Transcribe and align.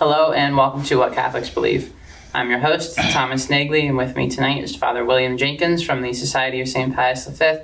Hello 0.00 0.32
and 0.32 0.56
welcome 0.56 0.82
to 0.84 0.96
What 0.96 1.12
Catholics 1.12 1.50
Believe. 1.50 1.92
I'm 2.32 2.48
your 2.48 2.58
host, 2.58 2.96
Thomas 2.96 3.48
Nagley, 3.48 3.86
and 3.86 3.98
with 3.98 4.16
me 4.16 4.30
tonight 4.30 4.64
is 4.64 4.74
Father 4.74 5.04
William 5.04 5.36
Jenkins 5.36 5.82
from 5.82 6.00
the 6.00 6.14
Society 6.14 6.62
of 6.62 6.68
St. 6.68 6.96
Pius 6.96 7.26
V, 7.26 7.58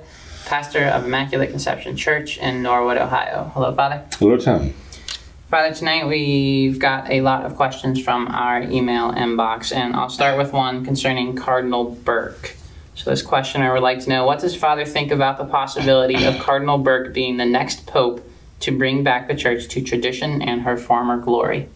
pastor 0.45 0.85
of 0.85 1.05
Immaculate 1.05 1.49
Conception 1.49 1.97
Church 1.97 2.37
in 2.37 2.61
Norwood, 2.61 2.97
Ohio. 2.97 3.49
Hello, 3.55 3.73
Father. 3.73 4.05
Hello, 4.19 4.37
Tom. 4.37 4.71
Father, 5.49 5.73
tonight 5.73 6.07
we've 6.07 6.77
got 6.77 7.09
a 7.09 7.21
lot 7.21 7.43
of 7.43 7.55
questions 7.55 7.99
from 7.99 8.27
our 8.27 8.61
email 8.61 9.11
inbox, 9.13 9.75
and 9.75 9.95
I'll 9.95 10.07
start 10.07 10.37
with 10.37 10.53
one 10.53 10.85
concerning 10.85 11.35
Cardinal 11.35 11.85
Burke. 11.89 12.55
So, 12.93 13.09
this 13.09 13.23
questioner 13.23 13.73
would 13.73 13.81
like 13.81 14.01
to 14.01 14.09
know 14.09 14.27
what 14.27 14.41
does 14.41 14.55
Father 14.55 14.85
think 14.85 15.11
about 15.11 15.39
the 15.39 15.45
possibility 15.45 16.23
of 16.25 16.37
Cardinal 16.37 16.77
Burke 16.77 17.15
being 17.15 17.37
the 17.37 17.45
next 17.45 17.87
Pope 17.87 18.23
to 18.59 18.77
bring 18.77 19.03
back 19.03 19.27
the 19.27 19.33
Church 19.33 19.67
to 19.69 19.81
tradition 19.81 20.43
and 20.43 20.61
her 20.61 20.77
former 20.77 21.17
glory? 21.17 21.69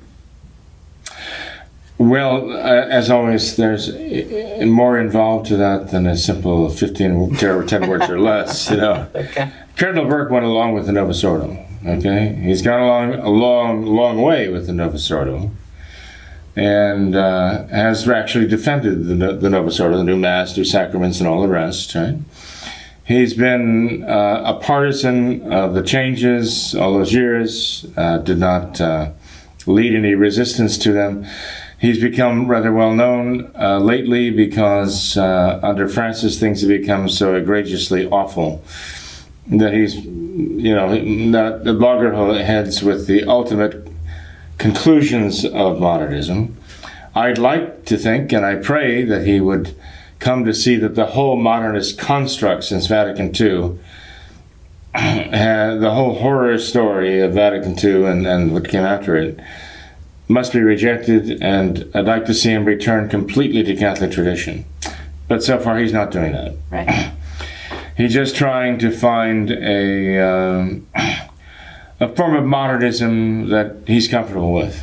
Well, 2.02 2.52
uh, 2.52 2.88
as 2.90 3.12
always, 3.12 3.58
there's 3.58 3.88
uh, 3.88 4.63
more 4.66 4.99
involved 4.99 5.46
to 5.49 5.57
that 5.57 5.91
than 5.91 6.07
a 6.07 6.18
simple 6.18 6.68
15 6.68 7.38
or 7.44 7.63
10 7.63 7.88
words 7.88 8.10
or 8.10 8.20
less, 8.20 8.71
you 8.71 8.77
know. 8.77 9.07
Okay. 9.16 9.52
Cardinal 9.77 10.05
Burke 10.05 10.32
went 10.32 10.44
along 10.44 10.74
with 10.74 10.88
the 10.88 10.94
Novus 10.94 11.24
Ordo, 11.24 11.63
okay? 11.85 12.34
He's 12.41 12.63
gone 12.63 12.82
along 12.82 13.13
a 13.13 13.29
long, 13.29 13.85
long 13.85 14.20
way 14.20 14.49
with 14.49 14.66
the 14.66 14.74
Novus 14.74 15.12
Ordo 15.12 15.52
and 16.55 17.16
uh, 17.16 17.68
has 17.68 18.10
actually 18.10 18.48
defended 18.48 19.05
the, 19.05 19.34
the 19.34 19.49
Novus 19.49 19.79
Ordo, 19.79 19.98
the 19.98 20.04
new 20.04 20.18
Mass, 20.18 20.57
new 20.57 20.66
sacraments, 20.66 21.20
and 21.20 21.29
all 21.29 21.44
the 21.44 21.48
rest, 21.48 21.94
right? 21.94 22.18
He's 23.05 23.35
been 23.35 24.04
uh, 24.04 24.44
a 24.46 24.60
partisan 24.60 25.54
of 25.54 25.76
the 25.76 25.84
changes 25.84 26.74
all 26.74 26.94
those 26.94 27.13
years, 27.13 27.85
uh, 27.96 28.18
did 28.18 28.40
not 28.40 28.82
uh, 28.82 29.12
lead 29.68 29.94
any 29.94 30.16
resistance 30.16 30.79
to 30.79 30.91
them. 30.91 31.27
He's 31.82 31.99
become 31.99 32.46
rather 32.46 32.71
well 32.71 32.93
known 32.93 33.51
uh, 33.60 33.79
lately 33.79 34.29
because 34.29 35.18
uh, 35.18 35.60
under 35.63 35.90
Francis 35.90 36.40
things 36.40 36.62
have 36.62 36.68
become 36.68 37.10
so 37.10 37.34
egregiously 37.34 38.05
awful 38.05 38.63
that 39.48 39.73
he's, 39.73 39.96
you 39.96 40.76
know, 40.76 40.93
not 40.96 41.63
the 41.63 41.73
blogger 41.73 42.46
heads 42.46 42.84
with 42.84 43.07
the 43.07 43.23
ultimate 43.23 43.88
conclusions 44.60 45.43
of 45.43 45.79
modernism. 45.79 46.55
I'd 47.15 47.40
like 47.40 47.85
to 47.85 47.98
think, 47.98 48.32
and 48.32 48.45
I 48.45 48.57
pray, 48.57 49.04
that 49.04 49.26
he 49.26 49.41
would 49.41 49.76
come 50.20 50.45
to 50.45 50.54
see 50.54 50.76
that 50.76 50.93
the 50.93 51.07
whole 51.07 51.35
modernist 51.35 51.98
construct 51.98 52.63
since 52.63 52.85
Vatican 52.85 53.29
II, 53.29 53.79
the 54.93 55.91
whole 55.91 56.20
horror 56.20 56.60
story 56.60 57.21
of 57.21 57.34
Vatican 57.34 57.76
II 57.84 58.05
and, 58.05 58.27
and 58.27 58.54
what 58.54 58.70
came 58.70 58.85
after 58.85 59.16
it, 59.16 59.40
must 60.27 60.54
be 60.54 60.62
rejected, 60.62 61.41
and 61.41 61.90
I'd 61.94 62.05
like 62.05 62.26
to 62.26 62.34
see 62.34 62.52
him 62.52 62.66
return 62.66 63.10
completely 63.10 63.64
to 63.64 63.76
Catholic 63.76 64.12
tradition. 64.12 64.66
But 65.28 65.44
so 65.44 65.59
far, 65.59 65.78
he's 65.78 65.94
not 65.94 66.12
doing 66.12 66.34
that. 66.34 66.56
Right. 66.69 67.13
He's 67.97 68.13
just 68.13 68.36
trying 68.36 68.79
to 68.79 68.90
find 68.90 69.51
a 69.51 70.18
um, 70.19 70.88
a 72.00 72.07
form 72.16 72.35
of 72.35 72.45
modernism 72.45 73.50
that 73.50 73.75
he's 73.85 74.07
comfortable 74.07 74.53
with. 74.53 74.81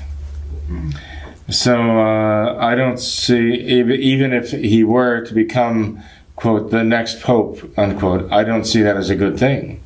So 1.50 1.98
uh, 1.98 2.56
I 2.60 2.74
don't 2.76 2.98
see 2.98 3.54
even 3.54 4.32
if 4.32 4.50
he 4.52 4.84
were 4.84 5.24
to 5.24 5.34
become 5.34 6.00
quote 6.36 6.70
the 6.70 6.84
next 6.84 7.20
pope 7.20 7.58
unquote. 7.76 8.30
I 8.30 8.44
don't 8.44 8.64
see 8.64 8.82
that 8.82 8.96
as 8.96 9.10
a 9.10 9.16
good 9.16 9.38
thing. 9.38 9.82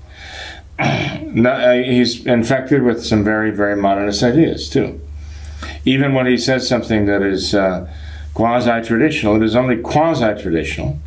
Uh, 1.32 1.72
he's 1.72 2.26
infected 2.26 2.82
with 2.82 3.02
some 3.02 3.24
very 3.24 3.50
very 3.50 3.74
modernist 3.74 4.22
ideas 4.22 4.68
too 4.68 5.00
even 5.84 6.14
when 6.14 6.26
he 6.26 6.36
says 6.36 6.68
something 6.68 7.06
that 7.06 7.22
is 7.22 7.54
uh, 7.54 7.92
quasi 8.34 8.82
traditional, 8.82 9.36
it 9.36 9.42
is 9.42 9.56
only 9.56 9.76
quasi 9.76 10.40
traditional 10.40 10.98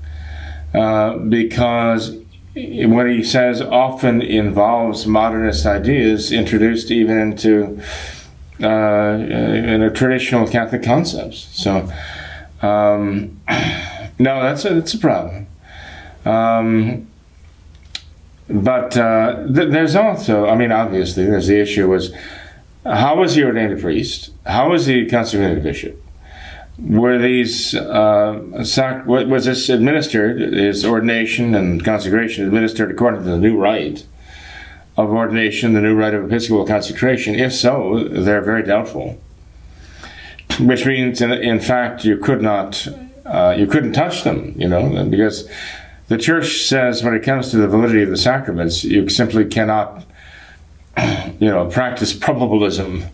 uh, 0.74 1.18
because 1.18 2.18
what 2.56 3.10
he 3.10 3.24
says 3.24 3.62
often 3.62 4.22
involves 4.22 5.06
modernist 5.06 5.66
ideas 5.66 6.32
introduced 6.32 6.90
even 6.90 7.18
into 7.18 7.82
uh, 8.62 9.18
in 9.18 9.82
a 9.82 9.92
traditional 9.92 10.48
Catholic 10.48 10.82
concepts. 10.82 11.50
So, 11.52 11.92
um, 12.62 13.42
no, 14.20 14.42
that's 14.42 14.64
a, 14.64 14.76
that's 14.76 14.94
a 14.94 14.98
problem. 14.98 15.48
Um, 16.24 17.08
but 18.48 18.96
uh, 18.98 19.46
th- 19.48 19.72
there's 19.72 19.96
also, 19.96 20.48
I 20.48 20.56
mean, 20.56 20.72
obviously, 20.72 21.26
there's 21.26 21.48
the 21.48 21.60
issue 21.60 21.90
was 21.90 22.14
how 22.86 23.18
was 23.18 23.36
he 23.36 23.44
ordained 23.44 23.74
a 23.74 23.82
priest? 23.82 24.32
How 24.46 24.70
was 24.70 24.86
he 24.86 25.06
consecrated 25.06 25.58
a 25.58 25.62
bishop? 25.62 26.02
Were 26.78 27.18
these 27.18 27.74
uh, 27.74 28.64
sac- 28.64 29.06
was 29.06 29.46
this 29.46 29.70
administered? 29.70 30.40
His 30.40 30.86
ordination 30.86 31.56
and 31.56 31.84
consecration 31.84 32.46
administered 32.46 32.92
according 32.92 33.24
to 33.24 33.30
the 33.30 33.38
new 33.38 33.58
rite 33.58 34.06
of 34.98 35.10
ordination, 35.10 35.74
the 35.74 35.82
new 35.82 35.96
rite 35.96 36.14
of 36.14 36.26
episcopal 36.26 36.66
consecration? 36.66 37.36
If 37.36 37.54
so, 37.54 38.04
they're 38.04 38.42
very 38.42 38.64
doubtful. 38.64 39.20
Which 40.60 40.86
means, 40.86 41.22
in, 41.22 41.32
in 41.32 41.60
fact, 41.60 42.06
you 42.06 42.18
could 42.18 42.42
not, 42.42 42.88
uh, 43.26 43.56
you 43.58 43.68
couldn't 43.68 43.94
touch 43.94 44.24
them, 44.24 44.54
you 44.58 44.68
know, 44.68 45.06
because 45.06 45.50
the 46.08 46.18
church 46.18 46.66
says 46.66 47.04
when 47.04 47.16
it 47.16 47.24
comes 47.24 47.52
to 47.52 47.58
the 47.58 47.68
validity 47.68 48.04
of 48.04 48.10
the 48.10 48.18
sacraments, 48.18 48.84
you 48.84 49.10
simply 49.10 49.46
cannot 49.46 50.06
you 51.40 51.48
know, 51.48 51.70
practice 51.70 52.14
probabilism 52.14 53.10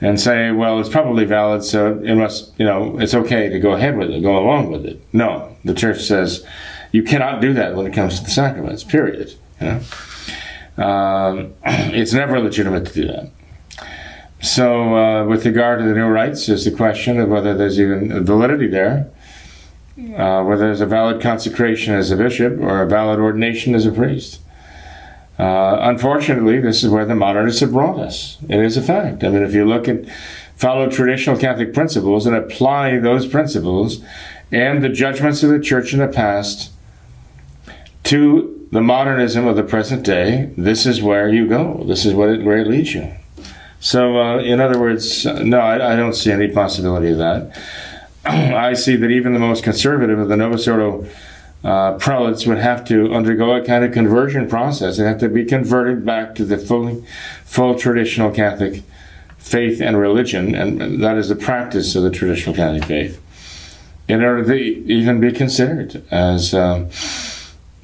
and 0.00 0.20
say, 0.20 0.50
well, 0.50 0.78
it's 0.78 0.88
probably 0.88 1.24
valid, 1.24 1.64
so 1.64 1.98
it 1.98 2.14
must, 2.14 2.52
you 2.58 2.66
know, 2.66 2.98
it's 3.00 3.14
okay 3.14 3.48
to 3.48 3.58
go 3.58 3.72
ahead 3.72 3.96
with 3.96 4.10
it, 4.10 4.22
go 4.22 4.38
along 4.38 4.70
with 4.70 4.84
it. 4.84 5.00
No, 5.12 5.56
the 5.64 5.74
church 5.74 6.02
says 6.02 6.44
you 6.92 7.02
cannot 7.02 7.40
do 7.40 7.52
that 7.54 7.74
when 7.74 7.86
it 7.86 7.92
comes 7.92 8.18
to 8.18 8.24
the 8.24 8.30
sacraments, 8.30 8.84
period. 8.84 9.34
You 9.60 9.66
know? 9.66 10.84
Um, 10.84 11.54
it's 11.64 12.12
never 12.12 12.38
legitimate 12.40 12.86
to 12.86 12.92
do 12.92 13.06
that. 13.08 13.30
So, 14.42 14.96
uh, 14.96 15.24
with 15.24 15.46
regard 15.46 15.80
to 15.80 15.86
the 15.86 15.94
new 15.94 16.06
rites, 16.06 16.46
there's 16.46 16.66
the 16.66 16.70
question 16.70 17.18
of 17.18 17.30
whether 17.30 17.56
there's 17.56 17.80
even 17.80 18.24
validity 18.24 18.68
there, 18.68 19.10
uh, 19.98 20.44
whether 20.44 20.66
there's 20.66 20.82
a 20.82 20.86
valid 20.86 21.22
consecration 21.22 21.94
as 21.94 22.10
a 22.10 22.16
bishop 22.16 22.58
or 22.60 22.82
a 22.82 22.86
valid 22.86 23.18
ordination 23.18 23.74
as 23.74 23.86
a 23.86 23.92
priest. 23.92 24.40
Uh, 25.38 25.78
unfortunately, 25.82 26.60
this 26.60 26.82
is 26.82 26.90
where 26.90 27.04
the 27.04 27.14
modernists 27.14 27.60
have 27.60 27.72
brought 27.72 27.98
us. 27.98 28.38
It 28.48 28.60
is 28.60 28.76
a 28.76 28.82
fact. 28.82 29.22
I 29.22 29.28
mean, 29.28 29.42
if 29.42 29.52
you 29.52 29.64
look 29.66 29.86
at 29.86 30.06
follow 30.56 30.88
traditional 30.88 31.36
Catholic 31.36 31.74
principles 31.74 32.26
and 32.26 32.34
apply 32.34 32.98
those 32.98 33.26
principles 33.26 34.02
and 34.50 34.82
the 34.82 34.88
judgments 34.88 35.42
of 35.42 35.50
the 35.50 35.60
church 35.60 35.92
in 35.92 35.98
the 35.98 36.08
past 36.08 36.72
to 38.04 38.66
the 38.72 38.80
modernism 38.80 39.46
of 39.46 39.56
the 39.56 39.62
present 39.62 40.04
day, 40.04 40.50
this 40.56 40.86
is 40.86 41.02
where 41.02 41.28
you 41.28 41.46
go. 41.46 41.84
This 41.86 42.06
is 42.06 42.14
what 42.14 42.30
it, 42.30 42.44
where 42.44 42.58
it 42.58 42.66
leads 42.66 42.94
you. 42.94 43.12
So, 43.80 44.18
uh, 44.18 44.38
in 44.38 44.60
other 44.60 44.80
words, 44.80 45.26
no, 45.26 45.60
I, 45.60 45.92
I, 45.92 45.96
don't 45.96 46.14
see 46.14 46.32
any 46.32 46.48
possibility 46.48 47.10
of 47.10 47.18
that. 47.18 47.60
I 48.24 48.72
see 48.72 48.96
that 48.96 49.10
even 49.10 49.34
the 49.34 49.38
most 49.38 49.62
conservative 49.62 50.18
of 50.18 50.28
the 50.28 50.36
Novus 50.36 50.66
Ordo 50.66 51.06
uh, 51.64 51.94
prelates 51.94 52.46
would 52.46 52.58
have 52.58 52.84
to 52.86 53.12
undergo 53.12 53.54
a 53.54 53.64
kind 53.64 53.84
of 53.84 53.92
conversion 53.92 54.48
process. 54.48 54.98
They 54.98 55.04
have 55.04 55.18
to 55.18 55.28
be 55.28 55.44
converted 55.44 56.04
back 56.04 56.34
to 56.36 56.44
the 56.44 56.58
fully, 56.58 57.04
full 57.44 57.76
traditional 57.76 58.30
Catholic 58.30 58.82
faith 59.38 59.80
and 59.80 59.98
religion, 59.98 60.54
and 60.54 61.02
that 61.02 61.16
is 61.16 61.28
the 61.28 61.36
practice 61.36 61.94
of 61.94 62.02
the 62.02 62.10
traditional 62.10 62.54
Catholic 62.54 62.84
faith, 62.84 63.20
in 64.08 64.22
order 64.22 64.44
to 64.44 64.54
even 64.54 65.20
be 65.20 65.32
considered 65.32 66.02
as 66.10 66.52
uh, 66.54 66.88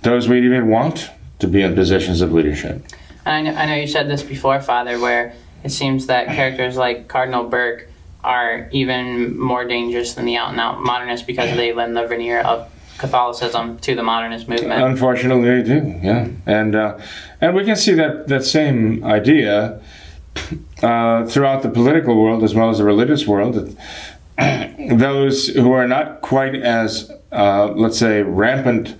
those 0.03 0.29
we 0.29 0.45
even 0.45 0.69
want 0.69 1.11
to 1.39 1.47
be 1.47 1.63
in 1.63 1.75
positions 1.75 2.21
of 2.21 2.33
leadership. 2.33 2.85
I 3.25 3.43
know, 3.43 3.55
I 3.55 3.67
know 3.67 3.75
you 3.75 3.87
said 3.87 4.09
this 4.09 4.23
before, 4.23 4.61
Father, 4.61 4.99
where 4.99 5.35
it 5.63 5.71
seems 5.71 6.07
that 6.07 6.27
characters 6.27 6.77
like 6.77 7.09
Cardinal 7.09 7.49
Burke 7.49 7.89
are 8.25 8.69
even 8.73 9.39
more 9.39 9.65
dangerous 9.65 10.15
than 10.15 10.25
the 10.25 10.37
out 10.37 10.51
and 10.51 10.61
out 10.61 10.81
modernists 10.81 11.27
because 11.27 11.57
they 11.57 11.73
lend 11.73 11.97
the 11.97 12.07
veneer 12.07 12.41
of 12.41 12.71
Catholicism 13.03 13.79
to 13.81 13.97
the 13.97 14.03
modernist 14.03 14.49
movement. 14.49 14.81
Unfortunately, 14.81 15.61
they 15.61 15.63
do. 15.63 16.01
Yeah, 16.03 16.29
and 16.47 16.77
uh, 16.77 16.99
and 17.41 17.55
we 17.55 17.65
can 17.65 17.75
see 17.75 17.95
that 17.95 18.29
that 18.29 18.45
same 18.45 19.05
idea 19.05 19.81
uh, 20.83 21.27
throughout 21.27 21.63
the 21.63 21.69
political 21.69 22.15
world 22.23 22.45
as 22.45 22.55
well 22.55 22.71
as 22.71 22.79
the 22.79 22.85
religious 22.85 23.27
world 23.27 23.77
those 24.97 25.49
who 25.49 25.73
are 25.73 25.89
not 25.89 26.21
quite 26.21 26.55
as, 26.55 27.11
uh, 27.33 27.73
let's 27.73 27.99
say, 27.99 28.23
rampant 28.23 28.97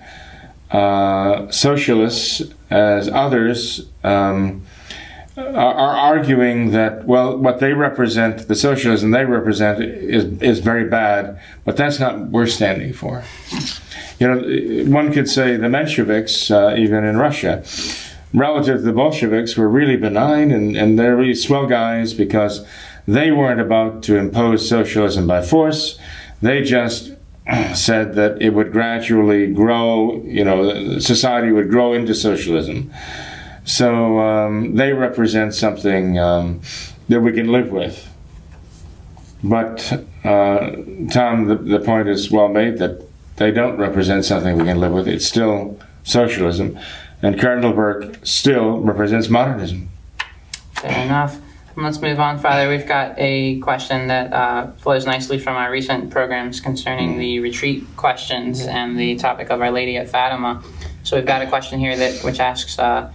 uh, 0.71 1.49
socialists 1.49 2.41
as 2.69 3.07
others 3.07 3.87
um, 4.03 4.65
are, 5.37 5.95
arguing 5.95 6.71
that, 6.71 7.05
well, 7.05 7.37
what 7.37 7.59
they 7.59 7.73
represent, 7.73 8.47
the 8.47 8.55
socialism 8.55 9.11
they 9.11 9.25
represent, 9.25 9.83
is, 9.83 10.25
is 10.41 10.59
very 10.59 10.87
bad, 10.87 11.39
but 11.65 11.77
that's 11.77 11.99
not 11.99 12.17
what 12.17 12.29
we're 12.29 12.47
standing 12.47 12.93
for. 12.93 13.23
You 14.19 14.27
know, 14.27 14.91
one 14.91 15.11
could 15.11 15.27
say 15.27 15.57
the 15.57 15.67
Mensheviks, 15.67 16.51
uh, 16.51 16.75
even 16.77 17.03
in 17.03 17.17
Russia, 17.17 17.63
relative 18.33 18.77
to 18.77 18.81
the 18.83 18.93
Bolsheviks, 18.93 19.57
were 19.57 19.67
really 19.67 19.97
benign 19.97 20.51
and, 20.51 20.75
and 20.75 20.99
they're 20.99 21.15
really 21.15 21.35
swell 21.35 21.65
guys 21.65 22.13
because 22.13 22.65
they 23.07 23.31
weren't 23.31 23.59
about 23.59 24.03
to 24.03 24.17
impose 24.17 24.67
socialism 24.67 25.27
by 25.27 25.41
force. 25.41 25.99
They 26.41 26.61
just 26.63 27.13
said 27.73 28.15
that 28.15 28.41
it 28.41 28.51
would 28.51 28.71
gradually 28.71 29.51
grow, 29.51 30.21
you 30.25 30.43
know, 30.43 30.99
society 30.99 31.51
would 31.51 31.69
grow 31.69 31.93
into 31.93 32.13
socialism. 32.13 32.91
So 33.65 34.19
um, 34.19 34.75
they 34.75 34.93
represent 34.93 35.53
something 35.53 36.19
um, 36.19 36.61
that 37.09 37.21
we 37.21 37.31
can 37.31 37.51
live 37.51 37.71
with. 37.71 38.09
But, 39.43 40.05
uh, 40.23 40.71
Tom, 41.11 41.45
the, 41.47 41.55
the 41.55 41.79
point 41.79 42.07
is 42.07 42.31
well 42.31 42.47
made 42.47 42.77
that 42.77 43.05
they 43.35 43.51
don't 43.51 43.77
represent 43.77 44.25
something 44.25 44.57
we 44.57 44.65
can 44.65 44.79
live 44.79 44.91
with. 44.91 45.07
It's 45.07 45.25
still 45.25 45.79
socialism. 46.03 46.79
And 47.21 47.39
Cardinal 47.39 47.73
Burke 47.73 48.17
still 48.23 48.79
represents 48.79 49.29
modernism. 49.29 49.89
Fair 50.75 51.05
enough. 51.05 51.39
Let's 51.75 51.99
move 52.01 52.19
on, 52.19 52.37
Father. 52.37 52.69
We've 52.69 52.85
got 52.85 53.15
a 53.17 53.59
question 53.59 54.07
that 54.07 54.31
uh, 54.31 54.71
flows 54.73 55.07
nicely 55.07 55.39
from 55.39 55.55
our 55.55 55.71
recent 55.71 56.11
programs 56.11 56.59
concerning 56.59 57.17
the 57.17 57.39
retreat 57.39 57.83
questions 57.97 58.61
and 58.61 58.99
the 58.99 59.15
topic 59.15 59.49
of 59.49 59.59
Our 59.59 59.71
Lady 59.71 59.97
at 59.97 60.07
Fatima. 60.07 60.61
So 61.03 61.17
we've 61.17 61.25
got 61.25 61.41
a 61.41 61.47
question 61.47 61.79
here 61.79 61.97
that 61.97 62.23
which 62.23 62.39
asks, 62.39 62.77
uh, 62.77 63.11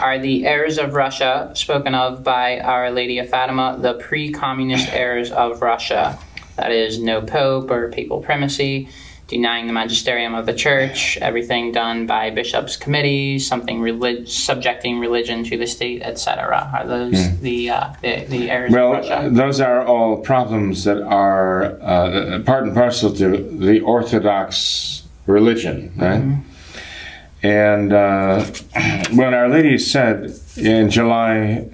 "Are 0.00 0.18
the 0.18 0.46
heirs 0.46 0.78
of 0.78 0.94
Russia 0.94 1.50
spoken 1.54 1.94
of 1.94 2.22
by 2.24 2.60
Our 2.60 2.90
Lady 2.90 3.18
of 3.18 3.28
Fatima 3.28 3.78
the 3.80 3.94
pre-communist 3.94 4.92
heirs 4.92 5.30
of 5.30 5.62
Russia? 5.62 6.18
That 6.56 6.72
is, 6.72 6.98
no 6.98 7.20
pope 7.20 7.70
or 7.70 7.90
papal 7.90 8.20
primacy." 8.22 8.88
denying 9.28 9.66
the 9.66 9.72
magisterium 9.72 10.34
of 10.34 10.46
the 10.46 10.54
church, 10.54 11.18
everything 11.20 11.72
done 11.72 12.06
by 12.06 12.30
bishops' 12.30 12.76
committees, 12.76 13.46
something 13.46 13.80
relig- 13.80 14.28
subjecting 14.28 15.00
religion 15.00 15.42
to 15.42 15.56
the 15.56 15.66
state, 15.66 16.02
etc. 16.02 16.70
Are 16.72 16.86
those 16.86 17.14
mm. 17.14 17.40
the, 17.40 17.70
uh, 17.70 17.92
the, 18.02 18.24
the 18.26 18.50
errors 18.50 18.72
well, 18.72 18.94
of 18.94 18.98
Russia? 18.98 19.28
those 19.32 19.60
are 19.60 19.84
all 19.84 20.18
problems 20.18 20.84
that 20.84 21.02
are 21.02 21.80
uh, 21.82 22.40
part 22.44 22.64
and 22.64 22.74
parcel 22.74 23.12
to 23.14 23.36
the 23.36 23.80
Orthodox 23.80 25.02
religion, 25.26 25.92
right? 25.96 26.20
Mm-hmm. 26.20 26.52
And 27.46 27.92
uh, 27.92 28.44
when 29.12 29.32
Our 29.32 29.48
Lady 29.48 29.78
said 29.78 30.34
in 30.56 30.90
July, 30.90 31.70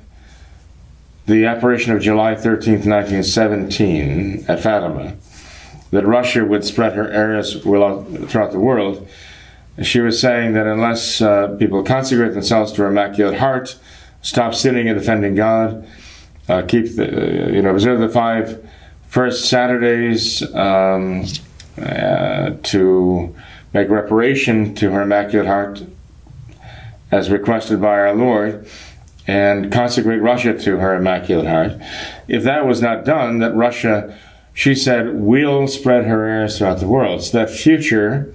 the 1.25 1.47
apparition 1.47 1.95
of 1.97 2.03
July 2.03 2.35
13th, 2.35 2.85
1917 2.85 4.45
at 4.49 4.61
Fatima, 4.61 5.15
that 5.91 6.07
Russia 6.07 6.45
would 6.45 6.63
spread 6.67 6.93
her 6.93 7.11
errors 7.11 7.59
throughout 7.63 8.53
the 8.53 8.59
world. 8.59 9.09
She 9.83 10.01
was 10.01 10.21
saying 10.21 10.53
that 10.53 10.67
unless 10.67 11.23
uh, 11.23 11.57
people 11.59 11.83
consecrate 11.83 12.35
themselves 12.35 12.73
to 12.73 12.83
her 12.83 12.89
Immaculate 12.89 13.39
Heart, 13.39 13.79
stop 14.21 14.55
sinning 14.55 14.91
and 14.91 14.99
defending 14.99 15.35
God, 15.35 15.89
uh, 16.51 16.63
keep 16.69 16.97
the, 16.97 17.51
you 17.51 17.63
know, 17.63 17.71
observe 17.71 17.99
the 17.99 18.11
five 18.11 18.63
first 19.09 19.49
Saturdays 19.49 20.43
um, 20.55 21.25
uh, 21.79 22.51
to 22.63 23.35
make 23.73 23.89
reparation 23.89 24.75
to 24.77 24.91
her 24.91 25.03
Immaculate 25.03 25.47
Heart 25.47 25.83
as 27.11 27.31
requested 27.31 27.81
by 27.81 27.99
our 27.99 28.15
Lord, 28.15 28.67
and 29.27 29.71
consecrate 29.71 30.23
Russia 30.23 30.59
to 30.59 30.79
her 30.79 30.95
Immaculate 30.97 31.47
Heart. 31.47 31.73
If 32.27 32.43
that 32.45 32.67
was 32.67 32.81
not 32.81 33.05
done, 33.05 33.39
that 33.41 33.55
Russia 33.55 34.17
she 34.55 34.75
said, 34.75 35.15
will 35.15 35.67
spread 35.67 36.05
her 36.05 36.25
errors 36.25 36.59
throughout 36.59 36.81
the 36.81 36.87
world. 36.87 37.23
So 37.23 37.39
that 37.39 37.51
future 37.51 38.35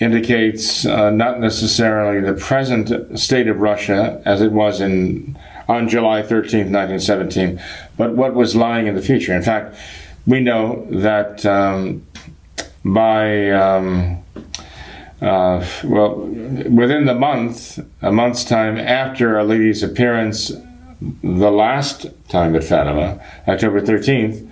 indicates 0.00 0.84
uh, 0.86 1.10
not 1.10 1.40
necessarily 1.40 2.20
the 2.20 2.34
present 2.34 3.18
state 3.18 3.48
of 3.48 3.60
Russia 3.60 4.20
as 4.24 4.40
it 4.40 4.52
was 4.52 4.80
in 4.80 5.38
on 5.68 5.88
July 5.88 6.22
13, 6.22 6.72
1917, 6.72 7.60
but 7.96 8.14
what 8.14 8.34
was 8.34 8.54
lying 8.54 8.86
in 8.86 8.94
the 8.94 9.02
future. 9.02 9.34
In 9.34 9.42
fact, 9.42 9.74
we 10.24 10.38
know 10.38 10.86
that 10.90 11.44
um, 11.44 12.06
by 12.84 13.50
um, 13.50 14.22
uh, 15.20 15.66
well, 15.84 16.16
within 16.16 17.06
the 17.06 17.14
month, 17.14 17.78
a 18.02 18.12
month's 18.12 18.44
time 18.44 18.76
after 18.76 19.36
Our 19.36 19.44
Lady's 19.44 19.82
appearance, 19.82 20.52
the 21.22 21.50
last 21.50 22.06
time 22.28 22.54
at 22.54 22.64
Fatima, 22.64 23.22
October 23.48 23.80
13th, 23.80 24.50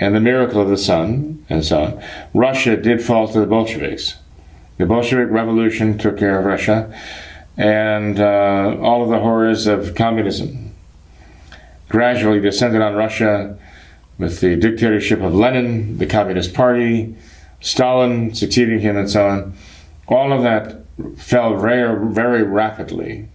and 0.00 0.14
the 0.14 0.20
miracle 0.20 0.60
of 0.60 0.68
the 0.68 0.76
sun, 0.76 1.44
and 1.48 1.64
so 1.64 1.82
on, 1.82 2.04
Russia 2.34 2.76
did 2.76 3.02
fall 3.02 3.28
to 3.28 3.38
the 3.38 3.46
Bolsheviks. 3.46 4.16
The 4.78 4.86
Bolshevik 4.86 5.30
Revolution 5.30 5.98
took 5.98 6.18
care 6.18 6.38
of 6.38 6.46
Russia, 6.46 6.92
and 7.56 8.18
uh, 8.18 8.76
all 8.80 9.02
of 9.04 9.10
the 9.10 9.18
horrors 9.18 9.66
of 9.66 9.94
communism 9.94 10.74
gradually 11.88 12.40
descended 12.40 12.80
on 12.80 12.94
Russia 12.94 13.58
with 14.16 14.40
the 14.40 14.56
dictatorship 14.56 15.20
of 15.20 15.34
Lenin, 15.34 15.98
the 15.98 16.06
Communist 16.06 16.54
Party, 16.54 17.14
Stalin 17.60 18.34
succeeding 18.34 18.80
him, 18.80 18.96
and 18.96 19.10
so 19.10 19.28
on. 19.28 19.54
All 20.08 20.32
of 20.32 20.42
that 20.42 20.84
fell 21.16 21.56
very, 21.56 22.12
very 22.12 22.42
rapidly 22.42 23.28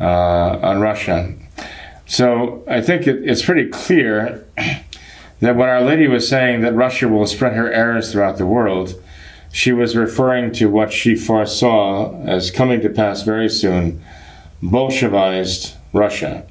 uh, 0.00 0.58
on 0.62 0.80
Russia. 0.80 1.34
So 2.06 2.64
I 2.68 2.80
think 2.80 3.06
it, 3.06 3.28
it's 3.28 3.44
pretty 3.44 3.68
clear 3.68 4.46
that 5.40 5.56
when 5.56 5.68
Our 5.68 5.82
Lady 5.82 6.08
was 6.08 6.28
saying 6.28 6.62
that 6.62 6.74
Russia 6.74 7.08
will 7.08 7.26
spread 7.26 7.54
her 7.54 7.72
errors 7.72 8.12
throughout 8.12 8.38
the 8.38 8.46
world, 8.46 9.00
she 9.52 9.72
was 9.72 9.96
referring 9.96 10.52
to 10.52 10.66
what 10.66 10.92
she 10.92 11.14
foresaw 11.14 12.20
as 12.24 12.50
coming 12.50 12.80
to 12.80 12.88
pass 12.88 13.22
very 13.22 13.48
soon 13.48 14.02
Bolshevized 14.62 15.74
Russia, 15.92 16.46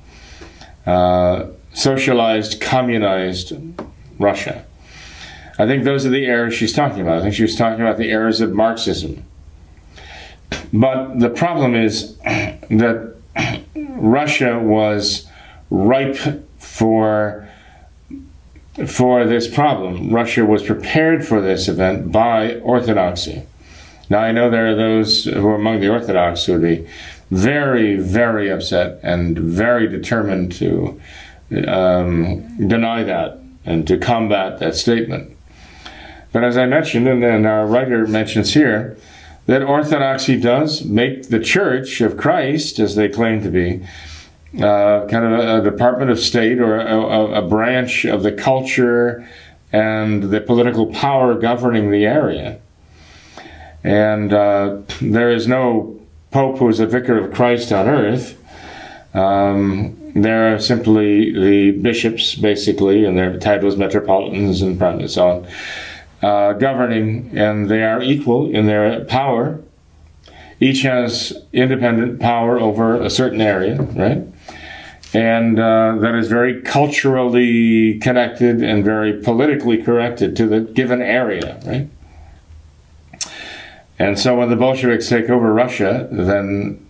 uh, 0.86 1.48
socialized, 1.74 2.62
communized 2.62 3.54
Russia. 4.20 4.66
I 5.60 5.68
think 5.68 5.84
those 5.84 6.06
are 6.06 6.10
the 6.10 6.26
errors 6.26 6.54
she's 6.54 6.74
talking 6.74 7.02
about. 7.02 7.20
I 7.20 7.22
think 7.22 7.36
she 7.36 7.44
was 7.44 7.56
talking 7.56 7.82
about 7.82 7.98
the 7.98 8.10
errors 8.10 8.42
of 8.42 8.54
Marxism. 8.54 9.24
But 10.72 11.20
the 11.20 11.30
problem 11.30 11.76
is 11.76 12.18
that 12.24 13.16
Russia 13.76 14.60
was 14.60 15.28
ripe 15.70 16.18
for 16.58 17.48
for 18.88 19.26
this 19.26 19.48
problem. 19.48 20.12
Russia 20.12 20.44
was 20.44 20.64
prepared 20.64 21.24
for 21.26 21.40
this 21.40 21.68
event 21.68 22.12
by 22.12 22.56
orthodoxy. 22.62 23.44
Now, 24.10 24.20
I 24.20 24.32
know 24.32 24.50
there 24.50 24.68
are 24.68 24.76
those 24.76 25.26
who 25.26 25.48
are 25.48 25.56
among 25.56 25.80
the 25.80 25.90
Orthodox 25.90 26.46
who 26.46 26.54
would 26.54 26.62
be 26.64 26.88
very, 27.30 27.98
very 27.98 28.50
upset 28.50 29.00
and 29.04 29.38
very 29.38 29.88
determined 29.88 30.52
to 30.54 31.00
um, 31.68 32.68
deny 32.68 33.04
that 33.04 33.40
and 33.66 33.88
to 33.88 33.98
combat 33.98 34.60
that 34.60 34.76
statement. 34.76 35.36
But 36.34 36.44
as 36.44 36.58
I 36.58 36.66
mentioned, 36.66 37.08
and 37.08 37.24
then 37.24 37.46
our 37.46 37.66
writer 37.66 38.06
mentions 38.08 38.54
here, 38.54 38.98
that 39.46 39.62
orthodoxy 39.62 40.40
does 40.40 40.84
make 40.84 41.30
the 41.30 41.40
Church 41.40 42.02
of 42.02 42.18
Christ, 42.18 42.80
as 42.80 42.96
they 42.96 43.08
claim 43.08 43.44
to 43.44 43.50
be, 43.50 43.86
uh, 44.58 45.08
kind 45.08 45.26
of 45.26 45.32
a, 45.32 45.58
a, 45.60 45.62
department 45.64 46.12
of 46.12 46.20
state 46.20 46.60
or 46.60 46.80
a, 46.80 47.40
a, 47.40 47.48
branch 47.48 48.06
of 48.06 48.22
the 48.22 48.32
culture 48.32 49.28
and 49.72 50.24
the 50.24 50.40
political 50.40 50.88
power 50.94 51.34
governing 51.34 51.90
the 51.90 52.06
area. 52.06 52.60
And 53.84 54.32
uh, 54.32 54.82
there 55.02 55.32
is 55.32 55.48
no 55.48 56.00
pope 56.32 56.60
who 56.60 56.70
is 56.70 56.80
a 56.80 56.86
vicar 56.86 57.18
of 57.18 57.34
Christ 57.34 57.72
on 57.72 57.88
earth. 57.88 58.40
Um, 59.16 60.00
there 60.16 60.54
are 60.54 60.60
simply 60.60 61.32
the 61.32 61.72
bishops, 61.80 62.36
basically, 62.36 63.06
and 63.06 63.18
their 63.18 63.38
titles, 63.40 63.76
metropolitans 63.76 64.62
and 64.62 65.10
so 65.10 65.28
on, 65.28 65.48
uh, 66.24 66.54
governing, 66.54 67.38
and 67.38 67.70
they 67.70 67.84
are 67.84 68.02
equal 68.02 68.50
in 68.50 68.66
their 68.66 69.04
power. 69.06 69.62
Each 70.60 70.82
has 70.84 71.34
independent 71.52 72.20
power 72.20 72.60
over 72.60 72.96
a 73.02 73.10
certain 73.10 73.42
area, 73.42 73.82
right? 73.82 74.26
and 75.14 75.60
uh, 75.60 75.96
that 76.00 76.16
is 76.16 76.28
very 76.28 76.62
culturally 76.62 78.00
connected 78.00 78.64
and 78.64 78.84
very 78.84 79.22
politically 79.22 79.78
connected 79.78 80.36
to 80.36 80.48
the 80.48 80.62
given 80.62 81.02
area, 81.02 81.60
right? 81.66 81.88
And 84.00 84.18
so 84.20 84.36
when 84.38 84.50
the 84.50 84.56
Bolsheviks 84.56 85.08
take 85.08 85.30
over 85.30 85.54
Russia, 85.54 86.08
then 86.12 86.84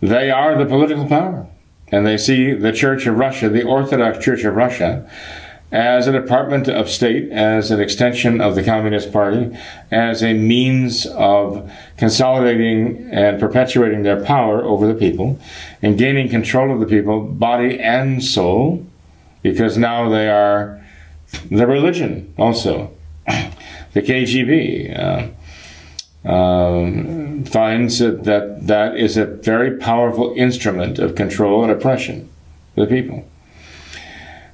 they 0.00 0.30
are 0.30 0.56
the 0.58 0.66
political 0.66 1.06
power. 1.06 1.46
and 1.90 2.06
they 2.06 2.18
see 2.18 2.52
the 2.52 2.72
Church 2.72 3.06
of 3.06 3.16
Russia, 3.16 3.48
the 3.48 3.62
Orthodox 3.62 4.22
Church 4.22 4.44
of 4.44 4.54
Russia, 4.54 5.10
as 5.70 6.06
a 6.06 6.12
department 6.12 6.66
of 6.68 6.88
state, 6.88 7.30
as 7.30 7.70
an 7.70 7.80
extension 7.80 8.40
of 8.40 8.54
the 8.54 8.62
Communist 8.62 9.12
Party, 9.12 9.54
as 9.90 10.22
a 10.22 10.32
means 10.32 11.06
of 11.06 11.70
consolidating 11.98 13.08
and 13.12 13.38
perpetuating 13.38 14.02
their 14.02 14.22
power 14.22 14.62
over 14.62 14.86
the 14.86 14.94
people 14.94 15.38
and 15.82 15.98
gaining 15.98 16.28
control 16.28 16.72
of 16.72 16.80
the 16.80 16.86
people, 16.86 17.20
body 17.20 17.78
and 17.78 18.24
soul, 18.24 18.86
because 19.42 19.76
now 19.76 20.08
they 20.08 20.28
are 20.28 20.82
the 21.50 21.66
religion 21.66 22.32
also. 22.38 22.90
The 23.94 24.02
KGB 24.02 25.34
uh, 26.26 26.30
um, 26.30 27.44
finds 27.44 27.98
that, 28.00 28.24
that 28.24 28.66
that 28.66 28.96
is 28.98 29.16
a 29.16 29.24
very 29.24 29.78
powerful 29.78 30.34
instrument 30.36 30.98
of 30.98 31.14
control 31.14 31.62
and 31.62 31.72
oppression 31.72 32.28
for 32.74 32.82
the 32.82 32.86
people. 32.86 33.26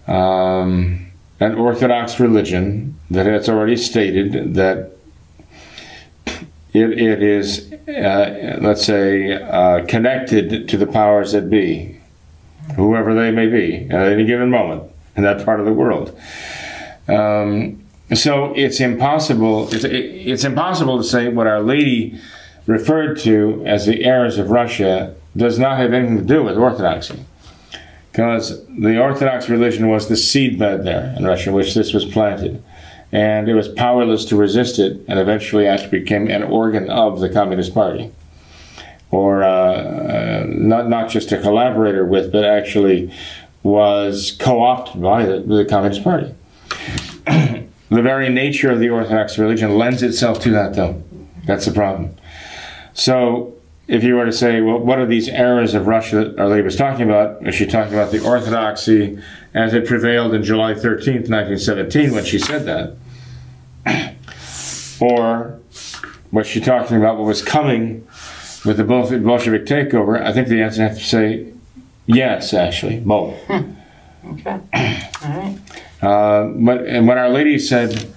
Um, 0.06 1.04
an 1.41 1.55
Orthodox 1.55 2.21
religion 2.21 2.99
that 3.11 3.26
has 3.26 3.49
already 3.49 3.76
stated 3.76 4.55
that 4.55 4.93
it, 6.73 6.91
it 6.99 7.23
is, 7.23 7.73
uh, 7.88 8.59
let's 8.61 8.85
say, 8.85 9.33
uh, 9.33 9.85
connected 9.87 10.69
to 10.69 10.76
the 10.76 10.87
powers 10.87 11.33
that 11.33 11.49
be, 11.49 12.00
whoever 12.76 13.14
they 13.14 13.31
may 13.31 13.47
be 13.47 13.87
at 13.91 14.12
any 14.12 14.25
given 14.25 14.50
moment 14.50 14.91
in 15.17 15.23
that 15.23 15.45
part 15.45 15.61
of 15.61 15.67
the 15.67 15.73
world. 15.73 16.19
Um, 17.09 17.85
so 18.12 18.53
it's 18.55 18.81
impossible. 18.81 19.73
It's, 19.73 19.85
it's 19.85 20.45
impossible 20.45 20.99
to 20.99 21.05
say 21.05 21.29
what 21.29 21.47
Our 21.47 21.61
Lady 21.61 22.19
referred 22.67 23.19
to 23.21 23.62
as 23.67 23.87
the 23.87 24.05
heirs 24.05 24.38
of 24.38 24.50
Russia 24.50 25.14
does 25.37 25.59
not 25.59 25.76
have 25.79 25.93
anything 25.93 26.19
to 26.19 26.25
do 26.25 26.43
with 26.43 26.57
Orthodoxy 26.57 27.25
because 28.14 28.64
the 28.68 29.02
Orthodox 29.02 29.49
religion 29.49 29.88
was 29.88 30.06
the 30.06 30.14
seedbed 30.14 30.85
there 30.85 31.12
in 31.18 31.25
Russia, 31.25 31.49
in 31.49 31.56
which 31.56 31.75
this 31.75 31.92
was 31.92 32.04
planted. 32.04 32.62
And 33.11 33.49
it 33.49 33.54
was 33.54 33.66
powerless 33.66 34.25
to 34.26 34.37
resist 34.37 34.78
it, 34.78 35.00
and 35.09 35.18
eventually 35.18 35.66
actually 35.66 35.99
became 35.99 36.30
an 36.30 36.44
organ 36.44 36.88
of 36.88 37.18
the 37.18 37.28
Communist 37.28 37.75
Party. 37.75 38.12
Or 39.11 39.42
uh, 39.42 39.49
uh, 39.49 40.47
not, 40.47 40.88
not 40.88 41.11
just 41.11 41.33
a 41.33 41.40
collaborator 41.40 42.04
with, 42.04 42.30
but 42.30 42.44
actually 42.44 43.12
was 43.64 44.37
co 44.38 44.62
opted 44.62 45.02
by 45.02 45.26
the, 45.26 45.40
the 45.40 45.64
Communist 45.64 46.04
Party. 46.04 46.33
the 47.26 47.66
very 47.90 48.28
nature 48.28 48.71
of 48.71 48.78
the 48.78 48.90
Orthodox 48.90 49.38
religion 49.38 49.76
lends 49.76 50.04
itself 50.04 50.38
to 50.42 50.50
that, 50.50 50.76
though. 50.76 51.02
That's 51.47 51.64
the 51.64 51.73
problem. 51.73 52.14
So 52.92 53.56
if 53.87 54.03
you 54.03 54.14
were 54.14 54.25
to 54.25 54.33
say, 54.33 54.61
well, 54.61 54.79
what 54.79 54.99
are 54.99 55.07
these 55.07 55.29
errors 55.29 55.75
of 55.75 55.87
Russia 55.87 56.17
that 56.17 56.38
Our 56.38 56.49
Lady 56.49 56.62
was 56.62 56.76
talking 56.76 57.09
about? 57.09 57.47
Is 57.47 57.55
she 57.55 57.67
talking 57.67 57.93
about 57.93 58.12
the 58.12 58.25
orthodoxy 58.25 59.19
as 59.53 59.75
it 59.75 59.87
prevailed 59.87 60.35
in 60.35 60.43
July 60.43 60.73
13th, 60.73 61.29
1917, 61.29 62.12
when 62.12 62.25
she 62.25 62.38
said 62.38 62.64
that? 62.64 62.97
or 65.00 65.61
was 66.33 66.47
she 66.47 66.61
talking 66.61 66.97
about 66.97 67.19
what 67.19 67.26
was 67.26 67.43
coming 67.43 68.07
with 68.64 68.79
the 68.79 68.85
Bolshevik 68.85 69.67
takeover? 69.67 70.21
I 70.21 70.33
think 70.33 70.49
the 70.49 70.62
answer 70.62 70.83
I 70.83 70.88
have 70.88 70.99
to 70.99 71.05
say 71.05 71.53
yes, 72.07 72.55
actually, 72.55 73.00
both. 73.00 73.38
Hmm. 73.45 73.73
Okay. 74.33 74.61
All 75.23 75.31
right. 75.31 75.59
Uh, 76.03 76.53
but 76.57 76.87
and 76.87 77.07
what 77.07 77.19
Our 77.19 77.29
Lady 77.29 77.59
said, 77.59 78.11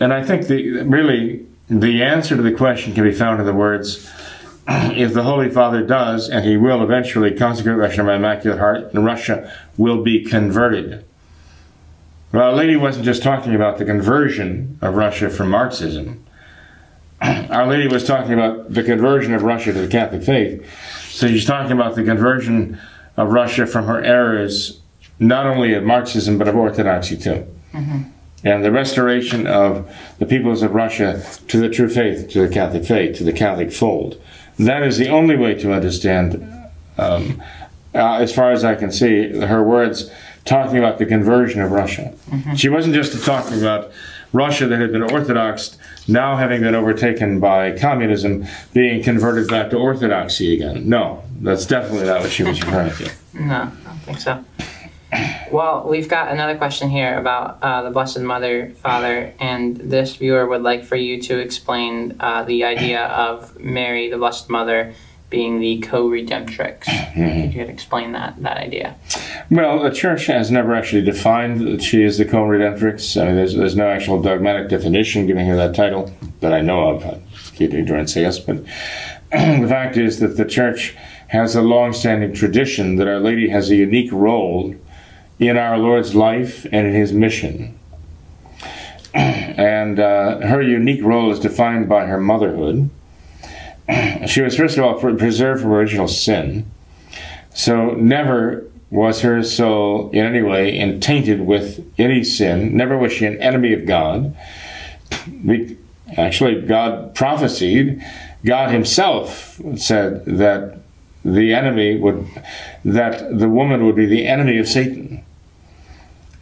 and 0.00 0.12
I 0.12 0.22
think 0.22 0.46
the 0.46 0.82
really 0.82 1.46
the 1.68 2.02
answer 2.02 2.36
to 2.36 2.42
the 2.42 2.52
question 2.52 2.94
can 2.94 3.04
be 3.04 3.12
found 3.12 3.40
in 3.40 3.46
the 3.46 3.54
words 3.54 4.10
if 4.68 5.14
the 5.14 5.22
Holy 5.22 5.48
Father 5.48 5.82
does, 5.82 6.28
and 6.28 6.44
he 6.44 6.56
will 6.56 6.82
eventually 6.82 7.32
consecrate 7.32 7.74
Russia 7.74 7.96
to 7.96 8.04
my 8.04 8.16
Immaculate 8.16 8.58
Heart, 8.58 8.94
and 8.94 9.04
Russia 9.04 9.52
will 9.76 10.02
be 10.02 10.24
converted. 10.24 11.04
Well, 12.32 12.50
Our 12.50 12.56
Lady 12.56 12.76
wasn't 12.76 13.04
just 13.04 13.22
talking 13.22 13.54
about 13.54 13.78
the 13.78 13.84
conversion 13.84 14.78
of 14.82 14.94
Russia 14.94 15.30
from 15.30 15.50
Marxism. 15.50 16.24
Our 17.22 17.66
Lady 17.68 17.86
was 17.86 18.04
talking 18.04 18.32
about 18.32 18.72
the 18.72 18.82
conversion 18.82 19.34
of 19.34 19.42
Russia 19.42 19.72
to 19.72 19.80
the 19.80 19.88
Catholic 19.88 20.22
faith. 20.22 20.68
So 21.08 21.28
she's 21.28 21.46
talking 21.46 21.72
about 21.72 21.94
the 21.94 22.02
conversion 22.02 22.78
of 23.16 23.30
Russia 23.30 23.66
from 23.66 23.86
her 23.86 24.02
errors, 24.02 24.80
not 25.18 25.46
only 25.46 25.74
of 25.74 25.84
Marxism, 25.84 26.36
but 26.38 26.48
of 26.48 26.56
Orthodoxy 26.56 27.16
too. 27.16 27.46
Mm-hmm. 27.72 28.02
And 28.44 28.64
the 28.64 28.70
restoration 28.70 29.46
of 29.46 29.90
the 30.18 30.26
peoples 30.26 30.62
of 30.62 30.74
Russia 30.74 31.24
to 31.48 31.58
the 31.58 31.68
true 31.68 31.88
faith, 31.88 32.28
to 32.30 32.46
the 32.46 32.52
Catholic 32.52 32.84
faith, 32.84 33.16
to 33.18 33.24
the 33.24 33.32
Catholic 33.32 33.72
fold. 33.72 34.20
That 34.58 34.82
is 34.82 34.98
the 34.98 35.08
only 35.08 35.36
way 35.36 35.54
to 35.54 35.72
understand, 35.72 36.34
um, 36.98 37.42
uh, 37.94 38.16
as 38.16 38.34
far 38.34 38.52
as 38.52 38.64
I 38.64 38.74
can 38.74 38.90
see, 38.90 39.38
her 39.40 39.62
words 39.62 40.10
talking 40.44 40.78
about 40.78 40.98
the 40.98 41.06
conversion 41.06 41.60
of 41.60 41.72
Russia. 41.72 42.14
Mm-hmm. 42.30 42.54
She 42.54 42.68
wasn't 42.68 42.94
just 42.94 43.24
talking 43.24 43.58
about 43.58 43.90
Russia 44.32 44.66
that 44.66 44.80
had 44.80 44.92
been 44.92 45.02
Orthodox, 45.02 45.76
now 46.08 46.36
having 46.36 46.60
been 46.62 46.74
overtaken 46.74 47.40
by 47.40 47.76
communism, 47.76 48.46
being 48.72 49.02
converted 49.02 49.48
back 49.48 49.70
to 49.70 49.76
Orthodoxy 49.76 50.54
again. 50.54 50.88
No, 50.88 51.22
that's 51.40 51.66
definitely 51.66 52.06
not 52.06 52.22
what 52.22 52.30
she 52.30 52.42
was 52.44 52.62
referring 52.62 52.92
to. 52.94 53.10
No, 53.34 53.54
I 53.54 53.70
don't 53.84 53.98
think 54.00 54.20
so. 54.20 54.44
Well, 55.52 55.86
we've 55.88 56.08
got 56.08 56.32
another 56.32 56.56
question 56.56 56.90
here 56.90 57.18
about 57.18 57.58
uh, 57.62 57.82
the 57.82 57.90
Blessed 57.90 58.20
Mother, 58.20 58.70
Father, 58.82 59.32
and 59.38 59.76
this 59.76 60.16
viewer 60.16 60.46
would 60.46 60.62
like 60.62 60.84
for 60.84 60.96
you 60.96 61.20
to 61.22 61.38
explain 61.38 62.16
uh, 62.18 62.42
the 62.44 62.64
idea 62.64 63.04
of 63.06 63.58
Mary, 63.60 64.10
the 64.10 64.18
Blessed 64.18 64.50
Mother, 64.50 64.94
being 65.30 65.60
the 65.60 65.78
co-redemptrix. 65.80 66.84
Mm-hmm. 66.84 67.42
Could 67.42 67.54
you 67.54 67.62
explain 67.62 68.12
that 68.12 68.40
that 68.42 68.56
idea? 68.56 68.96
Well, 69.50 69.82
the 69.82 69.90
Church 69.90 70.26
has 70.26 70.50
never 70.50 70.74
actually 70.74 71.02
defined 71.02 71.60
that 71.66 71.82
she 71.82 72.02
is 72.02 72.18
the 72.18 72.24
co-redemptrix. 72.24 73.20
I 73.20 73.26
mean, 73.26 73.36
there's, 73.36 73.54
there's 73.54 73.76
no 73.76 73.88
actual 73.88 74.20
dogmatic 74.20 74.68
definition 74.68 75.26
giving 75.26 75.46
her 75.46 75.56
that 75.56 75.74
title 75.74 76.12
that 76.40 76.52
I 76.52 76.60
know 76.60 76.88
of. 76.90 77.04
I 77.04 77.20
keep 77.54 77.72
ignorance, 77.74 78.14
guess. 78.14 78.38
But 78.38 78.64
the 79.30 79.66
fact 79.68 79.96
is 79.96 80.20
that 80.20 80.36
the 80.36 80.44
Church 80.44 80.96
has 81.28 81.56
a 81.56 81.62
long-standing 81.62 82.32
tradition 82.32 82.96
that 82.96 83.08
Our 83.08 83.18
Lady 83.18 83.48
has 83.48 83.70
a 83.70 83.76
unique 83.76 84.12
role 84.12 84.74
in 85.38 85.56
our 85.56 85.78
Lord's 85.78 86.14
life 86.14 86.64
and 86.72 86.86
in 86.86 86.94
his 86.94 87.12
mission. 87.12 87.78
And 89.56 89.98
uh, 89.98 90.46
her 90.46 90.60
unique 90.60 91.02
role 91.02 91.32
is 91.32 91.40
defined 91.40 91.88
by 91.88 92.04
her 92.06 92.20
motherhood. 92.20 92.90
She 94.26 94.42
was, 94.42 94.56
first 94.56 94.76
of 94.76 94.84
all, 94.84 94.98
preserved 94.98 95.62
from 95.62 95.72
original 95.72 96.08
sin. 96.08 96.70
So 97.54 97.92
never 97.92 98.66
was 98.90 99.20
her 99.22 99.42
soul 99.42 100.10
in 100.10 100.24
any 100.24 100.42
way 100.42 100.98
tainted 101.00 101.40
with 101.40 101.84
any 101.98 102.22
sin. 102.24 102.76
Never 102.76 102.96
was 102.96 103.12
she 103.12 103.26
an 103.26 103.40
enemy 103.40 103.72
of 103.72 103.86
God. 103.86 104.36
We, 105.44 105.76
actually, 106.16 106.62
God 106.62 107.14
prophesied, 107.14 108.04
God 108.44 108.70
Himself 108.70 109.60
said 109.76 110.24
that 110.26 110.78
the 111.24 111.52
enemy 111.52 111.98
would, 111.98 112.26
that 112.84 113.38
the 113.38 113.48
woman 113.48 113.84
would 113.84 113.96
be 113.96 114.06
the 114.06 114.26
enemy 114.26 114.58
of 114.58 114.68
Satan. 114.68 115.24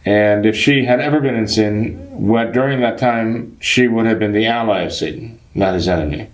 And 0.05 0.45
if 0.45 0.55
she 0.55 0.85
had 0.85 0.99
ever 0.99 1.19
been 1.19 1.35
in 1.35 1.47
sin, 1.47 1.97
during 2.51 2.79
that 2.81 2.99
time 2.99 3.57
she 3.59 3.87
would 3.87 4.05
have 4.05 4.19
been 4.19 4.33
the 4.33 4.45
ally 4.45 4.81
of 4.81 4.93
Satan, 4.93 5.39
not 5.55 5.73
his 5.73 5.87
enemy. 5.87 6.29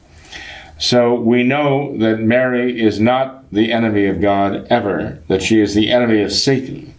So 0.78 1.14
we 1.14 1.44
know 1.44 1.96
that 1.98 2.20
Mary 2.20 2.82
is 2.82 3.00
not 3.00 3.50
the 3.52 3.72
enemy 3.72 4.08
of 4.08 4.20
God 4.20 4.68
ever, 4.70 5.20
that 5.28 5.42
she 5.42 5.62
is 5.62 5.74
the 5.74 5.92
enemy 5.92 6.22
of 6.22 6.32
Satan. 6.32 6.94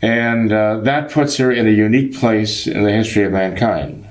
And 0.00 0.52
uh, 0.52 0.78
that 0.80 1.10
puts 1.10 1.36
her 1.36 1.52
in 1.52 1.66
a 1.66 1.70
unique 1.70 2.16
place 2.16 2.66
in 2.66 2.82
the 2.82 2.92
history 2.92 3.24
of 3.24 3.32
mankind. 3.32 4.06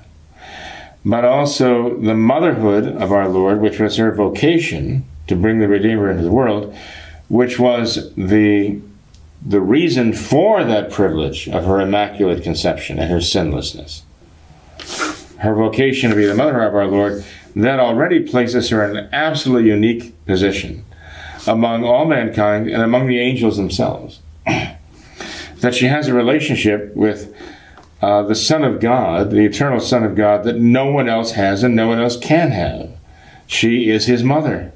But 1.03 1.25
also 1.25 1.98
the 1.98 2.15
motherhood 2.15 2.86
of 3.01 3.12
our 3.12 3.27
Lord, 3.27 3.62
which 3.62 3.79
was 3.79 3.98
her 3.98 4.13
vocation 4.13 5.06
to 5.27 5.36
bring 5.36 5.60
the 5.60 5.67
Redeemer 5.67 6.12
into 6.12 6.24
the 6.24 6.32
world, 6.32 6.75
which 7.29 7.58
was 7.58 8.13
the 8.15 8.79
the 9.46 9.62
reason 9.62 10.13
for 10.13 10.63
that 10.63 10.91
privilege 10.91 11.48
of 11.48 11.65
her 11.65 11.79
immaculate 11.79 12.44
conception 12.44 13.00
and 13.00 13.12
her 13.12 13.22
sinlessness, 13.22 14.03
her 15.39 15.53
vocation 15.53 16.10
to 16.10 16.15
be 16.15 16.25
the 16.25 16.36
mother 16.36 16.62
of 16.63 16.75
our 16.75 16.88
Lord, 16.88 17.24
that 17.56 17.79
already 17.79 18.27
places 18.27 18.70
her 18.70 18.84
in 18.84 18.98
an 18.98 19.10
absolutely 19.12 19.70
unique 19.70 20.25
position 20.25 20.86
among 21.48 21.84
all 21.84 22.06
mankind 22.06 22.70
and 22.70 22.82
among 22.82 23.08
the 23.08 23.20
angels 23.20 23.58
themselves. 23.58 24.20
that 24.46 25.74
she 25.74 25.86
has 25.86 26.08
a 26.08 26.13
relationship 26.13 26.96
with 26.96 27.34
uh, 28.01 28.22
the 28.24 28.36
Son 28.36 28.63
of 28.63 28.79
God, 28.79 29.32
the 29.32 29.46
eternal 29.46 29.79
Son 29.79 30.03
of 30.03 30.15
God, 30.15 30.44
that 30.44 30.58
no 30.58 30.86
one 30.91 31.10
else 31.10 31.32
has 31.32 31.63
and 31.63 31.75
no 31.75 31.88
one 31.88 32.00
else 32.00 32.17
can 32.17 32.51
have. 32.51 32.91
She 33.48 33.89
is 33.89 34.06
his 34.06 34.24
mother. 34.24 34.74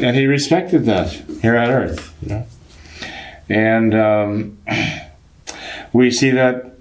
And 0.00 0.16
he 0.16 0.26
respected 0.26 0.84
that 0.86 1.12
here 1.42 1.56
on 1.56 1.68
earth. 1.68 2.14
You 2.22 2.28
know? 2.28 2.46
And 3.48 3.94
um, 3.94 4.58
we 5.92 6.10
see 6.10 6.30
that 6.30 6.72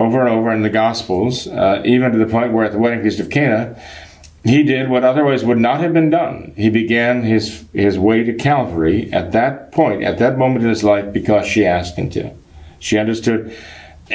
over 0.00 0.20
and 0.20 0.28
over 0.28 0.52
in 0.52 0.62
the 0.62 0.70
Gospels, 0.70 1.48
uh, 1.48 1.82
even 1.84 2.12
to 2.12 2.18
the 2.18 2.26
point 2.26 2.52
where 2.52 2.64
at 2.64 2.72
the 2.72 2.78
wedding 2.78 3.02
feast 3.02 3.20
of 3.20 3.30
Cana, 3.30 3.80
he 4.44 4.62
did 4.62 4.88
what 4.88 5.04
otherwise 5.04 5.44
would 5.44 5.58
not 5.58 5.80
have 5.80 5.92
been 5.92 6.10
done. 6.10 6.52
He 6.56 6.70
began 6.70 7.22
his, 7.22 7.64
his 7.72 7.98
way 7.98 8.22
to 8.22 8.32
Calvary 8.32 9.12
at 9.12 9.32
that 9.32 9.72
point, 9.72 10.02
at 10.02 10.18
that 10.18 10.38
moment 10.38 10.62
in 10.62 10.70
his 10.70 10.84
life, 10.84 11.12
because 11.12 11.46
she 11.46 11.66
asked 11.66 11.96
him 11.96 12.08
to. 12.10 12.30
She 12.78 12.98
understood, 12.98 13.54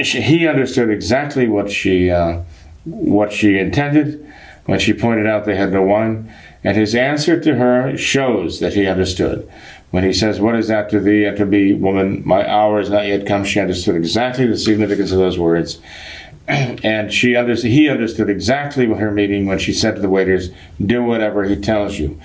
she, 0.02 0.22
he 0.22 0.48
understood 0.48 0.90
exactly 0.90 1.48
what 1.48 1.70
she, 1.70 2.10
uh, 2.10 2.42
what 2.86 3.34
she 3.34 3.58
intended 3.58 4.26
when 4.66 4.80
she 4.80 4.94
pointed 4.94 5.28
out 5.28 5.46
they 5.46 5.56
had 5.56 5.74
no 5.74 5.84
wine. 5.84 6.34
And 6.64 6.78
his 6.78 6.96
answer 6.96 7.40
to 7.42 7.56
her 7.56 7.98
shows 7.98 8.62
that 8.62 8.74
he 8.74 8.88
understood. 8.88 9.52
When 9.94 10.04
he 10.04 10.12
says, 10.12 10.42
What 10.42 10.56
is 10.56 10.70
that 10.70 10.90
to 10.90 11.00
thee 11.00 11.26
and 11.26 11.38
to 11.38 11.46
me, 11.46 11.72
woman? 11.74 12.24
My 12.26 12.50
hour 12.50 12.80
is 12.80 12.90
not 12.90 13.06
yet 13.06 13.28
come. 13.28 13.44
She 13.44 13.60
understood 13.60 13.96
exactly 13.96 14.48
the 14.48 14.58
significance 14.58 15.12
of 15.12 15.20
those 15.20 15.38
words. 15.38 15.80
and 16.48 17.14
she 17.14 17.36
understood, 17.36 17.70
he 17.70 17.88
understood 17.88 18.28
exactly 18.28 18.88
what 18.88 18.98
her 18.98 19.12
meaning 19.12 19.46
when 19.46 19.60
she 19.60 19.72
said 19.72 19.94
to 19.94 20.02
the 20.02 20.10
waiters, 20.10 20.50
Do 20.84 21.04
whatever 21.04 21.44
he 21.44 21.56
tells 21.56 22.00
you. 22.00 22.20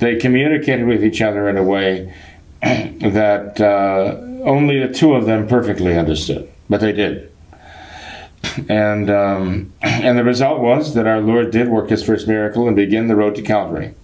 They 0.00 0.16
communicated 0.16 0.88
with 0.88 1.04
each 1.04 1.22
other 1.22 1.48
in 1.48 1.56
a 1.56 1.62
way 1.62 2.12
that 2.62 3.60
uh, 3.60 4.18
only 4.44 4.84
the 4.84 4.92
two 4.92 5.14
of 5.14 5.26
them 5.26 5.46
perfectly 5.46 5.96
understood, 5.96 6.50
but 6.68 6.80
they 6.80 6.90
did. 6.90 7.30
And 8.68 9.08
um, 9.08 9.72
and 9.82 10.18
the 10.18 10.24
result 10.24 10.58
was 10.58 10.94
that 10.94 11.06
our 11.06 11.20
Lord 11.20 11.52
did 11.52 11.68
work 11.68 11.90
His 11.90 12.02
first 12.02 12.26
miracle 12.26 12.66
and 12.66 12.74
begin 12.74 13.06
the 13.06 13.14
road 13.14 13.36
to 13.36 13.42
Calvary, 13.42 13.94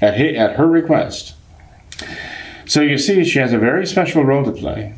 at 0.00 0.14
his, 0.16 0.34
at 0.38 0.56
her 0.56 0.66
request. 0.66 1.34
So 2.66 2.80
you 2.80 2.98
see, 2.98 3.24
she 3.24 3.38
has 3.38 3.52
a 3.52 3.58
very 3.58 3.86
special 3.86 4.24
role 4.24 4.44
to 4.44 4.52
play 4.52 4.94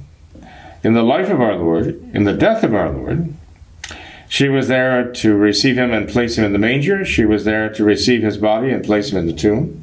in 0.82 0.94
the 0.94 1.02
life 1.02 1.30
of 1.30 1.40
our 1.40 1.56
Lord, 1.56 1.88
in 2.14 2.24
the 2.24 2.32
death 2.32 2.62
of 2.62 2.74
our 2.74 2.90
Lord. 2.90 3.34
She 4.28 4.48
was 4.48 4.68
there 4.68 5.12
to 5.12 5.34
receive 5.36 5.76
him 5.76 5.92
and 5.92 6.08
place 6.08 6.38
him 6.38 6.44
in 6.44 6.52
the 6.52 6.58
manger. 6.58 7.04
She 7.04 7.24
was 7.24 7.44
there 7.44 7.72
to 7.74 7.84
receive 7.84 8.22
his 8.22 8.36
body 8.36 8.70
and 8.70 8.84
place 8.84 9.10
him 9.10 9.18
in 9.18 9.26
the 9.26 9.32
tomb. 9.32 9.82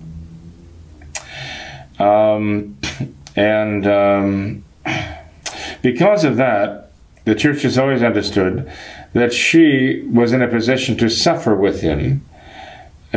Um, 2.00 2.78
and 3.36 3.88
um, 3.88 4.64
because 5.82 6.24
of 6.24 6.38
that, 6.38 6.92
the 7.26 7.36
church 7.36 7.62
has 7.62 7.78
always 7.78 8.04
understood 8.04 8.70
that 9.14 9.34
she 9.34 10.02
was 10.12 10.34
in 10.34 10.42
a 10.42 10.48
position 10.48 10.98
to 10.98 11.10
suffer 11.10 11.56
with 11.56 11.82
him, 11.82 12.26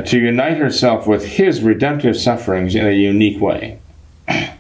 to 0.05 0.19
unite 0.19 0.59
herself 0.59 1.07
with 1.07 1.25
his 1.25 1.63
redemptive 1.63 2.17
sufferings 2.17 2.75
in 2.75 2.87
a 2.87 2.93
unique 2.93 3.41
way. 3.41 3.81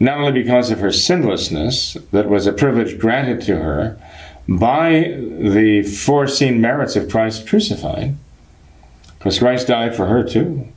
Not 0.00 0.18
only 0.18 0.32
because 0.32 0.70
of 0.70 0.80
her 0.80 0.90
sinlessness, 0.90 1.96
that 2.12 2.28
was 2.28 2.46
a 2.46 2.52
privilege 2.52 2.98
granted 2.98 3.40
to 3.42 3.56
her 3.56 3.96
by 4.48 5.16
the 5.18 5.82
foreseen 5.82 6.60
merits 6.60 6.96
of 6.96 7.10
Christ 7.10 7.46
crucified, 7.48 8.16
because 9.18 9.38
Christ 9.38 9.68
died 9.68 9.94
for 9.94 10.06
her 10.06 10.22
too, 10.22 10.68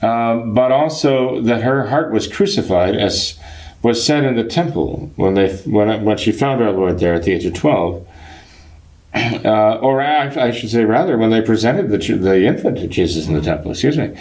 uh, 0.00 0.36
but 0.36 0.72
also 0.72 1.40
that 1.42 1.62
her 1.62 1.88
heart 1.88 2.12
was 2.12 2.26
crucified, 2.26 2.96
as 2.96 3.38
was 3.82 4.04
said 4.04 4.24
in 4.24 4.36
the 4.36 4.44
temple 4.44 5.10
when 5.16 5.34
they 5.34 5.54
when 5.64 6.04
when 6.04 6.16
she 6.16 6.32
found 6.32 6.62
our 6.62 6.70
Lord 6.70 7.00
there 7.00 7.14
at 7.14 7.24
the 7.24 7.32
age 7.32 7.44
of 7.44 7.54
twelve 7.54 8.06
uh, 9.44 9.76
or 9.76 10.00
I 10.00 10.50
should 10.52 10.70
say 10.70 10.84
rather, 10.84 11.18
when 11.18 11.30
they 11.30 11.42
presented 11.42 11.90
the, 11.90 11.98
the 12.16 12.46
infant 12.46 12.78
to 12.78 12.86
Jesus 12.86 13.28
in 13.28 13.34
the 13.34 13.42
temple, 13.42 13.72
excuse 13.72 13.98
me, 13.98 14.16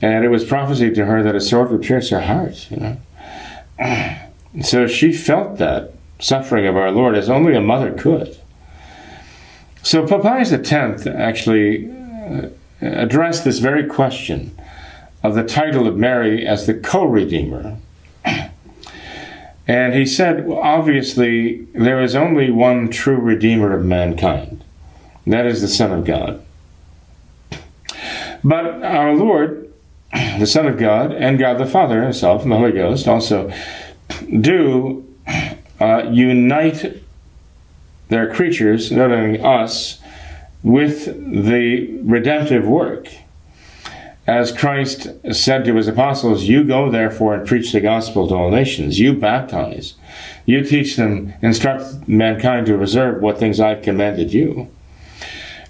and 0.00 0.24
it 0.24 0.28
was 0.28 0.42
prophesied 0.42 0.94
to 0.94 1.04
her 1.04 1.22
that 1.22 1.34
a 1.34 1.40
sword 1.40 1.70
would 1.70 1.82
pierce 1.82 2.08
her 2.10 2.22
heart, 2.22 2.70
you 2.70 2.78
know. 2.78 2.96
So 4.62 4.86
she 4.86 5.12
felt 5.12 5.58
that 5.58 5.92
suffering 6.18 6.66
of 6.66 6.76
our 6.76 6.90
Lord 6.90 7.14
as 7.14 7.28
only 7.28 7.54
a 7.54 7.60
mother 7.60 7.92
could. 7.92 8.38
So 9.82 10.06
Pope 10.06 10.22
Pius 10.22 10.50
X 10.52 11.06
actually 11.06 11.90
uh, 11.90 12.48
addressed 12.80 13.44
this 13.44 13.58
very 13.58 13.86
question 13.86 14.56
of 15.22 15.34
the 15.34 15.44
title 15.44 15.86
of 15.86 15.96
Mary 15.96 16.46
as 16.46 16.66
the 16.66 16.74
co-redeemer 16.74 17.76
and 19.68 19.94
he 19.94 20.06
said, 20.06 20.46
well, 20.46 20.58
obviously, 20.58 21.64
there 21.74 22.00
is 22.00 22.14
only 22.14 22.50
one 22.50 22.88
true 22.88 23.16
Redeemer 23.16 23.76
of 23.76 23.84
mankind. 23.84 24.62
That 25.26 25.46
is 25.46 25.60
the 25.60 25.68
Son 25.68 25.92
of 25.92 26.04
God. 26.04 26.44
But 28.44 28.82
our 28.84 29.14
Lord, 29.14 29.65
the 30.38 30.46
Son 30.46 30.66
of 30.66 30.78
God, 30.78 31.12
and 31.12 31.38
God 31.38 31.58
the 31.58 31.66
Father 31.66 32.02
Himself, 32.02 32.42
and 32.42 32.52
the 32.52 32.56
Holy 32.56 32.72
Ghost 32.72 33.08
also 33.08 33.52
do 34.40 35.06
uh, 35.80 36.02
unite 36.10 37.02
their 38.08 38.32
creatures, 38.32 38.92
not 38.92 39.10
only 39.10 39.40
us, 39.40 40.00
with 40.62 41.06
the 41.06 41.98
redemptive 42.02 42.66
work 42.66 43.08
as 44.26 44.50
Christ 44.50 45.06
said 45.32 45.64
to 45.64 45.76
his 45.76 45.86
apostles, 45.86 46.44
You 46.44 46.64
go 46.64 46.90
therefore 46.90 47.34
and 47.34 47.46
preach 47.46 47.72
the 47.72 47.80
gospel 47.80 48.26
to 48.28 48.34
all 48.34 48.50
nations. 48.50 48.98
You 48.98 49.14
baptize. 49.14 49.94
You 50.44 50.64
teach 50.64 50.96
them, 50.96 51.32
instruct 51.42 52.08
mankind 52.08 52.66
to 52.66 52.74
observe 52.74 53.22
what 53.22 53.38
things 53.38 53.60
I've 53.60 53.82
commanded 53.82 54.32
you. 54.32 54.68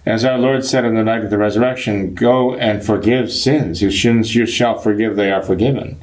As 0.06 0.24
our 0.24 0.38
Lord 0.38 0.64
said 0.64 0.84
on 0.84 0.94
the 0.94 1.02
night 1.02 1.24
of 1.24 1.30
the 1.30 1.38
resurrection, 1.38 2.14
Go 2.14 2.54
and 2.54 2.84
forgive 2.84 3.32
sins. 3.32 3.80
Whose 3.80 4.00
sins 4.00 4.36
you 4.36 4.46
shall 4.46 4.78
forgive, 4.78 5.16
they 5.16 5.32
are 5.32 5.42
forgiven. 5.42 6.00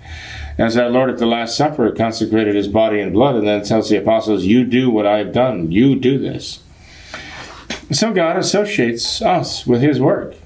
As 0.57 0.75
our 0.75 0.89
Lord 0.89 1.09
at 1.09 1.17
the 1.17 1.25
Last 1.25 1.55
Supper 1.55 1.89
consecrated 1.91 2.53
his 2.53 2.67
body 2.67 2.99
and 2.99 3.13
blood 3.13 3.35
and 3.35 3.47
then 3.47 3.63
tells 3.63 3.89
the 3.89 3.97
apostles, 3.97 4.43
You 4.43 4.65
do 4.65 4.89
what 4.89 5.07
I 5.07 5.19
have 5.19 5.31
done. 5.31 5.71
You 5.71 5.95
do 5.95 6.19
this. 6.19 6.61
So 7.91 8.13
God 8.13 8.37
associates 8.37 9.21
us 9.21 9.65
with 9.65 9.81
his 9.81 9.99
work. 9.99 10.35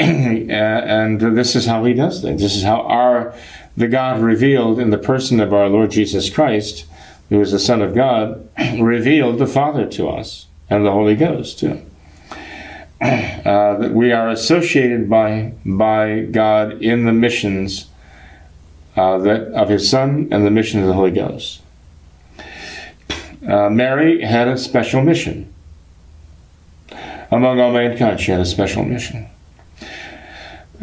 Uh, 0.00 0.02
and 0.02 1.20
this 1.20 1.54
is 1.54 1.66
how 1.66 1.84
he 1.84 1.94
does 1.94 2.20
things. 2.20 2.42
This 2.42 2.56
is 2.56 2.64
how 2.64 2.82
our 2.82 3.32
the 3.76 3.88
God 3.88 4.20
revealed 4.20 4.78
in 4.78 4.90
the 4.90 4.98
person 4.98 5.40
of 5.40 5.52
our 5.52 5.68
Lord 5.68 5.92
Jesus 5.92 6.28
Christ, 6.28 6.84
who 7.28 7.40
is 7.40 7.52
the 7.52 7.58
Son 7.58 7.80
of 7.80 7.94
God, 7.94 8.48
revealed 8.78 9.38
the 9.38 9.46
Father 9.46 9.86
to 9.90 10.08
us 10.08 10.46
and 10.68 10.84
the 10.84 10.92
Holy 10.92 11.14
Ghost 11.14 11.60
too. 11.60 11.80
Uh, 13.44 13.76
that 13.76 13.92
we 13.92 14.10
are 14.10 14.30
associated 14.30 15.10
by 15.10 15.52
by 15.66 16.20
God 16.20 16.82
in 16.82 17.04
the 17.04 17.12
missions 17.12 17.88
uh, 18.96 19.18
that 19.18 19.42
of 19.52 19.68
His 19.68 19.90
Son 19.90 20.28
and 20.30 20.46
the 20.46 20.50
mission 20.50 20.80
of 20.80 20.86
the 20.86 20.94
Holy 20.94 21.10
Ghost. 21.10 21.60
Uh, 23.46 23.68
Mary 23.68 24.22
had 24.22 24.48
a 24.48 24.56
special 24.56 25.02
mission. 25.02 25.52
Among 27.30 27.60
all 27.60 27.72
mankind, 27.72 28.20
she 28.20 28.30
had 28.30 28.40
a 28.40 28.46
special 28.46 28.82
mission. 28.82 29.26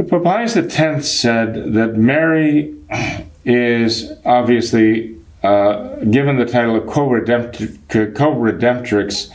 Pope 0.07 0.23
Pius 0.23 0.55
X 0.55 1.07
said 1.07 1.73
that 1.73 1.95
Mary 1.95 2.75
is 3.45 4.11
obviously 4.23 5.17
uh, 5.41 5.95
given 6.11 6.37
the 6.37 6.45
title 6.45 6.75
of 6.75 6.85
co-redemptrix 6.85 9.31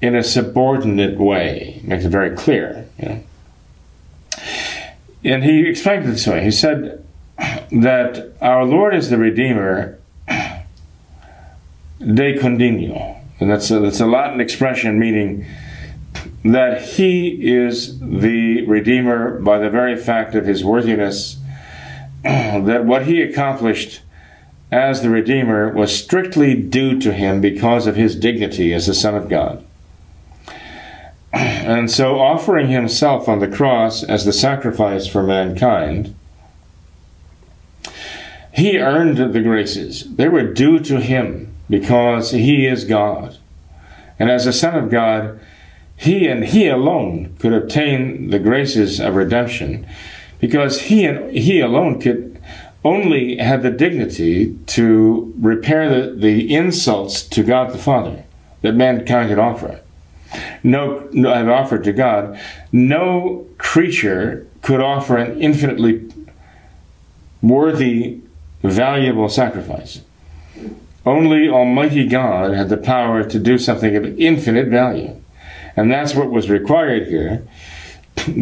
in 0.00 0.16
a 0.16 0.22
subordinate 0.22 1.18
way. 1.18 1.80
Makes 1.84 2.04
it 2.04 2.10
very 2.10 2.36
clear. 2.36 2.88
You 2.98 3.08
know? 3.08 3.24
And 5.24 5.44
he 5.44 5.68
explained 5.68 6.04
it 6.04 6.08
this 6.08 6.26
way. 6.26 6.42
He 6.42 6.50
said 6.50 7.04
that 7.36 8.32
our 8.40 8.64
Lord 8.64 8.94
is 8.94 9.10
the 9.10 9.18
Redeemer 9.18 9.98
de 10.28 12.38
condigno. 12.38 13.18
And 13.38 13.50
that's 13.50 13.70
a, 13.70 13.80
that's 13.80 14.00
a 14.00 14.06
Latin 14.06 14.40
expression 14.40 14.98
meaning 14.98 15.46
that 16.44 16.82
he 16.82 17.54
is 17.54 17.98
the 18.00 18.66
Redeemer 18.66 19.38
by 19.40 19.58
the 19.58 19.70
very 19.70 19.96
fact 19.96 20.34
of 20.34 20.46
his 20.46 20.64
worthiness, 20.64 21.38
that 22.22 22.84
what 22.84 23.06
he 23.06 23.22
accomplished 23.22 24.02
as 24.72 25.02
the 25.02 25.10
Redeemer 25.10 25.72
was 25.72 25.94
strictly 25.94 26.54
due 26.54 26.98
to 27.00 27.12
him 27.12 27.40
because 27.40 27.86
of 27.86 27.96
his 27.96 28.16
dignity 28.16 28.72
as 28.72 28.86
the 28.86 28.94
Son 28.94 29.14
of 29.14 29.28
God. 29.28 29.64
And 31.70 31.90
so, 31.90 32.18
offering 32.18 32.68
himself 32.68 33.28
on 33.28 33.38
the 33.38 33.48
cross 33.48 34.02
as 34.02 34.24
the 34.24 34.32
sacrifice 34.32 35.06
for 35.06 35.22
mankind, 35.22 36.14
he 38.52 38.78
earned 38.78 39.32
the 39.32 39.40
graces. 39.40 40.16
They 40.16 40.28
were 40.28 40.52
due 40.52 40.80
to 40.80 41.00
him 41.00 41.54
because 41.68 42.32
he 42.32 42.66
is 42.66 42.84
God. 42.84 43.38
And 44.18 44.30
as 44.30 44.44
the 44.44 44.52
Son 44.52 44.74
of 44.74 44.90
God, 44.90 45.40
he 45.96 46.26
and 46.26 46.44
he 46.44 46.66
alone 46.66 47.36
could 47.38 47.52
obtain 47.52 48.30
the 48.30 48.38
graces 48.38 49.00
of 49.00 49.14
redemption 49.14 49.86
because 50.40 50.82
he 50.82 51.04
and 51.04 51.36
he 51.36 51.60
alone 51.60 52.00
could 52.00 52.40
only 52.84 53.36
had 53.36 53.62
the 53.62 53.70
dignity 53.70 54.58
to 54.66 55.32
repair 55.38 55.88
the, 55.88 56.14
the 56.14 56.54
insults 56.54 57.22
to 57.22 57.42
God 57.42 57.72
the 57.72 57.78
Father 57.78 58.24
that 58.62 58.74
mankind 58.74 59.28
had 59.28 59.38
offered. 59.38 59.80
No, 60.62 61.08
no 61.12 61.32
have 61.32 61.48
offered 61.48 61.84
to 61.84 61.92
God. 61.92 62.38
No 62.72 63.46
creature 63.58 64.46
could 64.62 64.80
offer 64.80 65.16
an 65.16 65.40
infinitely 65.40 66.10
worthy, 67.42 68.20
valuable 68.62 69.28
sacrifice. 69.28 70.00
Only 71.06 71.48
Almighty 71.48 72.06
God 72.06 72.52
had 72.52 72.68
the 72.68 72.76
power 72.76 73.24
to 73.24 73.38
do 73.38 73.58
something 73.58 73.96
of 73.96 74.20
infinite 74.20 74.68
value. 74.68 75.16
And 75.76 75.90
that's 75.90 76.14
what 76.14 76.30
was 76.30 76.50
required 76.50 77.08
here 77.08 77.46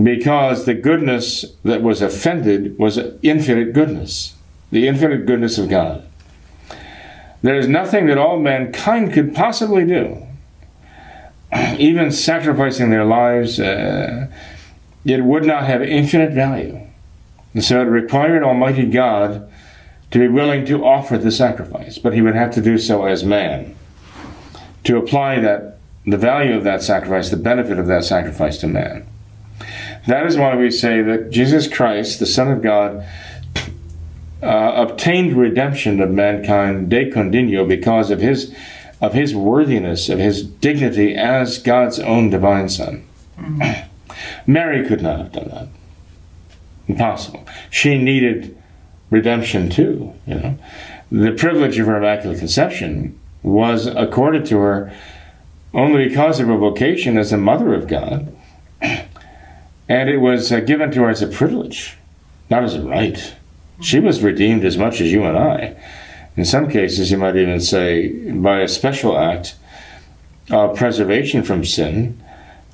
because 0.03 0.64
the 0.64 0.74
goodness 0.74 1.44
that 1.62 1.83
was 1.83 2.03
offended 2.03 2.77
was 2.79 2.98
infinite 3.22 3.72
goodness, 3.72 4.35
the 4.70 4.88
infinite 4.88 5.27
goodness 5.27 5.59
of 5.59 5.68
God. 5.68 6.05
There 7.42 7.57
is 7.57 7.68
nothing 7.68 8.07
that 8.07 8.18
all 8.18 8.38
mankind 8.38 9.12
could 9.12 9.35
possibly 9.35 9.85
do, 9.85 10.27
even 11.78 12.11
sacrificing 12.11 12.90
their 12.90 13.04
lives, 13.04 13.58
uh, 13.58 14.28
it 15.04 15.24
would 15.24 15.44
not 15.44 15.64
have 15.64 15.82
infinite 15.82 16.32
value. 16.32 16.80
And 17.54 17.64
so 17.64 17.80
it 17.80 17.84
required 17.84 18.42
Almighty 18.42 18.87
God 18.87 19.50
to 20.11 20.18
be 20.18 20.28
willing 20.28 20.64
to 20.66 20.84
offer 20.84 21.18
the 21.18 21.30
sacrifice, 21.30 21.98
but 21.98 22.14
he 22.14 22.22
would 22.22 22.34
have 22.34 22.52
to 22.52 22.61
do 22.61 22.78
so 22.78 23.04
as 23.04 23.24
man. 23.24 23.74
To 24.84 24.96
apply 24.96 25.40
that 25.40 25.78
the 26.06 26.16
value 26.16 26.56
of 26.56 26.64
that 26.64 26.82
sacrifice, 26.82 27.30
the 27.30 27.37
benefit 27.37 27.78
of 27.78 27.87
that 27.87 28.04
sacrifice 28.04 28.58
to 28.58 28.66
man. 28.66 29.06
That 30.06 30.26
is 30.26 30.37
why 30.37 30.56
we 30.56 30.70
say 30.70 31.02
that 31.02 31.30
Jesus 31.30 31.68
Christ, 31.68 32.18
the 32.18 32.26
Son 32.26 32.50
of 32.50 32.62
God, 32.62 33.06
uh, 34.42 34.87
obtained 34.88 35.37
redemption 35.37 36.00
of 36.00 36.11
mankind 36.11 36.88
de 36.88 37.11
condigno 37.11 37.66
because 37.68 38.11
of 38.11 38.20
his 38.20 38.54
of 39.00 39.14
his 39.14 39.34
worthiness, 39.34 40.08
of 40.08 40.18
his 40.18 40.42
dignity 40.42 41.14
as 41.14 41.58
God's 41.58 41.98
own 41.98 42.30
divine 42.30 42.68
Son. 42.68 43.06
Mm-hmm. 43.38 44.50
Mary 44.50 44.87
could 44.87 45.02
not 45.02 45.18
have 45.18 45.32
done 45.32 45.48
that. 45.48 45.68
Impossible. 46.88 47.46
She 47.70 47.98
needed 47.98 48.56
redemption 49.11 49.70
too. 49.70 50.12
You 50.26 50.34
know, 50.34 50.58
the 51.12 51.32
privilege 51.32 51.78
of 51.78 51.87
her 51.87 51.96
immaculate 51.96 52.38
conception 52.38 53.18
was 53.42 53.87
accorded 53.87 54.46
to 54.46 54.58
her 54.58 54.92
only 55.74 56.08
because 56.08 56.40
of 56.40 56.48
her 56.48 56.56
vocation 56.56 57.18
as 57.18 57.30
the 57.30 57.37
mother 57.37 57.74
of 57.74 57.87
God, 57.87 58.34
and 58.80 59.08
it 59.88 60.18
was 60.18 60.50
uh, 60.50 60.61
given 60.61 60.90
to 60.92 61.02
her 61.02 61.11
as 61.11 61.22
a 61.22 61.26
privilege, 61.26 61.96
not 62.50 62.64
as 62.64 62.74
a 62.74 62.82
right. 62.82 63.34
She 63.80 64.00
was 64.00 64.22
redeemed 64.22 64.64
as 64.64 64.76
much 64.76 65.00
as 65.00 65.12
you 65.12 65.24
and 65.24 65.37
I. 65.37 65.76
In 66.38 66.44
some 66.44 66.70
cases, 66.70 67.11
you 67.11 67.18
might 67.18 67.35
even 67.35 67.61
say 67.61 68.31
by 68.31 68.61
a 68.61 68.68
special 68.68 69.18
act 69.18 69.57
of 70.53 70.77
preservation 70.77 71.42
from 71.42 71.64
sin. 71.64 72.22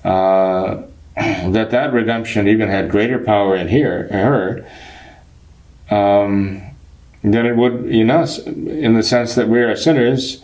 Uh, 0.04 0.82
that 1.16 1.70
that 1.70 1.90
redemption 1.94 2.46
even 2.46 2.68
had 2.68 2.90
greater 2.90 3.18
power 3.18 3.56
in 3.56 3.68
here, 3.68 4.06
her 4.08 4.66
um, 5.90 6.60
than 7.22 7.46
it 7.46 7.56
would 7.56 7.86
in 7.86 8.10
us, 8.10 8.38
in 8.38 8.92
the 8.92 9.02
sense 9.02 9.34
that 9.34 9.48
we 9.48 9.60
are 9.60 9.74
sinners. 9.74 10.42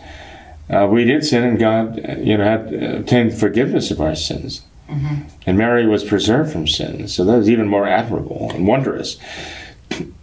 Uh, 0.67 0.87
we 0.89 1.05
did 1.05 1.23
sin, 1.23 1.43
and 1.43 1.59
God, 1.59 1.97
you 2.25 2.35
know, 2.35 2.43
had 2.43 2.73
obtained 2.73 3.37
forgiveness 3.37 3.91
of 3.91 4.01
our 4.01 4.15
sins. 4.15 4.61
Mm-hmm. 4.89 5.27
And 5.45 5.57
Mary 5.59 5.85
was 5.85 6.03
preserved 6.03 6.51
from 6.51 6.67
sin, 6.67 7.07
so 7.07 7.23
that 7.25 7.37
is 7.37 7.51
even 7.51 7.67
more 7.67 7.87
admirable 7.87 8.49
and 8.51 8.65
wondrous. 8.65 9.17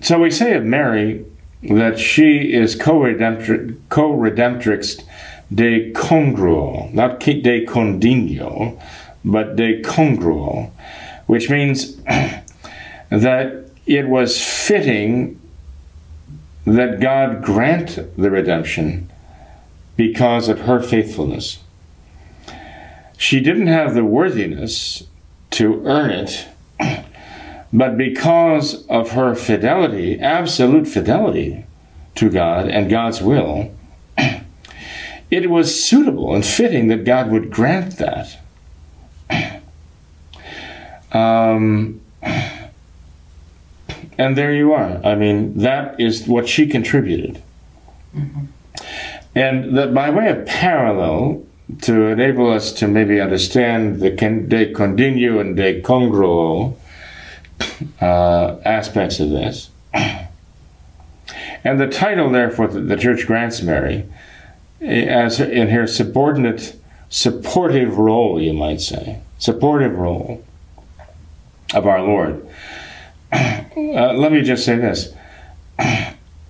So 0.01 0.19
we 0.19 0.33
say 0.33 0.55
of 0.55 0.65
Mary 0.65 1.25
that 1.63 1.99
she 1.99 2.53
is 2.53 2.77
co-redemptrix 2.77 5.03
de 5.53 5.93
congruo, 5.93 6.93
not 6.93 7.19
de 7.21 7.67
condigno, 7.67 8.81
but 9.25 9.57
de 9.57 9.83
congruo, 9.83 10.71
which 11.27 11.51
means 11.51 11.97
that 13.11 13.65
it 13.87 14.09
was 14.09 14.41
fitting 14.41 15.41
that 16.65 17.01
God 17.01 17.43
grant 17.43 17.99
the 18.17 18.31
redemption 18.31 19.11
because 19.97 20.49
of 20.49 20.61
her 20.61 20.81
faithfulness. 20.81 21.59
She 23.17 23.41
didn't 23.41 23.67
have 23.67 23.95
the 23.95 24.05
worthiness 24.05 25.03
to 25.53 25.85
earn 25.87 26.11
it, 26.11 26.47
but 27.73 27.99
because 27.99 28.87
of 28.87 29.11
her 29.11 29.35
fidelity, 29.35 30.19
absolute 30.19 30.89
fidelity 30.89 31.67
to 32.15 32.31
God 32.31 32.69
and 32.69 32.91
God's 32.91 33.21
will, 33.21 33.75
it 35.31 35.51
was 35.51 35.85
suitable 35.85 36.35
and 36.35 36.45
fitting 36.45 36.89
that 36.89 37.05
God 37.05 37.31
would 37.31 37.51
grant 37.51 37.99
that. 37.99 38.39
Um, 41.11 42.03
and 42.23 42.71
there 44.19 44.53
you 44.53 44.75
are. 44.75 45.01
I 45.03 45.15
mean, 45.15 45.57
that 45.61 45.99
is 45.99 46.29
what 46.29 46.47
she 46.47 46.67
contributed. 46.67 47.43
Mm-hmm. 48.15 48.45
And 49.35 49.79
that 49.79 49.95
by 49.95 50.11
way 50.11 50.29
of 50.29 50.45
parallel, 50.45 51.47
to 51.83 52.07
enable 52.07 52.51
us 52.51 52.73
to 52.73 52.89
maybe 52.89 53.21
understand 53.21 54.01
the 54.01 54.11
de 54.11 54.73
condigno 54.73 55.41
and 55.41 55.57
de 55.57 55.81
congruo 55.83 56.75
uh, 58.01 58.57
aspects 58.65 59.21
of 59.21 59.31
this. 59.31 59.71
And 61.65 61.81
the 61.81 61.89
title, 61.89 62.31
therefore, 62.31 62.69
the, 62.69 62.81
the 62.81 62.97
church 62.97 63.27
grants 63.27 63.63
Mary 63.63 64.05
as 64.81 65.41
in 65.41 65.69
her 65.71 65.87
subordinate, 65.87 66.77
supportive 67.09 67.99
role, 67.99 68.41
you 68.41 68.53
might 68.53 68.81
say, 68.81 69.21
supportive 69.39 69.95
role 69.97 70.45
of 71.75 71.87
our 71.87 72.03
Lord. 72.03 72.47
Uh, 73.79 74.13
let 74.15 74.33
me 74.33 74.43
just 74.43 74.65
say 74.65 74.75
this 74.75 75.15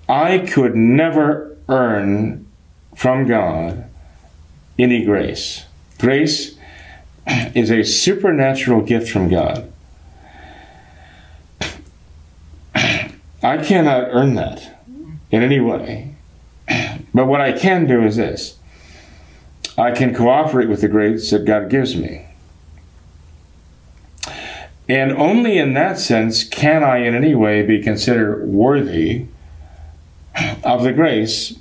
I 0.09 0.39
could 0.51 0.75
never 0.75 1.59
earn 1.69 2.47
from 2.95 3.27
God 3.27 3.85
any 4.79 5.05
grace. 5.05 5.67
Grace 5.99 6.57
is 7.27 7.71
a 7.71 7.83
supernatural 7.83 8.81
gift 8.81 9.11
from 9.11 9.29
God. 9.29 9.68
I 13.49 13.57
cannot 13.65 14.09
earn 14.11 14.35
that 14.35 14.79
in 15.31 15.43
any 15.43 15.59
way. 15.59 16.15
But 17.15 17.27
what 17.27 17.41
I 17.41 17.53
can 17.53 17.87
do 17.87 18.05
is 18.05 18.17
this 18.17 18.59
I 19.79 19.93
can 19.93 20.15
cooperate 20.15 20.69
with 20.69 20.83
the 20.83 20.89
grace 20.89 21.31
that 21.31 21.47
God 21.47 21.71
gives 21.71 21.97
me. 21.97 22.27
And 24.87 25.13
only 25.13 25.57
in 25.57 25.73
that 25.73 25.99
sense 25.99 26.45
can 26.45 26.85
I 26.85 26.99
in 26.99 27.15
any 27.15 27.35
way 27.35 27.63
be 27.63 27.83
considered 27.83 28.47
worthy 28.47 29.27
of 30.63 30.83
the 30.83 30.93
grace, 30.93 31.59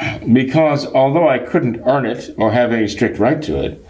because 0.32 0.86
although 0.86 1.28
I 1.28 1.38
couldn't 1.38 1.82
earn 1.84 2.06
it 2.06 2.34
or 2.38 2.52
have 2.52 2.72
any 2.72 2.88
strict 2.88 3.18
right 3.18 3.42
to 3.42 3.62
it, 3.62 3.86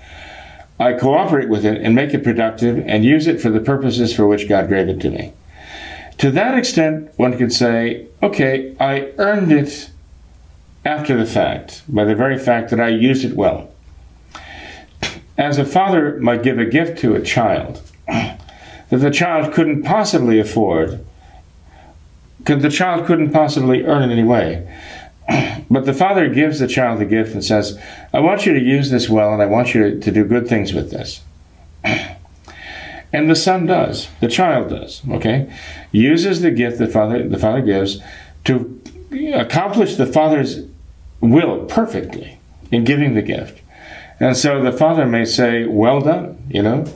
I 0.80 0.94
cooperate 0.94 1.48
with 1.48 1.64
it 1.64 1.80
and 1.82 1.94
make 1.94 2.12
it 2.14 2.24
productive 2.24 2.82
and 2.84 3.04
use 3.04 3.28
it 3.28 3.40
for 3.40 3.50
the 3.50 3.60
purposes 3.60 4.12
for 4.12 4.26
which 4.26 4.48
God 4.48 4.68
gave 4.68 4.88
it 4.88 5.00
to 5.02 5.10
me. 5.10 5.32
To 6.18 6.30
that 6.30 6.56
extent, 6.56 7.10
one 7.16 7.36
could 7.36 7.52
say, 7.52 8.06
okay, 8.22 8.76
I 8.78 9.12
earned 9.18 9.52
it 9.52 9.90
after 10.84 11.16
the 11.16 11.26
fact, 11.26 11.82
by 11.88 12.04
the 12.04 12.14
very 12.14 12.38
fact 12.38 12.70
that 12.70 12.80
I 12.80 12.88
used 12.88 13.24
it 13.24 13.34
well. 13.34 13.70
As 15.38 15.58
a 15.58 15.64
father 15.64 16.18
might 16.20 16.42
give 16.42 16.58
a 16.58 16.64
gift 16.64 16.98
to 17.00 17.14
a 17.14 17.22
child, 17.22 17.82
that 18.06 18.38
the 18.90 19.10
child 19.10 19.52
couldn't 19.54 19.82
possibly 19.82 20.38
afford, 20.38 21.04
the 22.44 22.70
child 22.70 23.06
couldn't 23.06 23.32
possibly 23.32 23.84
earn 23.84 24.02
in 24.02 24.10
any 24.10 24.24
way. 24.24 24.68
But 25.70 25.86
the 25.86 25.94
father 25.94 26.28
gives 26.28 26.58
the 26.58 26.66
child 26.66 27.00
the 27.00 27.06
gift 27.06 27.32
and 27.32 27.42
says, 27.42 27.80
I 28.12 28.20
want 28.20 28.44
you 28.44 28.52
to 28.52 28.60
use 28.60 28.90
this 28.90 29.08
well 29.08 29.32
and 29.32 29.40
I 29.40 29.46
want 29.46 29.72
you 29.72 29.82
to, 29.82 30.00
to 30.00 30.10
do 30.10 30.22
good 30.22 30.46
things 30.46 30.74
with 30.74 30.90
this. 30.90 31.22
And 33.12 33.28
the 33.28 33.36
son 33.36 33.66
does, 33.66 34.08
the 34.20 34.28
child 34.28 34.70
does, 34.70 35.02
okay? 35.08 35.52
Uses 35.92 36.40
the 36.40 36.50
gift 36.50 36.78
the 36.78 36.86
father 36.86 37.28
the 37.28 37.38
father 37.38 37.60
gives 37.60 38.00
to 38.44 38.80
accomplish 39.34 39.96
the 39.96 40.06
father's 40.06 40.64
will 41.20 41.66
perfectly 41.66 42.38
in 42.70 42.84
giving 42.84 43.14
the 43.14 43.22
gift. 43.22 43.60
And 44.18 44.36
so 44.36 44.62
the 44.62 44.72
father 44.72 45.06
may 45.06 45.24
say, 45.24 45.66
Well 45.66 46.00
done, 46.00 46.42
you 46.48 46.62
know, 46.62 46.86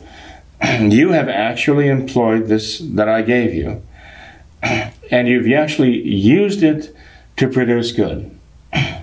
you 0.81 1.11
have 1.11 1.29
actually 1.29 1.89
employed 1.89 2.47
this 2.47 2.79
that 2.79 3.09
I 3.09 3.23
gave 3.23 3.55
you, 3.55 3.83
and 4.63 5.29
you've 5.29 5.53
actually 5.53 6.01
used 6.01 6.63
it 6.63 6.95
to 7.37 7.49
produce 7.49 7.93
good. 7.93 8.39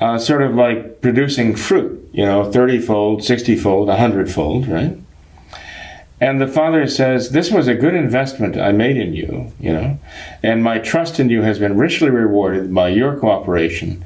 Uh, 0.00 0.18
sort 0.18 0.40
of 0.40 0.54
like 0.54 1.02
producing 1.02 1.54
fruit, 1.54 2.08
you 2.10 2.24
know, 2.24 2.50
30 2.50 2.80
fold, 2.80 3.22
60 3.22 3.54
fold, 3.56 3.86
100 3.88 4.32
fold, 4.32 4.66
right? 4.66 4.96
And 6.20 6.40
the 6.40 6.48
father 6.48 6.86
says, 6.86 7.30
This 7.30 7.50
was 7.50 7.66
a 7.66 7.74
good 7.74 7.94
investment 7.94 8.56
I 8.56 8.72
made 8.72 8.96
in 8.96 9.14
you, 9.14 9.52
you 9.58 9.72
know, 9.72 9.98
and 10.42 10.62
my 10.62 10.78
trust 10.78 11.18
in 11.18 11.30
you 11.30 11.42
has 11.42 11.58
been 11.58 11.78
richly 11.78 12.10
rewarded 12.10 12.74
by 12.74 12.90
your 12.90 13.18
cooperation. 13.18 14.04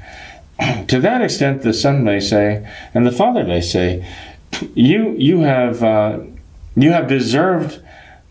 to 0.89 1.01
that 1.01 1.23
extent, 1.23 1.63
the 1.63 1.73
son 1.73 2.05
may 2.05 2.21
say, 2.21 2.69
and 2.95 3.05
the 3.05 3.13
father 3.13 3.45
may 3.45 3.61
say, 3.61 4.07
You, 4.75 5.13
you 5.19 5.41
have. 5.41 5.83
Uh, 5.83 6.21
you 6.77 6.91
have 6.91 7.07
deserved 7.09 7.81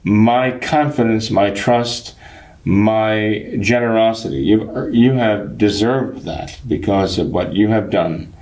my 0.03 0.51
confidence, 0.59 1.29
my 1.29 1.51
trust, 1.51 2.15
my 2.65 3.55
generosity. 3.59 4.37
You, 4.37 4.89
you 4.91 5.13
have 5.13 5.57
deserved 5.57 6.23
that 6.23 6.59
because 6.67 7.17
of 7.17 7.27
what 7.27 7.53
you 7.53 7.69
have 7.69 7.89
done 7.89 8.33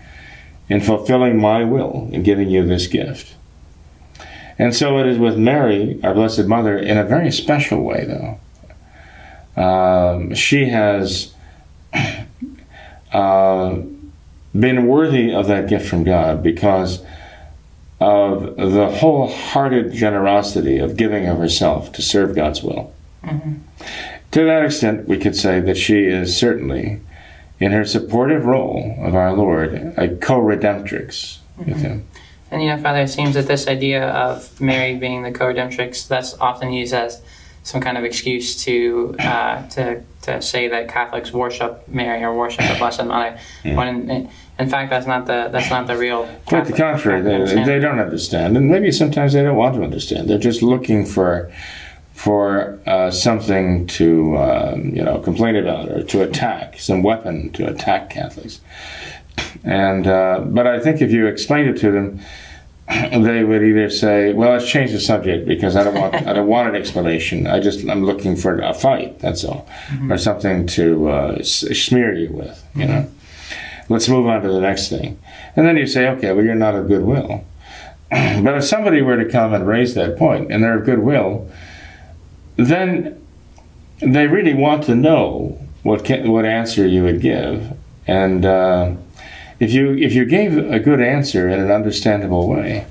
in 0.70 0.82
fulfilling 0.82 1.40
my 1.40 1.64
will 1.64 2.10
in 2.12 2.24
giving 2.24 2.50
you 2.50 2.66
this 2.66 2.88
gift. 2.88 3.36
And 4.62 4.76
so 4.76 5.00
it 5.00 5.08
is 5.08 5.18
with 5.18 5.40
Mary, 5.40 6.00
our 6.04 6.14
Blessed 6.14 6.46
Mother, 6.46 6.78
in 6.78 6.96
a 6.96 7.04
very 7.04 7.32
special 7.32 7.82
way, 7.82 8.06
though. 8.06 9.60
Um, 9.60 10.36
she 10.36 10.70
has 10.70 11.34
uh, 13.12 13.80
been 14.54 14.86
worthy 14.86 15.34
of 15.34 15.48
that 15.48 15.68
gift 15.68 15.90
from 15.90 16.04
God 16.04 16.44
because 16.44 17.04
of 18.00 18.56
the 18.56 18.88
wholehearted 18.92 19.94
generosity 19.94 20.78
of 20.78 20.96
giving 20.96 21.26
of 21.26 21.40
herself 21.40 21.92
to 21.94 22.04
serve 22.04 22.36
God's 22.36 22.62
will. 22.62 22.94
To 24.30 24.46
that 24.46 24.64
extent, 24.64 25.08
we 25.08 25.18
could 25.18 25.36
say 25.36 25.60
that 25.60 25.76
she 25.76 26.06
is 26.06 26.38
certainly, 26.38 27.02
in 27.60 27.72
her 27.72 27.84
supportive 27.84 28.46
role 28.46 28.96
of 29.00 29.16
our 29.16 29.34
Lord, 29.34 29.74
a 29.98 30.16
co 30.18 30.40
redemptrix 30.40 31.40
with 31.58 31.78
Him. 31.78 32.06
And 32.52 32.62
you 32.62 32.70
know, 32.70 32.78
Father, 32.78 33.00
it 33.00 33.08
seems 33.08 33.36
that 33.36 33.48
this 33.48 33.68
idea 33.68 34.10
of 34.10 34.60
Mary 34.60 34.96
being 34.96 35.24
the 35.24 35.32
co-redemptrix 35.32 36.08
that's 36.08 36.38
often 36.40 36.74
used 36.74 36.94
as 36.94 37.22
some 37.64 37.80
kind 37.80 37.98
of 37.98 38.04
excuse 38.04 38.64
to 38.66 39.16
uh, 39.20 39.68
to 39.70 40.04
to 40.24 40.42
say 40.42 40.68
that 40.68 40.90
Catholics 40.90 41.32
worship 41.32 41.88
Mary 41.88 42.24
or 42.24 42.36
worship 42.36 42.68
the 42.68 42.76
Blessed 42.78 43.06
Mother. 43.06 43.40
When 43.64 44.10
in, 44.10 44.30
in 44.60 44.70
fact, 44.70 44.90
that's 44.90 45.08
not 45.08 45.26
the 45.26 45.50
that's 45.52 45.70
not 45.70 45.88
the 45.88 45.98
real. 45.98 46.28
Quite 46.46 46.66
the 46.66 46.74
contrary, 46.74 47.22
they, 47.22 47.64
they 47.64 47.80
don't 47.80 48.00
understand, 48.00 48.58
and 48.58 48.70
maybe 48.70 48.92
sometimes 48.92 49.34
they 49.34 49.42
don't 49.42 49.56
want 49.56 49.76
to 49.76 49.84
understand. 49.84 50.30
They're 50.30 50.38
just 50.38 50.62
looking 50.62 51.06
for 51.06 51.52
for 52.14 52.80
uh, 52.86 53.10
something 53.10 53.88
to 53.88 54.38
um, 54.38 54.90
you 54.90 55.04
know 55.04 55.20
complain 55.20 55.56
about 55.56 55.90
or 55.90 56.04
to 56.04 56.22
attack, 56.22 56.80
some 56.80 57.02
weapon 57.02 57.52
to 57.54 57.68
attack 57.68 58.10
Catholics. 58.10 58.60
And 59.64 60.08
uh, 60.08 60.42
but 60.46 60.68
I 60.68 60.80
think 60.80 61.02
if 61.02 61.12
you 61.12 61.28
explained 61.28 61.70
it 61.70 61.80
to 61.82 61.92
them, 61.92 62.20
they 62.88 63.44
would 63.44 63.64
either 63.64 63.90
say, 63.90 64.34
"Well, 64.34 64.52
let's 64.52 64.68
change 64.68 64.92
the 64.92 65.00
subject 65.00 65.48
because 65.48 65.76
I 65.76 65.84
don't 65.84 65.96
want 65.96 66.16
I 66.16 66.34
don't 66.34 66.48
want 66.48 66.70
an 66.70 66.76
explanation. 66.76 67.48
I 67.48 67.60
just 67.60 67.88
I'm 67.88 68.04
looking 68.04 68.36
for 68.36 68.60
a 68.60 68.74
fight. 68.74 69.20
That's 69.20 69.44
all, 69.44 69.68
or 70.10 70.18
something 70.18 70.66
to 70.68 71.10
uh, 71.10 71.44
smear 71.44 72.14
you 72.14 72.32
with. 72.32 72.64
You 72.76 72.86
know, 72.86 73.12
let's 73.90 74.10
move 74.10 74.26
on 74.28 74.42
to 74.42 74.52
the 74.52 74.62
next 74.62 74.90
thing." 74.90 75.20
And 75.56 75.68
then 75.68 75.78
you 75.78 75.86
say, 75.86 76.08
"Okay, 76.10 76.32
well, 76.34 76.44
you're 76.44 76.56
not 76.56 76.76
of 76.76 76.88
goodwill." 76.88 77.46
but 78.10 78.56
if 78.58 78.64
somebody 78.64 79.02
were 79.02 79.24
to 79.24 79.30
come 79.30 79.54
and 79.54 79.68
raise 79.68 79.94
that 79.94 80.18
point, 80.18 80.52
and 80.52 80.64
they're 80.64 80.80
of 80.80 80.86
goodwill, 80.86 81.50
then 82.58 83.26
they 84.02 84.28
really 84.28 84.54
want 84.54 84.84
to 84.86 84.96
know 84.96 85.60
what 85.84 86.04
ca- 86.04 86.28
what 86.28 86.46
answer 86.46 86.88
you 86.88 87.04
would 87.04 87.22
give, 87.22 87.78
and. 88.08 88.46
Uh, 88.46 88.96
if 89.62 89.72
you 89.72 89.94
if 89.94 90.14
you 90.14 90.26
gave 90.26 90.58
a 90.58 90.80
good 90.80 91.00
answer 91.00 91.48
in 91.48 91.60
an 91.60 91.70
understandable 91.70 92.50
way, 92.50 92.88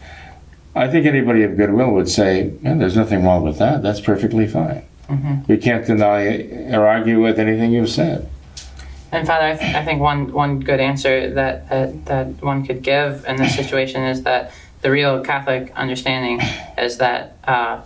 I 0.77 0.87
think 0.87 1.05
anybody 1.05 1.43
of 1.43 1.57
goodwill 1.57 1.91
would 1.91 2.09
say, 2.09 2.53
"Man, 2.63 2.79
there's 2.79 2.97
nothing 2.97 3.25
wrong 3.25 3.43
with 3.43 3.59
that. 3.59 3.83
That's 3.83 4.01
perfectly 4.01 4.47
fine. 4.47 4.85
We 5.49 5.57
can't 5.57 5.85
deny 5.85 6.47
or 6.73 6.87
argue 6.87 7.21
with 7.21 7.41
anything 7.41 7.73
you've 7.73 7.91
said." 7.91 8.31
And 9.11 9.27
Father, 9.27 9.47
I, 9.47 9.57
th- 9.57 9.75
I 9.75 9.85
think 9.85 10.01
one 10.01 10.33
one 10.33 10.61
good 10.61 10.79
answer 10.79 11.35
that, 11.35 11.69
that 11.69 12.07
that 12.07 12.27
one 12.41 12.65
could 12.65 12.83
give 12.83 13.25
in 13.27 13.35
this 13.35 13.57
situation 13.57 14.05
is 14.05 14.23
that 14.23 14.53
the 14.83 14.93
real 14.93 15.21
Catholic 15.23 15.73
understanding 15.75 16.41
is 16.79 16.99
that. 16.99 17.37
Uh, 17.45 17.81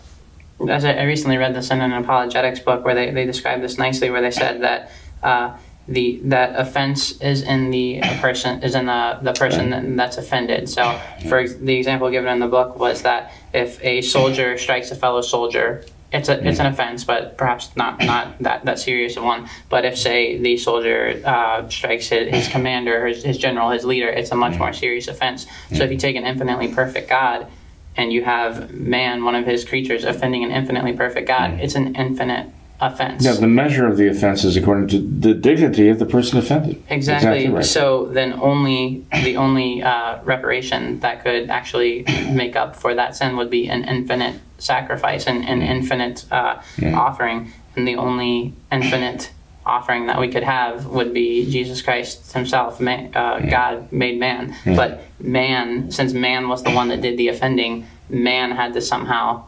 as 0.68 0.84
I 0.84 0.92
I 0.92 1.02
recently 1.04 1.36
read 1.36 1.52
this 1.54 1.70
in 1.70 1.80
an 1.80 1.92
apologetics 1.92 2.60
book 2.60 2.84
where 2.84 2.94
they, 2.94 3.10
they 3.10 3.24
described 3.24 3.62
this 3.62 3.76
nicely, 3.76 4.08
where 4.08 4.22
they 4.22 4.30
said 4.30 4.62
that 4.62 4.90
uh, 5.22 5.56
the 5.86 6.20
that 6.24 6.58
offense 6.58 7.20
is 7.20 7.42
in 7.42 7.70
the 7.70 8.00
person 8.20 8.62
is 8.62 8.74
in 8.74 8.86
the, 8.86 9.18
the 9.22 9.32
person 9.32 9.70
that, 9.70 9.96
that's 9.96 10.16
offended. 10.16 10.68
So, 10.68 10.98
for 11.28 11.38
ex- 11.38 11.54
the 11.54 11.76
example 11.76 12.10
given 12.10 12.32
in 12.32 12.38
the 12.38 12.48
book 12.48 12.78
was 12.78 13.02
that 13.02 13.32
if 13.52 13.82
a 13.84 14.00
soldier 14.00 14.56
strikes 14.56 14.90
a 14.90 14.96
fellow 14.96 15.20
soldier, 15.20 15.84
it's 16.10 16.28
a 16.28 16.46
it's 16.46 16.58
an 16.58 16.66
mm. 16.66 16.72
offense, 16.72 17.04
but 17.04 17.36
perhaps 17.36 17.76
not 17.76 18.02
not 18.02 18.38
that, 18.40 18.64
that 18.64 18.78
serious 18.78 19.16
a 19.16 19.22
one. 19.22 19.48
But 19.68 19.84
if 19.84 19.98
say 19.98 20.38
the 20.38 20.56
soldier 20.56 21.20
uh, 21.24 21.68
strikes 21.68 22.08
his, 22.08 22.28
his 22.28 22.48
commander, 22.48 23.06
his, 23.06 23.22
his 23.22 23.36
general, 23.36 23.70
his 23.70 23.84
leader, 23.84 24.08
it's 24.08 24.30
a 24.30 24.36
much 24.36 24.54
mm. 24.54 24.60
more 24.60 24.72
serious 24.72 25.08
offense. 25.08 25.46
So 25.74 25.84
if 25.84 25.90
you 25.90 25.98
take 25.98 26.16
an 26.16 26.24
infinitely 26.24 26.68
perfect 26.72 27.10
God 27.10 27.48
and 27.96 28.12
you 28.12 28.24
have 28.24 28.72
man, 28.72 29.24
one 29.24 29.34
of 29.34 29.44
his 29.44 29.64
creatures, 29.64 30.04
offending 30.04 30.44
an 30.44 30.50
infinitely 30.50 30.94
perfect 30.94 31.28
God, 31.28 31.50
mm. 31.50 31.60
it's 31.60 31.74
an 31.74 31.94
infinite 31.94 32.48
offense. 32.80 33.24
Yeah, 33.24 33.32
the 33.32 33.46
measure 33.46 33.86
of 33.86 33.96
the 33.96 34.08
offense 34.08 34.44
is 34.44 34.56
according 34.56 34.88
to 34.88 34.98
the 34.98 35.34
dignity 35.34 35.88
of 35.88 35.98
the 35.98 36.06
person 36.06 36.38
offended. 36.38 36.82
Exactly. 36.88 37.48
right. 37.48 37.64
So 37.64 38.06
then, 38.06 38.34
only 38.34 39.04
the 39.12 39.36
only 39.36 39.82
uh, 39.82 40.22
reparation 40.24 41.00
that 41.00 41.22
could 41.22 41.50
actually 41.50 42.04
make 42.30 42.56
up 42.56 42.76
for 42.76 42.94
that 42.94 43.16
sin 43.16 43.36
would 43.36 43.50
be 43.50 43.68
an 43.68 43.84
infinite 43.84 44.40
sacrifice 44.58 45.26
and 45.26 45.44
an 45.44 45.62
infinite 45.62 46.24
uh, 46.30 46.60
offering, 46.94 47.52
and 47.76 47.86
the 47.86 47.96
only 47.96 48.52
infinite 48.70 49.30
offering 49.66 50.06
that 50.06 50.20
we 50.20 50.28
could 50.28 50.42
have 50.42 50.86
would 50.86 51.14
be 51.14 51.50
Jesus 51.50 51.80
Christ 51.80 52.32
Himself, 52.32 52.80
man, 52.80 53.14
uh, 53.14 53.38
God 53.38 53.90
made 53.92 54.20
man. 54.20 54.54
But 54.64 55.02
man, 55.18 55.90
since 55.90 56.12
man 56.12 56.48
was 56.48 56.62
the 56.62 56.70
one 56.70 56.88
that 56.88 57.00
did 57.00 57.16
the 57.16 57.28
offending, 57.28 57.86
man 58.10 58.50
had 58.50 58.74
to 58.74 58.82
somehow 58.82 59.44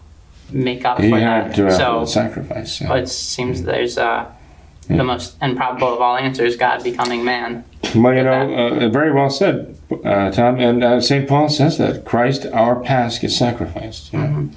make 0.50 0.85
up 0.85 1.00
he 1.00 1.11
for 1.11 1.18
had 1.18 1.50
that. 1.50 1.56
to 1.56 1.70
so 1.72 2.04
sacrifice. 2.04 2.80
yeah. 2.80 2.94
it 2.94 3.09
seems 3.09 3.62
there's 3.62 3.98
uh, 3.98 4.30
the 4.88 5.04
most 5.04 5.37
improbable 5.42 5.94
of 5.94 6.00
all 6.00 6.16
answers: 6.16 6.56
God 6.56 6.82
becoming 6.82 7.24
man. 7.24 7.64
Well, 7.94 8.14
you 8.14 8.24
know, 8.24 8.54
uh, 8.82 8.88
very 8.88 9.12
well 9.12 9.30
said, 9.30 9.76
uh, 10.04 10.30
Tom. 10.30 10.59
And 10.59 10.82
uh, 10.82 11.00
St. 11.00 11.28
Paul 11.28 11.48
says 11.48 11.78
that 11.78 12.04
Christ, 12.04 12.46
our 12.46 12.80
Pasch, 12.82 13.22
is 13.22 13.37
sacrificed. 13.37 14.12
You 14.12 14.18
know? 14.18 14.50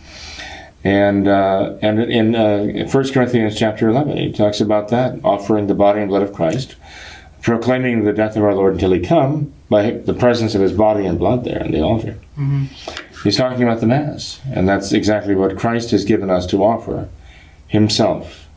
And 0.83 1.27
uh, 1.27 1.75
and 1.81 1.99
in 1.99 2.35
uh, 2.35 2.87
1 2.89 3.11
Corinthians 3.11 3.57
chapter 3.57 3.89
11, 3.89 4.17
he 4.17 4.31
talks 4.31 4.61
about 4.61 4.87
that, 4.89 5.19
offering 5.23 5.67
the 5.67 5.75
body 5.75 5.99
and 5.99 6.09
blood 6.09 6.23
of 6.23 6.33
Christ, 6.33 6.75
proclaiming 7.41 8.05
the 8.05 8.13
death 8.13 8.37
of 8.37 8.43
our 8.43 8.55
Lord 8.55 8.73
until 8.73 8.91
he 8.93 8.99
come 8.99 9.53
by 9.69 9.91
the 9.91 10.13
presence 10.13 10.55
of 10.55 10.61
his 10.61 10.71
body 10.71 11.05
and 11.05 11.19
blood 11.19 11.43
there 11.43 11.61
on 11.63 11.71
the 11.71 11.81
altar. 11.81 12.15
He's 13.23 13.37
talking 13.37 13.63
about 13.63 13.81
the 13.81 13.87
Mass. 13.87 14.39
And 14.51 14.67
that's 14.67 14.91
exactly 14.91 15.35
what 15.35 15.57
Christ 15.57 15.91
has 15.91 16.05
given 16.05 16.29
us 16.29 16.45
to 16.47 16.63
offer 16.63 17.09
himself. 17.67 18.47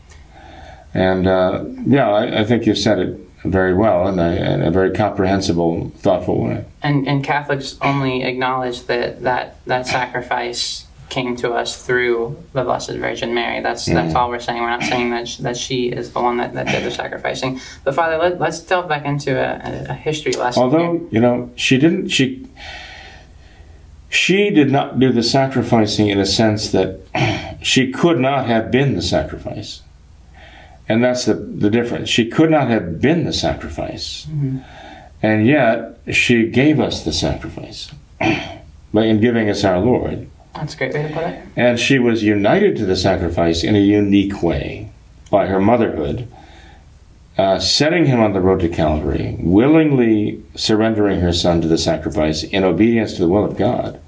And 0.94 1.26
uh, 1.26 1.64
yeah, 1.86 2.10
I, 2.10 2.40
I 2.40 2.44
think 2.44 2.66
you 2.66 2.74
said 2.74 2.98
it 2.98 3.18
very 3.44 3.74
well 3.74 4.06
in 4.08 4.18
a, 4.18 4.30
in 4.30 4.62
a 4.62 4.70
very 4.70 4.92
comprehensible, 4.92 5.90
thoughtful 5.96 6.44
way. 6.44 6.64
And 6.82 7.08
and 7.08 7.24
Catholics 7.24 7.76
only 7.80 8.22
acknowledge 8.22 8.84
that 8.84 9.22
that 9.22 9.64
that 9.66 9.86
sacrifice 9.86 10.86
came 11.08 11.36
to 11.36 11.52
us 11.52 11.84
through 11.84 12.42
the 12.54 12.64
Blessed 12.64 12.92
Virgin 12.92 13.34
Mary. 13.34 13.60
That's 13.60 13.86
that's 13.86 14.14
all 14.14 14.30
we're 14.30 14.40
saying. 14.40 14.62
We're 14.62 14.70
not 14.70 14.82
saying 14.82 15.10
that 15.10 15.28
sh- 15.28 15.38
that 15.38 15.56
she 15.56 15.88
is 15.88 16.12
the 16.12 16.20
one 16.20 16.38
that, 16.38 16.54
that 16.54 16.66
did 16.66 16.84
the 16.84 16.90
sacrificing. 16.90 17.60
But 17.84 17.94
Father, 17.94 18.16
let, 18.16 18.40
let's 18.40 18.60
delve 18.60 18.88
back 18.88 19.04
into 19.04 19.36
a, 19.36 19.90
a, 19.90 19.94
history 19.94 20.32
lesson. 20.32 20.70
here. 20.70 20.80
Although 20.80 21.08
you 21.10 21.20
know, 21.20 21.50
she 21.56 21.78
didn't. 21.78 22.08
She 22.08 22.46
she 24.12 24.50
did 24.50 24.70
not 24.70 25.00
do 25.00 25.10
the 25.10 25.22
sacrificing 25.22 26.08
in 26.08 26.20
a 26.20 26.26
sense 26.26 26.70
that 26.72 27.00
she 27.62 27.90
could 27.90 28.20
not 28.20 28.46
have 28.46 28.70
been 28.70 28.94
the 28.94 29.00
sacrifice, 29.00 29.80
and 30.86 31.02
that's 31.02 31.24
the 31.24 31.32
the 31.32 31.70
difference. 31.70 32.10
She 32.10 32.28
could 32.28 32.50
not 32.50 32.68
have 32.68 33.00
been 33.00 33.24
the 33.24 33.32
sacrifice, 33.32 34.26
mm-hmm. 34.26 34.58
and 35.22 35.46
yet 35.46 35.98
she 36.12 36.46
gave 36.46 36.78
us 36.78 37.04
the 37.04 37.12
sacrifice 37.12 37.90
by 38.20 39.04
in 39.04 39.18
giving 39.18 39.48
us 39.48 39.64
our 39.64 39.78
Lord. 39.78 40.28
That's 40.54 40.74
a 40.74 40.76
great 40.76 40.92
way 40.92 41.08
to 41.08 41.14
put 41.14 41.22
it. 41.22 41.48
And 41.56 41.80
she 41.80 41.98
was 41.98 42.22
united 42.22 42.76
to 42.76 42.84
the 42.84 42.96
sacrifice 42.96 43.64
in 43.64 43.74
a 43.74 43.80
unique 43.80 44.42
way 44.42 44.90
by 45.30 45.46
her 45.46 45.58
motherhood, 45.58 46.28
uh, 47.38 47.58
setting 47.58 48.04
him 48.06 48.20
on 48.20 48.32
the 48.32 48.40
road 48.40 48.60
to 48.60 48.68
Calvary, 48.68 49.36
willingly 49.40 50.42
surrendering 50.54 51.20
her 51.20 51.32
son 51.32 51.60
to 51.62 51.68
the 51.68 51.78
sacrifice 51.78 52.42
in 52.44 52.62
obedience 52.64 53.14
to 53.14 53.22
the 53.22 53.28
will 53.28 53.44
of 53.44 53.56
God. 53.56 54.00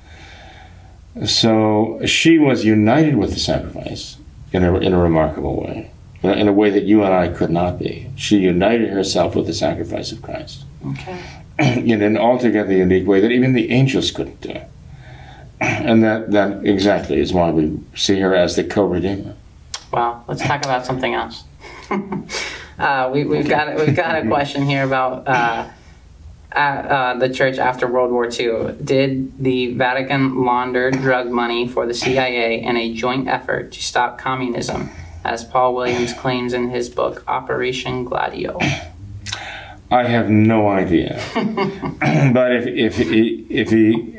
So 1.24 2.00
she 2.06 2.38
was 2.38 2.64
united 2.64 3.16
with 3.16 3.32
the 3.32 3.38
sacrifice 3.40 4.16
in 4.52 4.64
a, 4.64 4.74
in 4.78 4.92
a 4.92 4.98
remarkable 5.00 5.62
way, 5.62 5.90
in 6.22 6.30
a- 6.30 6.34
in 6.34 6.48
a 6.48 6.52
way 6.52 6.70
that 6.70 6.84
you 6.84 7.02
and 7.04 7.14
I 7.14 7.28
could 7.28 7.50
not 7.50 7.78
be. 7.78 8.08
She 8.16 8.38
united 8.38 8.90
herself 8.90 9.34
with 9.36 9.46
the 9.46 9.54
sacrifice 9.54 10.10
of 10.12 10.22
Christ 10.22 10.64
Okay. 10.86 11.18
in 11.58 12.02
an 12.02 12.16
altogether 12.18 12.72
unique 12.72 13.06
way 13.06 13.20
that 13.20 13.30
even 13.30 13.52
the 13.52 13.70
angels 13.70 14.10
couldn't 14.10 14.40
do. 14.40 14.56
And 15.60 16.02
that, 16.02 16.32
that 16.32 16.66
exactly 16.66 17.18
is 17.20 17.32
why 17.32 17.50
we 17.50 17.78
see 17.94 18.18
her 18.20 18.34
as 18.34 18.56
the 18.56 18.64
co-redeemer. 18.64 19.34
Well, 19.92 20.24
let's 20.28 20.42
talk 20.42 20.64
about 20.64 20.84
something 20.84 21.14
else. 21.14 21.44
uh, 22.78 23.10
we, 23.12 23.24
we've 23.24 23.48
got 23.48 23.76
we've 23.76 23.96
got 23.96 24.24
a 24.24 24.26
question 24.26 24.64
here 24.64 24.84
about 24.84 25.26
uh, 25.28 25.68
uh, 26.54 26.58
uh, 26.58 27.18
the 27.18 27.28
church 27.28 27.58
after 27.58 27.86
World 27.86 28.12
War 28.12 28.26
II. 28.26 28.74
Did 28.82 29.42
the 29.42 29.74
Vatican 29.74 30.44
launder 30.44 30.90
drug 30.90 31.28
money 31.28 31.66
for 31.66 31.86
the 31.86 31.94
CIA 31.94 32.62
in 32.62 32.76
a 32.76 32.94
joint 32.94 33.26
effort 33.26 33.72
to 33.72 33.82
stop 33.82 34.18
communism, 34.18 34.90
as 35.24 35.44
Paul 35.44 35.74
Williams 35.74 36.12
claims 36.12 36.52
in 36.52 36.70
his 36.70 36.88
book 36.88 37.24
Operation 37.26 38.04
Gladio? 38.04 38.58
I 39.90 40.04
have 40.04 40.30
no 40.30 40.68
idea. 40.68 41.20
but 41.34 42.52
if, 42.52 42.66
if, 42.66 42.96
he, 42.96 43.46
if 43.50 43.70
he 43.70 44.16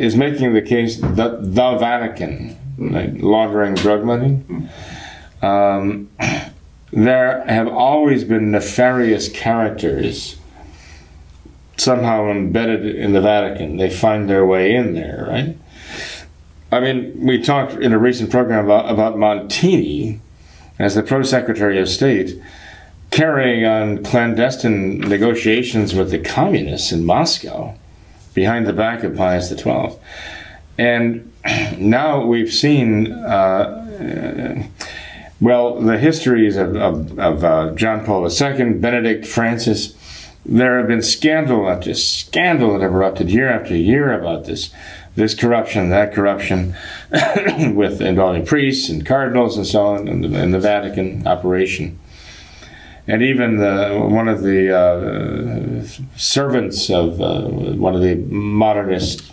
is 0.00 0.16
making 0.16 0.54
the 0.54 0.62
case 0.62 0.98
that 0.98 1.54
the 1.54 1.76
Vatican, 1.78 2.56
like 2.78 3.14
laundering 3.16 3.74
drug 3.74 4.04
money, 4.04 4.42
um, 5.42 6.10
there 6.92 7.44
have 7.46 7.68
always 7.68 8.24
been 8.24 8.50
nefarious 8.50 9.28
characters 9.28 10.36
somehow 11.76 12.30
embedded 12.30 12.84
in 12.84 13.12
the 13.12 13.20
Vatican. 13.20 13.76
They 13.76 13.90
find 13.90 14.28
their 14.28 14.44
way 14.44 14.74
in 14.74 14.94
there, 14.94 15.26
right? 15.28 15.56
I 16.70 16.80
mean, 16.80 17.24
we 17.24 17.40
talked 17.42 17.72
in 17.74 17.92
a 17.92 17.98
recent 17.98 18.30
program 18.30 18.64
about, 18.64 18.90
about 18.90 19.16
Montini 19.16 20.18
as 20.78 20.94
the 20.94 21.02
pro 21.02 21.22
secretary 21.22 21.80
of 21.80 21.88
state 21.88 22.40
carrying 23.10 23.64
on 23.64 24.04
clandestine 24.04 24.98
negotiations 24.98 25.94
with 25.94 26.10
the 26.10 26.18
communists 26.18 26.92
in 26.92 27.04
Moscow 27.04 27.74
behind 28.34 28.66
the 28.66 28.72
back 28.72 29.02
of 29.02 29.16
Pius 29.16 29.48
XII. 29.48 29.96
And 30.76 31.32
now 31.78 32.24
we've 32.24 32.52
seen, 32.52 33.12
uh, 33.12 34.68
well, 35.40 35.80
the 35.80 35.98
histories 35.98 36.56
of, 36.56 36.76
of, 36.76 37.18
of 37.18 37.44
uh, 37.44 37.70
John 37.74 38.04
Paul 38.04 38.28
II, 38.28 38.74
Benedict, 38.74 39.26
Francis. 39.26 39.94
There 40.46 40.78
have 40.78 40.88
been 40.88 41.02
scandal 41.02 41.68
after 41.68 41.92
scandal 41.94 42.72
that 42.72 42.82
have 42.82 42.92
erupted 42.92 43.30
year 43.30 43.50
after 43.50 43.76
year 43.76 44.18
about 44.18 44.46
this, 44.46 44.70
this 45.14 45.34
corruption, 45.34 45.90
that 45.90 46.14
corruption, 46.14 46.74
with 47.74 48.00
involving 48.00 48.46
priests 48.46 48.88
and 48.88 49.04
cardinals 49.04 49.56
and 49.56 49.66
so 49.66 49.86
on, 49.86 50.08
in 50.08 50.22
the, 50.22 50.28
the 50.28 50.60
Vatican 50.60 51.26
operation 51.26 51.98
and 53.08 53.22
even 53.22 53.56
the, 53.56 54.06
one 54.08 54.28
of 54.28 54.42
the 54.42 54.70
uh, 54.76 55.82
servants 56.16 56.90
of 56.90 57.20
uh, 57.20 57.48
one 57.48 57.94
of 57.94 58.02
the 58.02 58.16
modernist 58.16 59.32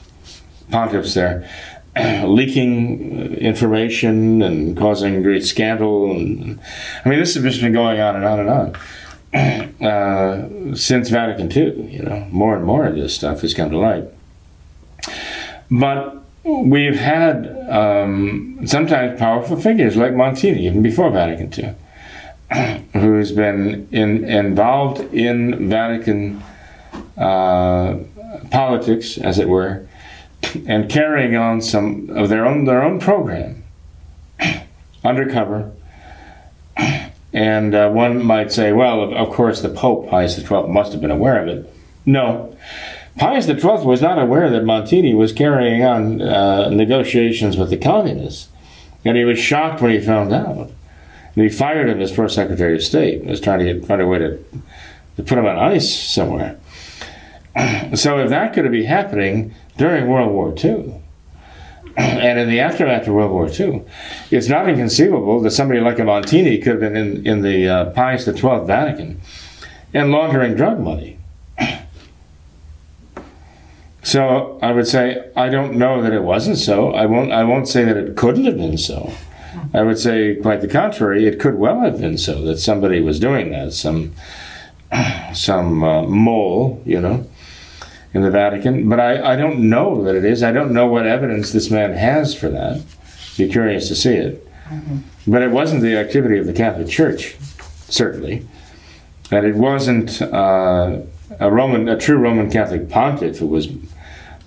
pontiffs 0.71 1.13
there 1.13 1.47
leaking 2.25 3.35
information 3.35 4.41
and 4.41 4.77
causing 4.77 5.23
great 5.23 5.43
scandal 5.43 6.11
and 6.11 6.59
i 7.03 7.09
mean 7.09 7.19
this 7.19 7.35
has 7.35 7.43
just 7.43 7.61
been 7.61 7.73
going 7.73 7.99
on 7.99 8.15
and 8.15 8.25
on 8.25 8.39
and 8.39 8.49
on. 8.49 8.75
Uh, 9.81 10.47
since 10.73 11.09
vatican 11.09 11.51
ii 11.57 11.91
you 11.91 12.01
know 12.01 12.25
more 12.31 12.55
and 12.55 12.63
more 12.63 12.85
of 12.85 12.95
this 12.95 13.13
stuff 13.13 13.41
has 13.41 13.53
come 13.53 13.69
to 13.69 13.77
light. 13.77 14.05
But 15.69 16.23
we've 16.45 16.95
had 16.95 17.45
um, 17.69 18.61
sometimes 18.65 19.19
powerful 19.19 19.59
figures 19.59 19.97
like 19.97 20.13
montini 20.13 20.59
even 20.61 20.81
before 20.81 21.11
vatican 21.11 21.51
ii 21.57 21.75
who's 22.93 23.31
been 23.31 23.87
in, 23.91 24.23
involved 24.23 25.01
in 25.13 25.69
Vatican 25.69 26.43
uh, 27.17 27.97
politics, 28.51 29.17
as 29.17 29.39
it 29.39 29.49
were, 29.49 29.84
and 30.67 30.89
carrying 30.89 31.35
on 31.35 31.61
some 31.61 32.09
of 32.09 32.29
their 32.29 32.45
own 32.45 32.65
their 32.65 32.83
own 32.83 32.99
program 32.99 33.63
undercover. 35.03 35.71
And 37.33 37.75
uh, 37.75 37.89
one 37.89 38.23
might 38.23 38.53
say, 38.53 38.71
well, 38.71 39.01
of, 39.01 39.11
of, 39.11 39.29
course, 39.33 39.61
the 39.61 39.67
Pope 39.67 40.09
Pius 40.09 40.37
XII 40.37 40.67
must 40.69 40.93
have 40.93 41.01
been 41.01 41.11
aware 41.11 41.41
of 41.41 41.49
it. 41.49 41.69
No, 42.05 42.55
Pius 43.17 43.45
XII 43.45 43.85
was 43.85 44.01
not 44.01 44.17
aware 44.19 44.49
that 44.49 44.63
Montini 44.63 45.15
was 45.15 45.33
carrying 45.33 45.83
on 45.83 46.21
uh, 46.21 46.69
negotiations 46.69 47.57
with 47.57 47.69
the 47.69 47.77
communists, 47.77 48.47
and 49.05 49.17
he 49.17 49.23
was 49.23 49.37
shocked 49.39 49.81
when 49.81 49.91
he 49.91 49.99
found 49.99 50.33
out. 50.33 50.71
And 51.35 51.43
he 51.43 51.49
fired 51.49 51.89
him 51.89 52.01
as 52.01 52.11
pro 52.11 52.27
secretary 52.27 52.75
of 52.75 52.83
state. 52.83 53.21
He 53.21 53.29
was 53.29 53.41
trying 53.41 53.59
to 53.59 53.85
find 53.85 54.01
a 54.01 54.07
way 54.07 54.19
to, 54.19 54.37
to 55.17 55.23
put 55.23 55.37
him 55.37 55.45
on 55.45 55.57
ice 55.57 55.93
somewhere. 55.93 56.57
so 57.95 58.19
if 58.19 58.29
that 58.29 58.53
could 58.53 58.69
be 58.71 58.85
happening 58.85 59.53
during 59.77 60.07
World 60.07 60.31
War 60.31 60.53
II, 60.63 61.01
and 61.97 62.39
in 62.39 62.49
the 62.49 62.59
aftermath 62.59 63.07
of 63.07 63.13
World 63.13 63.31
War 63.31 63.47
II, 63.47 63.83
it's 64.31 64.49
not 64.49 64.67
inconceivable 64.69 65.41
that 65.41 65.51
somebody 65.51 65.79
like 65.79 65.99
a 65.99 66.03
Montini 66.03 66.61
could 66.61 66.73
have 66.73 66.79
been 66.79 66.95
in, 66.95 67.25
in 67.25 67.41
the 67.41 67.67
uh, 67.67 67.85
Pius 67.91 68.25
XII 68.25 68.65
Vatican 68.65 69.21
and 69.93 70.11
laundering 70.11 70.55
drug 70.55 70.79
money. 70.79 71.17
So 74.03 74.59
I 74.61 74.71
would 74.71 74.85
say 74.85 75.31
I 75.35 75.49
don't 75.49 75.79
know 75.79 76.03
that 76.03 76.13
it 76.13 76.21
wasn't 76.21 76.59
so. 76.59 76.93
I 76.93 77.07
won't. 77.07 77.31
I 77.31 77.43
won't 77.43 77.67
say 77.67 77.85
that 77.85 77.97
it 77.97 78.15
couldn't 78.15 78.45
have 78.45 78.55
been 78.55 78.77
so. 78.77 79.11
I 79.73 79.81
would 79.81 79.97
say 79.97 80.35
quite 80.35 80.61
the 80.61 80.67
contrary. 80.67 81.25
It 81.25 81.39
could 81.39 81.55
well 81.55 81.81
have 81.81 81.99
been 81.99 82.19
so 82.19 82.41
that 82.43 82.57
somebody 82.57 83.01
was 83.01 83.19
doing 83.19 83.49
that, 83.49 83.73
some 83.73 84.13
some 85.33 85.83
uh, 85.83 86.03
mole, 86.03 86.83
you 86.85 87.01
know, 87.01 87.25
in 88.15 88.21
the 88.21 88.31
Vatican. 88.31 88.87
But 88.87 88.99
I, 88.99 89.33
I 89.33 89.35
don't 89.35 89.69
know 89.69 90.01
that 90.05 90.15
it 90.15 90.23
is. 90.23 90.41
I 90.41 90.53
don't 90.53 90.71
know 90.71 90.87
what 90.87 91.05
evidence 91.05 91.51
this 91.51 91.69
man 91.69 91.93
has 91.93 92.33
for 92.33 92.49
that. 92.49 92.81
Be 93.37 93.49
curious 93.49 93.89
to 93.89 93.95
see 93.95 94.15
it. 94.15 94.47
Mm-hmm. 94.69 94.97
But 95.27 95.41
it 95.41 95.51
wasn't 95.51 95.81
the 95.81 95.97
activity 95.97 96.37
of 96.37 96.45
the 96.45 96.53
Catholic 96.53 96.87
Church, 96.87 97.35
certainly, 97.89 98.47
and 99.31 99.45
it 99.45 99.55
wasn't 99.55 100.21
uh, 100.21 101.01
a 101.39 101.51
Roman, 101.51 101.89
a 101.89 101.97
true 101.97 102.17
Roman 102.17 102.49
Catholic 102.49 102.89
pontiff 102.89 103.39
who 103.39 103.47
was 103.47 103.67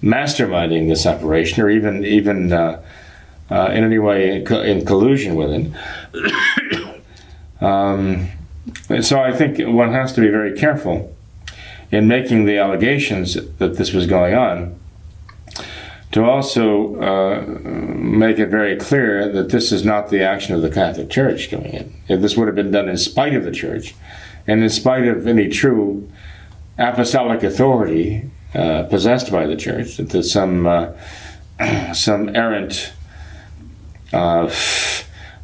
masterminding 0.02 0.88
this 0.88 1.07
operation, 1.07 1.62
or 1.62 1.70
even 1.70 2.04
even. 2.04 2.52
Uh, 2.52 2.83
uh, 3.50 3.70
in 3.72 3.83
any 3.83 3.98
way 3.98 4.44
in 4.44 4.85
collusion 4.85 5.35
with 5.35 5.72
it. 6.12 7.02
um, 7.62 8.28
so 9.00 9.18
I 9.18 9.33
think 9.35 9.59
one 9.59 9.90
has 9.92 10.12
to 10.12 10.20
be 10.20 10.28
very 10.28 10.54
careful 10.54 11.16
in 11.90 12.07
making 12.07 12.44
the 12.44 12.59
allegations 12.59 13.35
that 13.59 13.77
this 13.77 13.92
was 13.92 14.07
going 14.07 14.35
on. 14.35 14.79
To 16.12 16.24
also 16.24 16.96
uh, 17.03 17.44
make 17.46 18.38
it 18.38 18.48
very 18.48 18.77
clear 18.77 19.31
that 19.31 19.51
this 19.51 19.72
is 19.72 19.85
not 19.85 20.09
the 20.09 20.22
action 20.22 20.55
of 20.55 20.62
the 20.62 20.70
Catholic 20.70 21.11
Church 21.11 21.51
doing 21.51 21.66
it. 21.66 21.90
If 22.09 22.22
this 22.22 22.35
would 22.37 22.48
have 22.48 22.57
been 22.57 22.70
done 22.70 22.88
in 22.88 22.96
spite 22.96 23.35
of 23.35 23.44
the 23.44 23.51
Church, 23.53 23.94
and 24.46 24.62
in 24.62 24.70
spite 24.70 25.07
of 25.07 25.27
any 25.27 25.48
true 25.48 26.11
apostolic 26.79 27.42
authority 27.42 28.31
uh, 28.55 28.85
possessed 28.85 29.31
by 29.31 29.46
the 29.46 29.57
Church, 29.57 29.98
that 29.98 30.09
there's 30.09 30.33
some 30.33 30.66
uh, 30.66 30.92
some 31.92 32.35
errant 32.35 32.92
uh, 34.14 34.51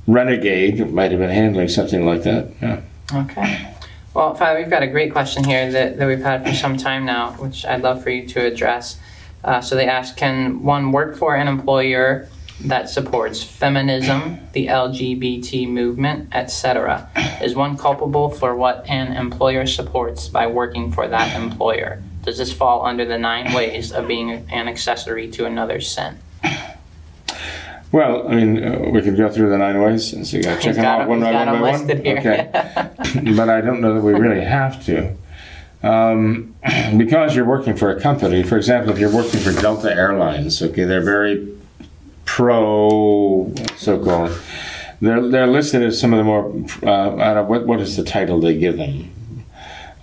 renegade 0.07 0.91
might 0.91 1.11
have 1.11 1.21
been 1.21 1.31
handling 1.31 1.69
something 1.69 2.07
like 2.07 2.23
that. 2.23 2.49
Yeah. 2.63 2.81
Okay. 3.13 3.74
Well, 4.15 4.33
Father, 4.37 4.61
we've 4.61 4.71
got 4.71 4.85
a 4.85 4.87
great 4.87 5.11
question 5.11 5.43
here 5.43 5.73
that, 5.73 5.99
that 5.99 6.07
we've 6.07 6.23
had 6.23 6.47
for 6.47 6.55
some 6.55 6.77
time 6.77 7.05
now, 7.05 7.33
which 7.33 7.67
I'd 7.67 7.83
love 7.83 8.01
for 8.01 8.11
you 8.11 8.25
to 8.29 8.47
address. 8.47 8.97
Uh, 9.43 9.61
so 9.61 9.75
they 9.75 9.89
ask 9.89 10.17
Can 10.17 10.63
one 10.63 10.93
work 10.93 11.17
for 11.17 11.35
an 11.35 11.49
employer 11.49 12.29
that 12.61 12.89
supports 12.89 13.43
feminism, 13.43 14.39
the 14.53 14.69
LGBT 14.69 15.69
movement, 15.69 16.29
etc.? 16.33 17.11
Is 17.43 17.57
one 17.57 17.77
culpable 17.77 18.31
for 18.31 18.55
what 18.55 18.89
an 18.89 19.17
employer 19.17 19.67
supports 19.67 20.29
by 20.29 20.47
working 20.47 20.93
for 20.93 21.09
that 21.09 21.35
employer? 21.35 22.01
Does 22.23 22.39
this 22.39 22.53
fall 22.53 22.87
under 22.87 23.05
the 23.05 23.19
nine 23.19 23.53
ways 23.53 23.91
of 23.91 24.07
being 24.07 24.31
an 24.31 24.69
accessory 24.69 25.29
to 25.33 25.45
another's 25.45 25.91
sin? 25.91 26.21
Well, 27.95 28.27
I 28.27 28.35
mean, 28.35 28.65
uh, 28.65 28.91
we 28.91 29.03
could 29.03 29.17
go 29.17 29.31
through 29.31 29.51
the 29.51 29.59
nine 29.59 29.81
ways 29.81 30.13
and 30.15 30.27
so 30.27 30.39
you 30.39 30.43
got 30.43 30.57
to 30.57 30.61
check 30.61 30.75
them 30.75 30.85
out 30.85 31.09
one 31.09 31.21
by 31.21 31.33
one 31.33 31.47
by 31.47 31.61
one. 31.61 31.91
Okay, 31.93 32.51
but 33.37 33.49
I 33.49 33.61
don't 33.61 33.81
know 33.81 33.95
that 33.95 34.01
we 34.01 34.15
really 34.15 34.45
have 34.45 34.85
to. 34.87 35.17
Um, 35.85 36.57
because 36.97 37.37
you're 37.37 37.45
working 37.45 37.77
for 37.77 37.91
a 37.91 38.01
company, 38.01 38.43
for 38.43 38.57
example, 38.57 38.93
if 38.93 38.99
you're 38.99 39.15
working 39.15 39.39
for 39.39 39.53
Delta 39.53 39.95
Airlines, 39.95 40.61
okay, 40.61 40.83
they're 40.83 41.05
very 41.05 41.57
pro, 42.25 43.55
so-called. 43.77 44.43
They're 45.01 45.29
they're 45.29 45.47
listed 45.47 45.85
as 45.85 46.01
some 46.01 46.13
of 46.13 46.19
the 46.19 46.25
more. 46.25 46.53
Uh, 46.83 47.15
I 47.15 47.33
don't 47.33 47.35
know, 47.37 47.43
what 47.45 47.65
what 47.69 47.81
is 47.81 47.97
the 47.97 48.03
title 48.03 48.41
they 48.41 48.59
give 48.59 48.77
them? 48.77 49.15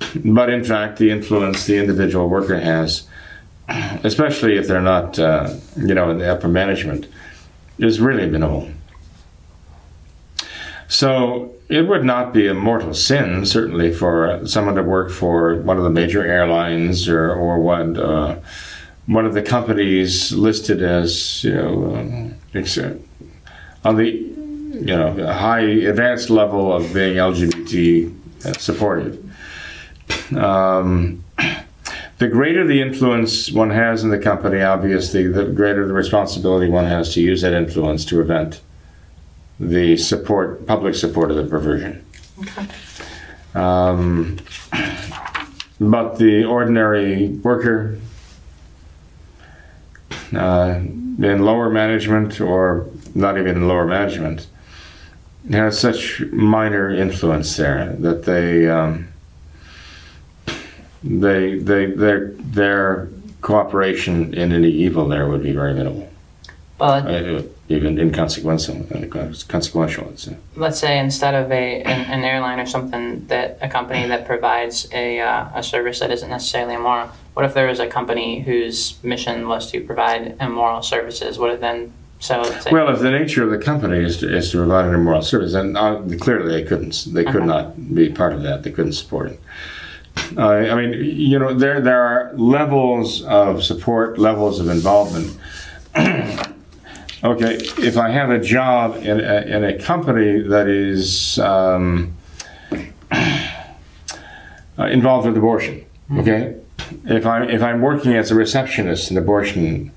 But 0.24 0.50
in 0.50 0.64
fact 0.64 0.98
the 0.98 1.10
influence 1.10 1.66
the 1.66 1.78
individual 1.78 2.28
worker 2.28 2.58
has 2.58 3.06
especially 3.68 4.56
if 4.56 4.66
they're 4.66 4.80
not 4.80 5.18
uh, 5.18 5.54
you 5.76 5.94
know 5.94 6.10
in 6.10 6.18
the 6.18 6.30
upper 6.30 6.48
management 6.48 7.06
is 7.78 8.00
really 8.00 8.26
minimal. 8.26 8.68
So 10.88 11.54
it 11.70 11.88
would 11.88 12.04
not 12.04 12.34
be 12.34 12.48
a 12.48 12.54
mortal 12.54 12.92
sin, 12.92 13.46
certainly, 13.46 13.92
for 13.92 14.40
someone 14.44 14.74
to 14.74 14.82
work 14.82 15.10
for 15.10 15.54
one 15.62 15.76
of 15.76 15.84
the 15.84 15.90
major 15.90 16.24
airlines 16.24 17.08
or, 17.08 17.32
or 17.32 17.60
one, 17.60 17.96
uh, 17.96 18.40
one 19.06 19.24
of 19.24 19.34
the 19.34 19.42
companies 19.42 20.32
listed 20.32 20.82
as, 20.82 21.44
you 21.44 21.54
know, 21.54 21.96
um, 21.96 22.34
on 23.84 23.96
the 23.96 24.30
you 24.72 24.96
know 24.96 25.32
high 25.32 25.60
advanced 25.60 26.30
level 26.30 26.72
of 26.72 26.92
being 26.94 27.16
LGBT 27.16 28.14
supportive. 28.58 29.18
Um, 30.34 31.24
the 32.18 32.28
greater 32.28 32.66
the 32.66 32.80
influence 32.80 33.50
one 33.50 33.70
has 33.70 34.04
in 34.04 34.10
the 34.10 34.18
company, 34.18 34.60
obviously, 34.60 35.26
the 35.26 35.44
greater 35.44 35.86
the 35.86 35.92
responsibility 35.92 36.68
one 36.68 36.84
has 36.84 37.14
to 37.14 37.20
use 37.20 37.42
that 37.42 37.52
influence 37.52 38.04
to 38.06 38.16
prevent 38.16 38.60
the 39.60 39.96
support, 39.96 40.66
public 40.66 40.94
support 40.94 41.30
of 41.30 41.36
the 41.36 41.44
perversion. 41.44 42.04
Okay. 42.40 42.66
Um, 43.54 44.38
but 45.78 46.16
the 46.18 46.44
ordinary 46.44 47.28
worker 47.28 47.98
uh, 50.34 50.80
in 50.80 51.44
lower 51.44 51.68
management 51.68 52.40
or 52.40 52.88
not 53.14 53.36
even 53.38 53.56
in 53.56 53.68
lower 53.68 53.86
management 53.86 54.46
has 55.50 55.78
such 55.78 56.20
minor 56.32 56.90
influence 56.90 57.56
there 57.56 57.94
that 57.98 58.24
they 58.24 58.68
um, 58.68 59.08
they 61.02 61.58
they 61.58 61.86
their 61.86 62.32
their 62.38 63.08
cooperation 63.40 64.32
in 64.34 64.52
any 64.52 64.70
evil 64.70 65.08
there 65.08 65.28
would 65.28 65.42
be 65.42 65.52
very 65.52 65.74
minimal. 65.74 66.08
But 66.78 67.06
uh, 67.06 67.42
even 67.70 68.00
inconsequential, 68.00 68.84
consequential. 69.46 70.12
So. 70.16 70.36
Let's 70.56 70.80
say 70.80 70.98
instead 70.98 71.34
of 71.34 71.52
a 71.52 71.82
an, 71.82 72.00
an, 72.10 72.24
airline 72.24 72.58
or 72.58 72.66
something 72.66 73.24
that 73.28 73.58
a 73.62 73.68
company 73.68 74.08
that 74.08 74.26
provides 74.26 74.88
a 74.92 75.20
uh, 75.20 75.48
a 75.54 75.62
service 75.62 76.00
that 76.00 76.10
isn't 76.10 76.28
necessarily 76.28 76.74
immoral. 76.74 77.08
What 77.34 77.44
if 77.44 77.54
there 77.54 77.68
was 77.68 77.78
a 77.78 77.86
company 77.86 78.40
whose 78.40 79.02
mission 79.04 79.46
was 79.46 79.70
to 79.70 79.80
provide 79.82 80.36
immoral 80.40 80.82
services? 80.82 81.38
Would 81.38 81.52
it 81.52 81.60
then 81.60 81.92
so? 82.18 82.42
well, 82.72 82.88
if 82.92 82.98
the 82.98 83.10
nature 83.10 83.44
of 83.44 83.50
the 83.50 83.64
company 83.64 84.04
is 84.04 84.18
to, 84.18 84.36
is 84.36 84.50
to 84.50 84.58
provide 84.58 84.86
an 84.86 84.94
immoral 84.94 85.22
service, 85.22 85.52
then 85.52 85.76
uh, 85.76 86.02
clearly 86.18 86.50
they 86.60 86.68
couldn't 86.68 87.06
they 87.14 87.24
could 87.24 87.42
uh-huh. 87.48 87.62
not 87.62 87.94
be 87.94 88.10
part 88.10 88.32
of 88.32 88.42
that. 88.42 88.64
They 88.64 88.72
couldn't 88.72 88.94
support 88.94 89.30
it. 89.30 89.40
Uh, 90.36 90.42
I 90.42 90.74
mean, 90.74 90.92
you 91.04 91.38
know, 91.38 91.54
there 91.54 91.80
there 91.80 92.02
are 92.02 92.32
levels 92.34 93.22
of 93.22 93.62
support, 93.62 94.18
levels 94.18 94.58
of 94.58 94.68
involvement. 94.68 95.38
okay, 97.22 97.56
if 97.78 97.96
I 97.96 98.10
have 98.10 98.30
a 98.30 98.38
job 98.38 98.96
in 98.96 99.20
a, 99.20 99.40
in 99.42 99.64
a 99.64 99.78
company 99.78 100.40
that 100.42 100.68
is 100.68 101.38
um, 101.38 102.14
uh, 103.10 103.56
involved 104.78 105.26
with 105.26 105.36
abortion, 105.36 105.84
mm-hmm. 106.10 106.20
okay, 106.20 106.56
if 107.04 107.26
I'm 107.26 107.48
if 107.48 107.62
I'm 107.62 107.80
working 107.80 108.14
as 108.14 108.30
a 108.30 108.34
receptionist 108.34 109.10
in 109.10 109.16
an 109.16 109.22
abortion 109.22 109.92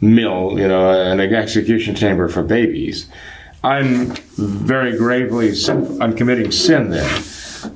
mill, 0.00 0.58
you 0.58 0.68
know, 0.68 0.90
an 0.90 1.20
execution 1.20 1.94
chamber 1.94 2.28
for 2.28 2.42
babies, 2.42 3.06
I'm 3.62 4.14
very 4.36 4.96
gravely 4.96 5.52
I'm 5.68 6.16
committing 6.16 6.50
sin 6.50 6.90
there 6.90 7.22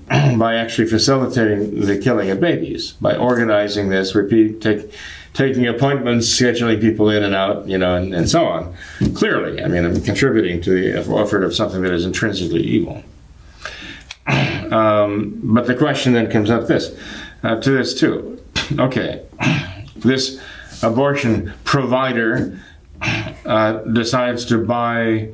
by 0.37 0.57
actually 0.57 0.89
facilitating 0.89 1.81
the 1.81 1.99
killing 1.99 2.31
of 2.31 2.41
babies 2.41 2.93
by 2.93 3.17
organizing 3.17 3.89
this, 3.89 4.15
repeat, 4.15 4.61
take 4.61 4.93
taking 5.37 5.67
appointments, 5.67 6.27
scheduling 6.29 6.81
people 6.81 7.11
in 7.11 7.23
and 7.23 7.35
out, 7.35 7.69
you 7.69 7.77
know, 7.77 7.95
and, 7.95 8.15
and 8.15 8.29
so 8.29 8.47
on. 8.47 8.75
Clearly, 9.15 9.63
I 9.63 9.69
mean, 9.69 9.85
I'm 9.85 10.01
contributing 10.01 10.63
to 10.63 10.71
the 10.71 10.99
effort 10.99 11.45
of 11.45 11.55
something 11.55 11.83
that 11.83 11.93
is 11.93 12.07
intrinsically 12.07 12.63
evil. 12.63 13.03
Um, 14.67 15.39
but 15.45 15.69
the 15.69 15.77
question 15.77 16.13
then 16.13 16.29
comes 16.29 16.51
up 16.51 16.67
this, 16.67 16.93
uh, 17.45 17.61
to 17.61 17.71
this 17.71 17.95
too. 17.95 18.43
Okay, 18.81 19.23
this 19.97 20.43
abortion 20.83 21.53
provider 21.63 22.59
uh, 23.45 23.75
decides 23.85 24.45
to 24.47 24.59
buy 24.59 25.29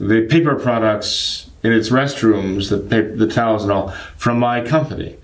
the 0.00 0.26
paper 0.28 0.56
products 0.56 1.48
in 1.62 1.72
its 1.72 1.90
restrooms, 1.90 2.68
the, 2.68 2.78
paper, 2.78 3.14
the 3.14 3.28
towels 3.28 3.62
and 3.62 3.70
all, 3.70 3.90
from 4.16 4.40
my 4.40 4.60
company 4.60 5.16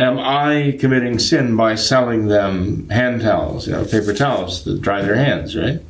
am 0.00 0.18
I 0.18 0.76
committing 0.80 1.18
sin 1.18 1.54
by 1.54 1.74
selling 1.74 2.28
them 2.28 2.88
hand 2.88 3.20
towels, 3.20 3.66
you 3.66 3.74
know, 3.74 3.84
paper 3.84 4.14
towels 4.14 4.64
to 4.64 4.78
dry 4.78 5.02
their 5.02 5.16
hands, 5.16 5.54
right? 5.54 5.80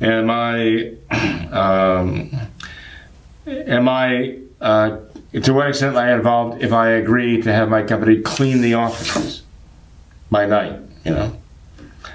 Am 0.00 0.30
I, 0.30 0.94
um, 1.52 2.30
am 3.46 3.88
I, 3.88 4.38
uh, 4.62 4.98
to 5.42 5.52
what 5.52 5.68
extent 5.68 5.94
am 5.94 5.98
I 5.98 6.14
involved 6.14 6.62
if 6.62 6.72
I 6.72 6.88
agree 6.88 7.42
to 7.42 7.52
have 7.52 7.68
my 7.68 7.82
company 7.82 8.22
clean 8.22 8.62
the 8.62 8.74
offices 8.74 9.42
by 10.30 10.46
night, 10.46 10.80
you 11.04 11.12
know? 11.12 11.36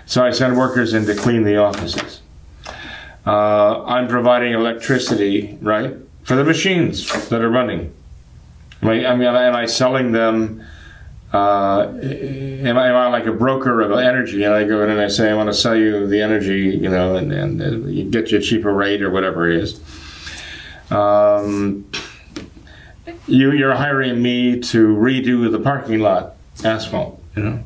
So 0.07 0.25
I 0.25 0.31
send 0.31 0.57
workers 0.57 0.95
in 0.95 1.05
to 1.05 1.15
clean 1.15 1.43
the 1.43 1.57
offices. 1.57 2.21
Uh, 3.25 3.83
I'm 3.85 4.07
providing 4.07 4.53
electricity, 4.53 5.57
right, 5.61 5.95
for 6.23 6.35
the 6.35 6.43
machines 6.43 7.29
that 7.29 7.41
are 7.41 7.49
running. 7.49 7.93
I 8.81 8.85
mean, 8.85 9.05
am 9.05 9.55
I 9.55 9.65
selling 9.65 10.11
them 10.11 10.65
uh, 11.33 11.91
am, 12.03 12.77
I, 12.77 12.89
am 12.89 12.95
I 12.95 13.07
like 13.07 13.25
a 13.25 13.31
broker 13.31 13.81
of 13.81 13.91
energy? 13.91 14.43
And 14.43 14.53
I 14.53 14.65
go 14.65 14.83
in 14.83 14.91
and 14.91 15.01
I 15.01 15.07
say, 15.07 15.31
I 15.31 15.33
want 15.33 15.49
to 15.49 15.53
sell 15.53 15.75
you 15.75 16.05
the 16.05 16.21
energy, 16.21 16.77
you 16.77 16.89
know, 16.89 17.15
and, 17.15 17.33
and, 17.33 17.91
you 17.91 18.03
get 18.03 18.31
you 18.31 18.37
a 18.37 18.41
cheaper 18.41 18.71
rate 18.71 19.01
or 19.01 19.09
whatever 19.09 19.49
it 19.49 19.63
is. 19.63 19.81
Um, 20.91 21.89
you, 23.25 23.51
you're 23.51 23.73
hiring 23.73 24.21
me 24.21 24.59
to 24.59 24.95
redo 24.95 25.51
the 25.51 25.59
parking 25.59 25.99
lot 25.99 26.35
asphalt, 26.63 27.19
you 27.35 27.43
know. 27.43 27.63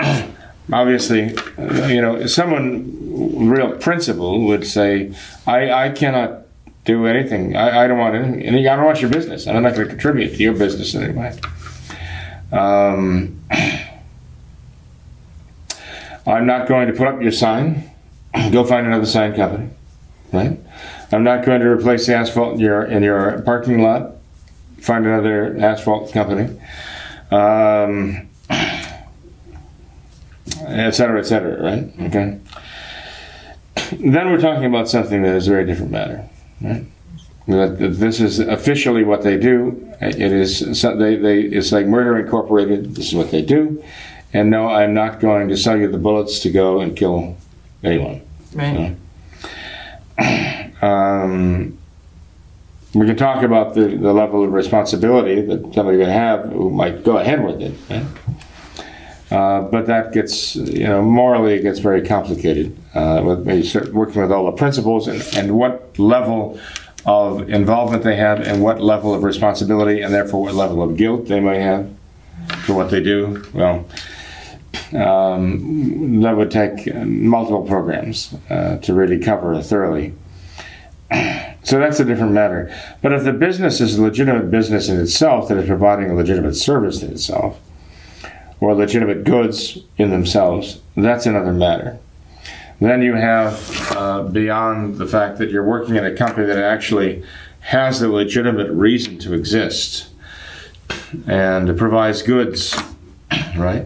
Obviously, 0.72 1.36
uh, 1.58 1.86
you 1.86 2.00
know, 2.00 2.24
someone 2.26 3.50
real 3.50 3.76
principle 3.76 4.46
would 4.46 4.66
say, 4.66 5.14
I, 5.46 5.70
I 5.70 5.90
cannot 5.90 6.46
do 6.86 7.06
anything. 7.06 7.56
I, 7.56 7.84
I 7.84 7.88
don't 7.88 7.98
want 7.98 8.14
anything. 8.14 8.66
I 8.66 8.76
don't 8.76 8.86
want 8.86 9.02
your 9.02 9.10
business. 9.10 9.46
I'm 9.46 9.62
not 9.62 9.74
going 9.74 9.86
to 9.86 9.92
contribute 9.92 10.30
to 10.30 10.42
your 10.42 10.54
business 10.54 10.94
in 10.94 11.02
any 11.02 11.12
way. 11.12 11.36
Um, 12.52 13.40
I'm 16.26 16.46
not 16.46 16.68
going 16.68 16.88
to 16.88 16.92
put 16.92 17.06
up 17.06 17.20
your 17.20 17.32
sign. 17.32 17.90
Go 18.52 18.64
find 18.64 18.86
another 18.86 19.06
sign 19.06 19.34
company, 19.34 19.70
right? 20.32 20.58
I'm 21.12 21.24
not 21.24 21.44
going 21.44 21.60
to 21.60 21.66
replace 21.66 22.06
the 22.06 22.14
asphalt 22.14 22.54
in 22.54 22.60
your 22.60 22.84
in 22.84 23.02
your 23.02 23.42
parking 23.42 23.82
lot. 23.82 24.16
Find 24.80 25.06
another 25.06 25.56
asphalt 25.58 26.12
company, 26.12 26.58
um, 27.30 28.28
et 28.50 28.90
cetera, 30.92 31.18
et 31.18 31.24
cetera. 31.24 31.62
Right? 31.62 31.92
Okay. 32.08 32.38
Then 33.92 34.30
we're 34.30 34.40
talking 34.40 34.66
about 34.66 34.88
something 34.88 35.22
that 35.22 35.34
is 35.34 35.48
a 35.48 35.50
very 35.50 35.66
different 35.66 35.90
matter, 35.90 36.28
right? 36.60 36.84
This 37.46 38.20
is 38.20 38.38
officially 38.38 39.02
what 39.02 39.22
they 39.22 39.36
do. 39.36 39.92
It 40.00 40.20
is 40.20 40.82
they, 40.82 41.16
they 41.16 41.40
it's 41.40 41.72
like 41.72 41.86
Murder 41.86 42.18
Incorporated. 42.18 42.94
This 42.94 43.08
is 43.08 43.14
what 43.14 43.30
they 43.30 43.42
do. 43.42 43.82
And 44.32 44.50
no, 44.50 44.68
I'm 44.68 44.94
not 44.94 45.20
going 45.20 45.48
to 45.48 45.56
sell 45.56 45.76
you 45.76 45.90
the 45.90 45.98
bullets 45.98 46.38
to 46.40 46.50
go 46.50 46.80
and 46.80 46.96
kill 46.96 47.36
anyone. 47.82 48.22
Right. 48.54 48.96
Um, 50.82 51.78
we 52.94 53.06
can 53.06 53.16
talk 53.16 53.42
about 53.42 53.74
the, 53.74 53.82
the 53.82 54.14
level 54.14 54.42
of 54.42 54.52
responsibility 54.52 55.42
that 55.42 55.74
somebody 55.74 55.98
would 55.98 56.08
have 56.08 56.46
who 56.46 56.70
might 56.70 57.04
go 57.04 57.18
ahead 57.18 57.44
with 57.44 57.60
it. 57.60 57.74
Right? 57.90 58.06
Uh, 59.30 59.62
but 59.62 59.86
that 59.86 60.12
gets, 60.12 60.56
you 60.56 60.84
know, 60.84 61.00
morally 61.00 61.54
it 61.54 61.62
gets 61.62 61.78
very 61.78 62.04
complicated 62.04 62.76
uh, 62.94 63.22
with 63.24 63.46
working 63.92 64.22
with 64.22 64.32
all 64.32 64.46
the 64.46 64.52
principles 64.52 65.06
and, 65.06 65.22
and 65.34 65.56
what 65.56 65.96
level 65.98 66.58
of 67.06 67.48
involvement 67.48 68.02
they 68.02 68.16
have 68.16 68.40
and 68.40 68.62
what 68.62 68.80
level 68.80 69.14
of 69.14 69.22
responsibility 69.24 70.02
and 70.02 70.12
therefore 70.12 70.42
what 70.42 70.54
level 70.54 70.82
of 70.82 70.96
guilt 70.96 71.26
they 71.26 71.40
may 71.40 71.60
have 71.60 71.90
for 72.64 72.74
what 72.74 72.90
they 72.90 73.02
do. 73.02 73.42
Well, 73.54 73.86
um, 74.92 76.20
that 76.20 76.36
would 76.36 76.50
take 76.50 76.94
multiple 76.94 77.64
programs 77.64 78.34
uh, 78.48 78.78
to 78.78 78.94
really 78.94 79.18
cover 79.18 79.60
thoroughly. 79.62 80.14
So 81.62 81.78
that's 81.78 82.00
a 82.00 82.06
different 82.06 82.32
matter. 82.32 82.74
But 83.02 83.12
if 83.12 83.22
the 83.22 83.34
business 83.34 83.82
is 83.82 83.98
a 83.98 84.02
legitimate 84.02 84.50
business 84.50 84.88
in 84.88 84.98
itself 84.98 85.48
that 85.48 85.58
is 85.58 85.66
providing 85.66 86.10
a 86.10 86.14
legitimate 86.14 86.54
service 86.54 87.02
in 87.02 87.12
itself, 87.12 87.60
or 88.60 88.74
legitimate 88.74 89.24
goods 89.24 89.78
in 89.96 90.10
themselves, 90.10 90.80
that's 90.96 91.26
another 91.26 91.52
matter. 91.52 91.98
Then 92.80 93.02
you 93.02 93.14
have 93.14 93.92
uh, 93.94 94.22
beyond 94.22 94.96
the 94.96 95.06
fact 95.06 95.38
that 95.38 95.50
you're 95.50 95.64
working 95.64 95.96
in 95.96 96.04
a 96.04 96.14
company 96.14 96.46
that 96.46 96.58
actually 96.58 97.22
has 97.60 98.00
a 98.00 98.08
legitimate 98.08 98.70
reason 98.70 99.18
to 99.18 99.34
exist 99.34 100.08
and 101.26 101.76
provides 101.76 102.22
goods, 102.22 102.74
right? 103.56 103.84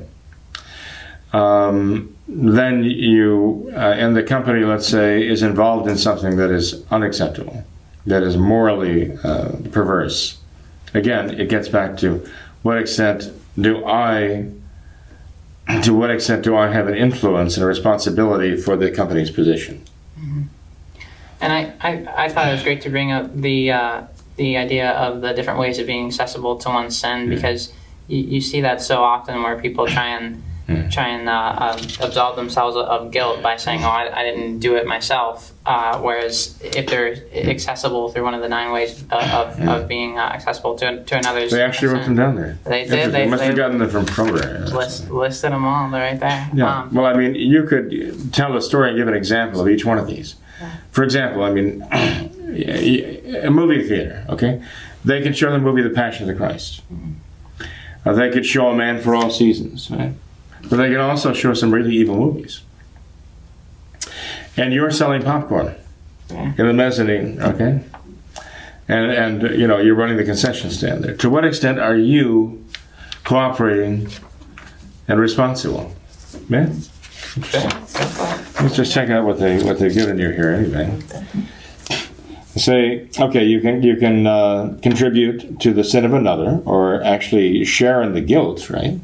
Um, 1.32 2.14
then 2.28 2.84
you, 2.84 3.70
uh, 3.74 3.78
and 3.78 4.16
the 4.16 4.22
company, 4.22 4.64
let's 4.64 4.86
say, 4.86 5.26
is 5.26 5.42
involved 5.42 5.88
in 5.88 5.98
something 5.98 6.36
that 6.36 6.50
is 6.50 6.84
unacceptable, 6.90 7.64
that 8.06 8.22
is 8.22 8.36
morally 8.36 9.18
uh, 9.24 9.50
perverse. 9.72 10.38
Again, 10.94 11.38
it 11.38 11.48
gets 11.48 11.68
back 11.68 11.96
to 11.98 12.24
what 12.62 12.78
extent 12.78 13.30
do 13.60 13.84
I, 13.84 14.48
to 15.82 15.94
what 15.94 16.10
extent 16.10 16.44
do 16.44 16.56
I 16.56 16.72
have 16.72 16.88
an 16.88 16.94
influence 16.94 17.56
and 17.56 17.64
a 17.64 17.66
responsibility 17.66 18.56
for 18.56 18.76
the 18.76 18.90
company's 18.90 19.30
position? 19.30 19.84
And 21.40 21.52
I, 21.52 21.74
I, 21.80 22.24
I 22.24 22.28
thought 22.28 22.48
it 22.48 22.52
was 22.52 22.62
great 22.62 22.80
to 22.82 22.90
bring 22.90 23.12
up 23.12 23.34
the 23.34 23.72
uh, 23.72 24.02
the 24.36 24.56
idea 24.56 24.90
of 24.92 25.20
the 25.20 25.32
different 25.32 25.60
ways 25.60 25.78
of 25.78 25.86
being 25.86 26.06
accessible 26.06 26.56
to 26.58 26.68
one's 26.68 26.96
sin 26.96 27.28
because 27.28 27.72
you, 28.08 28.18
you 28.18 28.40
see 28.40 28.60
that 28.62 28.82
so 28.82 29.02
often 29.02 29.42
where 29.42 29.60
people 29.60 29.86
try 29.86 30.08
and 30.08 30.42
Mm. 30.68 30.90
try 30.90 31.08
and 31.08 31.28
uh, 31.28 31.56
um, 31.58 31.78
absolve 32.00 32.36
themselves 32.36 32.74
of 32.74 33.10
guilt 33.10 33.42
by 33.42 33.56
saying, 33.56 33.84
"Oh, 33.84 33.88
I, 33.88 34.20
I 34.20 34.22
didn't 34.24 34.60
do 34.60 34.76
it 34.76 34.86
myself." 34.86 35.52
Uh, 35.66 35.98
whereas 36.00 36.58
if 36.62 36.86
they're 36.86 37.16
accessible 37.34 38.10
through 38.10 38.22
one 38.22 38.32
of 38.34 38.40
the 38.40 38.48
nine 38.48 38.72
ways 38.72 39.02
of, 39.10 39.12
of, 39.12 39.60
of 39.68 39.88
being 39.88 40.18
uh, 40.18 40.22
accessible 40.22 40.74
to, 40.76 41.04
to 41.04 41.16
another's, 41.18 41.50
They 41.50 41.62
actually 41.62 41.88
wrote 41.88 42.04
them 42.04 42.16
down 42.16 42.36
there. 42.36 42.58
They 42.64 42.84
did, 42.84 42.92
Interesting. 42.92 43.12
they- 43.12 43.26
must 43.28 43.42
have 43.42 43.52
they- 43.52 43.56
gotten 43.56 43.78
them 43.78 43.90
from 43.90 44.06
programs. 44.06 44.72
list, 44.72 45.10
listed 45.10 45.52
them 45.52 45.64
all. 45.66 45.90
They're 45.90 46.00
right 46.12 46.20
there. 46.20 46.50
Yeah. 46.54 46.80
Um, 46.82 46.94
well, 46.94 47.06
I 47.06 47.14
mean, 47.14 47.34
you 47.34 47.64
could 47.64 48.32
tell 48.32 48.56
a 48.56 48.62
story 48.62 48.88
and 48.90 48.98
give 48.98 49.08
an 49.08 49.14
example 49.14 49.60
of 49.60 49.68
each 49.68 49.84
one 49.84 49.98
of 49.98 50.06
these. 50.06 50.34
For 50.92 51.02
example, 51.04 51.44
I 51.44 51.50
mean, 51.50 51.82
a 51.92 53.50
movie 53.50 53.86
theater, 53.86 54.24
okay? 54.30 54.62
They 55.04 55.20
can 55.22 55.32
show 55.34 55.50
the 55.52 55.58
movie 55.58 55.82
The 55.82 55.90
Passion 55.90 56.28
of 56.28 56.34
the 56.34 56.42
Christ. 56.42 56.80
Uh, 58.06 58.12
they 58.12 58.30
could 58.30 58.46
show 58.46 58.68
A 58.68 58.74
Man 58.74 59.00
for 59.00 59.14
All 59.14 59.30
Seasons, 59.30 59.90
right? 59.90 60.12
But 60.70 60.76
they 60.76 60.88
can 60.90 61.00
also 61.00 61.32
show 61.32 61.54
some 61.54 61.72
really 61.72 61.94
evil 61.94 62.16
movies. 62.16 62.62
And 64.56 64.72
you're 64.72 64.90
selling 64.90 65.22
popcorn 65.22 65.74
Yeah. 66.30 66.52
in 66.56 66.66
the 66.66 66.72
mezzanine, 66.72 67.40
okay? 67.42 67.80
And, 68.88 69.10
and 69.12 69.58
you 69.58 69.66
know, 69.66 69.78
you're 69.78 69.94
running 69.94 70.16
the 70.16 70.24
concession 70.24 70.70
stand 70.70 71.02
there. 71.04 71.14
To 71.16 71.30
what 71.30 71.44
extent 71.44 71.78
are 71.78 71.96
you 71.96 72.64
cooperating 73.24 74.08
and 75.08 75.18
responsible? 75.20 75.94
Man? 76.48 76.82
Let's 78.60 78.76
just 78.76 78.92
check 78.92 79.10
out 79.10 79.24
what 79.24 79.38
they 79.40 79.62
what 79.62 79.78
they've 79.78 79.92
given 79.92 80.18
you 80.18 80.30
here 80.30 80.50
anyway. 80.50 81.00
Say, 82.56 83.08
okay, 83.18 83.44
you 83.44 83.60
can 83.60 83.82
you 83.82 83.96
can 83.96 84.26
uh, 84.26 84.78
contribute 84.82 85.58
to 85.60 85.72
the 85.72 85.82
sin 85.82 86.04
of 86.04 86.14
another, 86.14 86.60
or 86.64 87.02
actually 87.02 87.64
share 87.64 88.02
in 88.02 88.14
the 88.14 88.20
guilt, 88.20 88.70
right? 88.70 89.00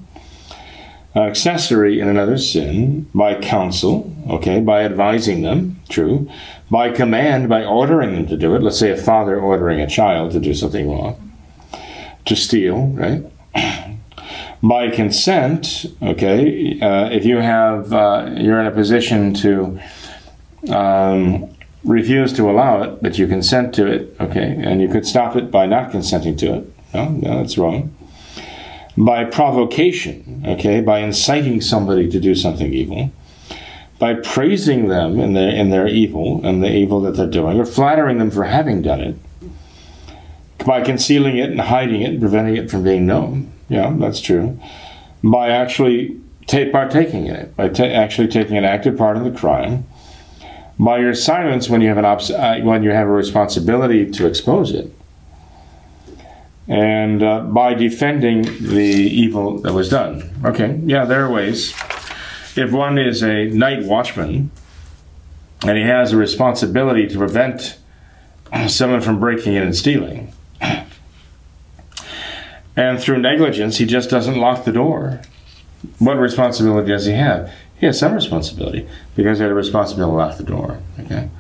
Uh, 1.15 1.23
accessory 1.23 1.99
in 1.99 2.07
another's 2.07 2.53
sin 2.53 3.09
by 3.13 3.35
counsel, 3.35 4.15
okay, 4.29 4.61
by 4.61 4.85
advising 4.85 5.43
them, 5.43 5.81
true, 5.89 6.31
by 6.71 6.89
command, 6.89 7.49
by 7.49 7.65
ordering 7.65 8.15
them 8.15 8.27
to 8.29 8.37
do 8.37 8.55
it. 8.55 8.63
Let's 8.63 8.79
say 8.79 8.93
a 8.93 8.97
father 8.97 9.37
ordering 9.41 9.81
a 9.81 9.89
child 9.89 10.31
to 10.33 10.39
do 10.39 10.55
something 10.55 10.89
wrong, 10.89 11.33
to 12.27 12.37
steal, 12.37 12.87
right? 12.91 13.25
by 14.63 14.91
consent, 14.91 15.87
okay, 16.01 16.79
uh, 16.81 17.09
if 17.11 17.25
you 17.25 17.39
have, 17.39 17.93
uh, 17.93 18.31
you're 18.37 18.61
in 18.61 18.67
a 18.67 18.71
position 18.71 19.35
to 19.35 19.81
um, 20.73 21.53
refuse 21.83 22.33
to 22.35 22.49
allow 22.49 22.83
it, 22.83 23.03
but 23.03 23.19
you 23.19 23.27
consent 23.27 23.75
to 23.75 23.87
it, 23.87 24.15
okay, 24.21 24.57
and 24.63 24.81
you 24.81 24.89
could 24.89 25.05
stop 25.05 25.35
it 25.35 25.51
by 25.51 25.67
not 25.67 25.91
consenting 25.91 26.37
to 26.37 26.55
it. 26.59 26.73
No, 26.95 27.09
no, 27.09 27.39
that's 27.39 27.59
wrong. 27.59 27.93
By 29.03 29.25
provocation, 29.25 30.45
okay, 30.47 30.83
by 30.83 30.99
inciting 30.99 31.63
somebody 31.63 32.07
to 32.11 32.21
do 32.21 32.35
something 32.35 32.71
evil, 32.71 33.11
by 33.99 34.13
praising 34.13 34.89
them 34.89 35.19
in 35.19 35.33
their 35.33 35.49
in 35.49 35.71
their 35.71 35.87
evil 35.89 36.45
and 36.45 36.63
the 36.63 36.71
evil 36.71 37.01
that 37.03 37.17
they're 37.17 37.27
doing, 37.27 37.59
or 37.59 37.65
flattering 37.65 38.19
them 38.19 38.31
for 38.31 38.45
having 38.45 38.83
done 38.83 39.01
it, 39.01 39.17
by 40.67 40.83
concealing 40.83 41.39
it 41.39 41.51
and 41.51 41.63
hiding 41.63 42.03
it 42.03 42.11
and 42.11 42.21
preventing 42.21 42.57
it 42.57 42.71
from 42.71 42.85
being 42.85 43.07
known. 43.07 43.51
Yeah, 43.71 43.95
that's 43.99 44.21
true. 44.21 44.61
By 45.25 45.49
actually 45.49 46.21
ta- 46.47 46.71
partaking 46.71 47.27
in 47.27 47.37
it, 47.37 47.57
by 47.57 47.69
actually 47.69 48.29
taking 48.29 48.59
an 48.59 48.67
active 48.67 48.99
part 48.99 49.17
in 49.17 49.25
the 49.25 49.39
crime, 49.39 49.87
by 50.79 50.99
your 50.99 51.15
silence 51.15 51.71
when 51.71 51.81
you 51.81 51.89
have 51.89 51.99
an 51.99 52.05
obs- 52.05 52.31
uh, 52.31 52.61
when 52.63 52.83
you 52.83 52.91
have 52.91 53.07
a 53.07 53.13
responsibility 53.13 54.11
to 54.11 54.27
expose 54.27 54.73
it, 54.73 54.93
and 56.71 57.23
uh, 57.25 57.41
by 57.41 57.75
defending 57.75 58.43
the 58.43 58.85
evil 58.85 59.59
that 59.59 59.73
was 59.73 59.89
done. 59.89 60.31
Okay, 60.45 60.81
yeah, 60.85 61.05
there 61.05 61.27
are 61.27 61.31
ways. 61.31 61.75
If 62.57 62.71
one 62.71 62.97
is 62.97 63.25
a 63.25 63.47
night 63.47 63.85
watchman 63.85 64.53
and 65.67 65.77
he 65.77 65.83
has 65.83 66.13
a 66.13 66.17
responsibility 66.17 67.09
to 67.09 67.19
prevent 67.19 67.77
someone 68.69 69.01
from 69.01 69.19
breaking 69.19 69.55
in 69.55 69.65
and 69.65 69.77
stealing, 69.77 70.33
and 72.77 73.01
through 73.01 73.19
negligence 73.19 73.79
he 73.79 73.85
just 73.85 74.09
doesn't 74.09 74.37
lock 74.37 74.65
the 74.65 74.73
door, 74.73 75.23
what 75.99 76.19
responsibility 76.19 76.89
does 76.89 77.07
he 77.07 77.15
have? 77.15 77.53
He 77.81 77.87
has 77.87 77.99
some 77.99 78.15
responsibility 78.15 78.89
because 79.17 79.39
he 79.39 79.43
had 79.43 79.51
a 79.51 79.55
responsibility 79.55 80.13
to 80.13 80.17
lock 80.17 80.37
the 80.37 80.45
door. 80.45 80.81
Okay, 81.01 81.31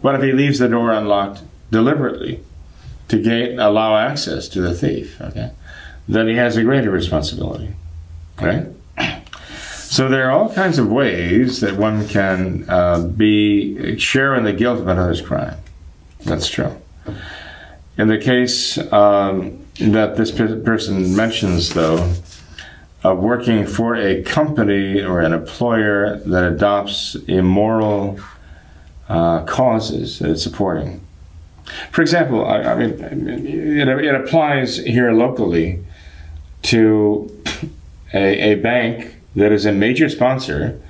but 0.00 0.14
if 0.14 0.22
he 0.22 0.32
leaves 0.32 0.58
the 0.58 0.68
door 0.68 0.92
unlocked 0.92 1.42
deliberately 1.70 2.42
to 3.08 3.56
allow 3.56 3.96
access 3.96 4.48
to 4.48 4.60
the 4.60 4.74
thief? 4.74 5.20
Okay, 5.20 5.50
then 6.06 6.28
he 6.28 6.36
has 6.36 6.56
a 6.56 6.62
greater 6.62 6.90
responsibility. 6.90 7.74
Right. 8.40 8.66
So 9.88 10.08
there 10.08 10.28
are 10.28 10.30
all 10.30 10.52
kinds 10.52 10.78
of 10.78 10.88
ways 10.92 11.60
that 11.60 11.76
one 11.76 12.06
can 12.08 12.66
uh, 12.68 13.00
be 13.06 13.98
share 13.98 14.34
in 14.34 14.44
the 14.44 14.52
guilt 14.52 14.80
of 14.80 14.86
another's 14.86 15.22
crime. 15.22 15.56
That's 16.24 16.48
true. 16.48 16.76
In 17.96 18.08
the 18.08 18.18
case 18.18 18.76
um, 18.92 19.64
that 19.80 20.16
this 20.16 20.30
pe- 20.30 20.60
person 20.60 21.16
mentions, 21.16 21.72
though, 21.74 22.12
of 23.02 23.18
working 23.18 23.66
for 23.66 23.96
a 23.96 24.22
company 24.22 25.02
or 25.02 25.20
an 25.20 25.32
employer 25.32 26.18
that 26.18 26.44
adopts 26.44 27.14
immoral 27.26 28.20
uh, 29.08 29.44
causes 29.44 30.18
that 30.18 30.30
it's 30.30 30.42
supporting. 30.42 31.00
For 31.90 32.02
example, 32.02 32.44
I, 32.44 32.62
I 32.62 32.74
mean, 32.74 33.00
it, 33.46 33.88
it 33.88 34.14
applies 34.14 34.78
here 34.78 35.12
locally 35.12 35.84
to 36.62 37.30
a, 38.14 38.52
a 38.52 38.54
bank 38.56 39.16
that 39.36 39.52
is 39.52 39.66
a 39.66 39.72
major 39.72 40.08
sponsor 40.08 40.80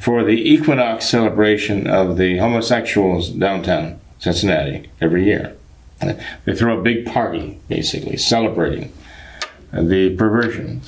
for 0.00 0.24
the 0.24 0.52
equinox 0.52 1.08
celebration 1.08 1.86
of 1.86 2.16
the 2.16 2.38
homosexuals 2.38 3.30
downtown 3.30 4.00
Cincinnati 4.18 4.90
every 5.00 5.24
year. 5.24 5.56
They 6.44 6.54
throw 6.54 6.78
a 6.78 6.82
big 6.82 7.06
party, 7.06 7.58
basically, 7.68 8.16
celebrating 8.16 8.92
the 9.72 10.14
perversion. 10.16 10.82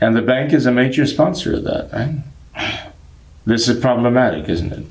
And 0.00 0.16
the 0.16 0.22
bank 0.22 0.52
is 0.52 0.66
a 0.66 0.72
major 0.72 1.06
sponsor 1.06 1.54
of 1.54 1.64
that, 1.64 1.92
right? 1.92 2.84
This 3.46 3.68
is 3.68 3.80
problematic, 3.80 4.48
isn't 4.48 4.72
it? 4.72 4.86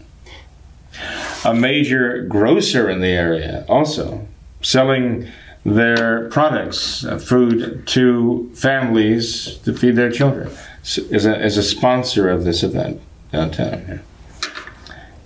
A 1.45 1.53
major 1.53 2.23
grocer 2.23 2.89
in 2.89 2.99
the 3.01 3.07
area 3.07 3.65
also 3.69 4.27
selling 4.61 5.27
their 5.65 6.27
products, 6.29 7.05
uh, 7.05 7.17
food 7.17 7.85
to 7.87 8.51
families 8.55 9.57
to 9.59 9.73
feed 9.73 9.95
their 9.95 10.11
children, 10.11 10.49
s- 10.81 10.97
is 10.97 11.25
a, 11.25 11.33
a 11.35 11.49
sponsor 11.63 12.29
of 12.29 12.43
this 12.43 12.63
event 12.63 13.01
downtown 13.31 13.85
here. 13.85 14.01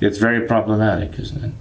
It's 0.02 0.18
very 0.18 0.46
problematic, 0.48 1.18
isn't 1.20 1.44
it? 1.44 1.52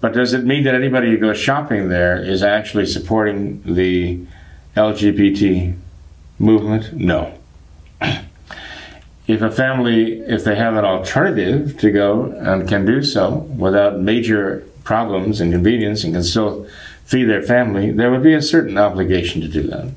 But 0.00 0.12
does 0.12 0.32
it 0.34 0.44
mean 0.44 0.64
that 0.64 0.74
anybody 0.74 1.10
who 1.10 1.18
goes 1.18 1.38
shopping 1.38 1.88
there 1.88 2.22
is 2.22 2.42
actually 2.42 2.86
supporting 2.86 3.62
the 3.64 4.20
LGBT 4.76 5.74
movement? 6.38 6.92
No. 6.92 7.32
If 9.26 9.42
a 9.42 9.50
family, 9.50 10.20
if 10.20 10.44
they 10.44 10.54
have 10.54 10.76
an 10.76 10.84
alternative 10.84 11.78
to 11.78 11.90
go 11.90 12.26
and 12.38 12.68
can 12.68 12.86
do 12.86 13.02
so 13.02 13.38
without 13.58 13.98
major 13.98 14.64
problems 14.84 15.40
and 15.40 15.52
inconvenience 15.52 16.04
and 16.04 16.14
can 16.14 16.22
still 16.22 16.66
feed 17.04 17.24
their 17.24 17.42
family, 17.42 17.90
there 17.90 18.10
would 18.10 18.22
be 18.22 18.34
a 18.34 18.42
certain 18.42 18.78
obligation 18.78 19.40
to 19.40 19.48
do 19.48 19.62
that. 19.64 19.90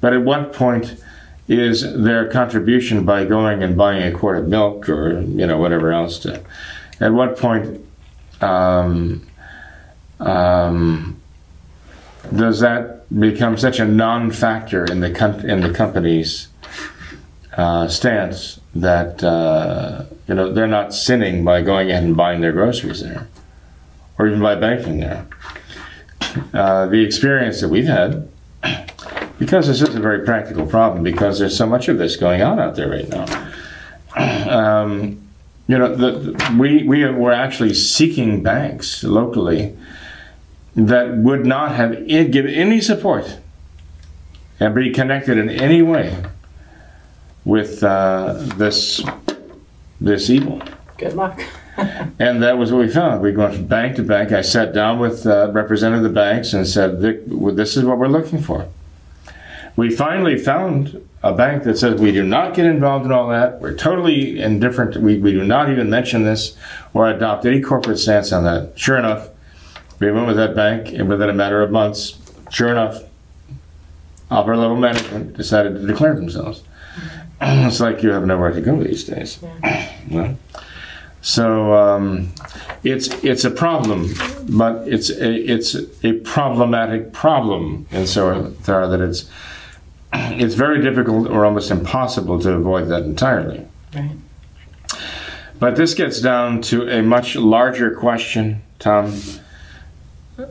But 0.00 0.14
at 0.14 0.22
what 0.22 0.52
point 0.52 0.96
is 1.48 1.82
their 2.02 2.28
contribution 2.28 3.04
by 3.04 3.24
going 3.24 3.62
and 3.62 3.76
buying 3.76 4.02
a 4.02 4.16
quart 4.16 4.38
of 4.38 4.48
milk 4.48 4.88
or 4.88 5.20
you 5.20 5.46
know 5.46 5.58
whatever 5.58 5.92
else 5.92 6.18
to 6.20 6.42
at 7.00 7.12
what 7.12 7.36
point 7.36 7.84
um, 8.40 9.26
um, 10.20 11.20
does 12.34 12.60
that 12.60 13.08
become 13.18 13.56
such 13.56 13.80
a 13.80 13.84
non-factor 13.84 14.84
in 14.84 15.00
the 15.00 15.10
com- 15.10 15.40
in 15.40 15.60
the 15.60 15.72
company's 15.72 16.48
uh, 17.56 17.88
stance 17.88 18.60
that 18.74 19.22
uh, 19.22 20.04
you 20.26 20.34
know 20.34 20.52
they're 20.52 20.66
not 20.66 20.94
sinning 20.94 21.44
by 21.44 21.60
going 21.62 21.90
ahead 21.90 22.02
and 22.02 22.16
buying 22.16 22.40
their 22.40 22.52
groceries 22.52 23.02
there, 23.02 23.28
or 24.18 24.26
even 24.26 24.40
by 24.40 24.54
banking 24.54 25.00
there. 25.00 25.26
Uh, 26.54 26.86
the 26.86 27.04
experience 27.04 27.60
that 27.60 27.68
we've 27.68 27.86
had, 27.86 28.26
because 29.38 29.66
this 29.66 29.82
is 29.82 29.94
a 29.94 30.00
very 30.00 30.24
practical 30.24 30.66
problem, 30.66 31.02
because 31.02 31.38
there's 31.38 31.56
so 31.56 31.66
much 31.66 31.88
of 31.88 31.98
this 31.98 32.16
going 32.16 32.40
on 32.40 32.58
out 32.58 32.74
there 32.76 32.90
right 32.90 33.08
now. 33.08 33.52
Um, 34.52 35.22
you 35.68 35.78
know, 35.78 35.94
the, 35.94 36.56
we 36.58 36.82
we 36.82 37.02
were 37.06 37.32
actually 37.32 37.72
seeking 37.72 38.42
banks 38.42 39.02
locally 39.02 39.74
that 40.74 41.16
would 41.16 41.46
not 41.46 41.74
have 41.74 42.06
give 42.06 42.44
any 42.44 42.82
support 42.82 43.38
and 44.60 44.74
be 44.74 44.90
connected 44.90 45.38
in 45.38 45.48
any 45.48 45.80
way 45.80 46.14
with 47.44 47.82
uh, 47.82 48.34
this 48.56 49.02
this 50.00 50.30
evil. 50.30 50.62
Good 50.98 51.14
luck. 51.14 51.40
And 52.18 52.42
that 52.42 52.58
was 52.58 52.70
what 52.70 52.80
we 52.80 52.88
found. 52.88 53.22
We 53.22 53.34
went 53.34 53.54
from 53.54 53.66
bank 53.66 53.96
to 53.96 54.02
bank. 54.02 54.30
I 54.30 54.42
sat 54.42 54.74
down 54.74 54.98
with 54.98 55.26
uh, 55.26 55.50
representative 55.52 56.04
of 56.04 56.12
the 56.12 56.14
banks 56.14 56.52
and 56.52 56.68
said, 56.68 57.00
"This 57.00 57.78
is 57.78 57.84
what 57.84 57.96
we're 57.96 58.08
looking 58.08 58.42
for." 58.42 58.68
We 59.74 59.90
finally 59.90 60.36
found 60.36 61.02
a 61.22 61.32
bank 61.32 61.62
that 61.62 61.78
says 61.78 61.98
we 61.98 62.12
do 62.12 62.22
not 62.22 62.54
get 62.54 62.66
involved 62.66 63.06
in 63.06 63.12
all 63.12 63.28
that. 63.28 63.60
We're 63.60 63.74
totally 63.74 64.40
indifferent. 64.40 64.96
We, 64.98 65.18
we 65.18 65.32
do 65.32 65.44
not 65.44 65.70
even 65.70 65.88
mention 65.88 66.24
this 66.24 66.56
or 66.92 67.08
adopt 67.08 67.46
any 67.46 67.60
corporate 67.60 67.98
stance 67.98 68.32
on 68.32 68.44
that. 68.44 68.78
Sure 68.78 68.98
enough, 68.98 69.30
we 69.98 70.10
went 70.10 70.26
with 70.26 70.36
that 70.36 70.54
bank, 70.54 70.92
and 70.92 71.08
within 71.08 71.30
a 71.30 71.34
matter 71.34 71.62
of 71.62 71.70
months, 71.70 72.18
sure 72.50 72.68
enough, 72.68 73.02
upper 74.30 74.56
level 74.56 74.76
management 74.76 75.36
decided 75.36 75.74
to 75.74 75.86
declare 75.86 76.14
themselves. 76.14 76.62
it's 77.66 77.80
like 77.80 78.02
you 78.02 78.10
have 78.10 78.26
nowhere 78.26 78.52
to 78.52 78.60
go 78.60 78.82
these 78.82 79.04
days. 79.04 79.38
Yeah. 79.62 79.88
Well, 80.10 80.36
so 81.22 81.72
um, 81.72 82.32
it's 82.82 83.06
it's 83.22 83.44
a 83.44 83.50
problem, 83.50 84.12
but 84.48 84.86
it's 84.88 85.08
a, 85.08 85.32
it's 85.32 85.76
a 86.02 86.14
problematic 86.24 87.12
problem, 87.12 87.86
and 87.92 88.08
so 88.08 88.50
far 88.62 88.88
that 88.88 89.00
it's 89.00 89.30
it's 90.12 90.54
very 90.54 90.82
difficult 90.82 91.28
or 91.28 91.44
almost 91.44 91.70
impossible 91.70 92.40
to 92.40 92.52
avoid 92.52 92.88
that 92.88 93.04
entirely. 93.04 93.64
Right. 93.94 94.10
But 95.60 95.76
this 95.76 95.94
gets 95.94 96.20
down 96.20 96.60
to 96.62 96.88
a 96.88 97.02
much 97.02 97.36
larger 97.36 97.94
question, 97.94 98.62
Tom. 98.80 99.14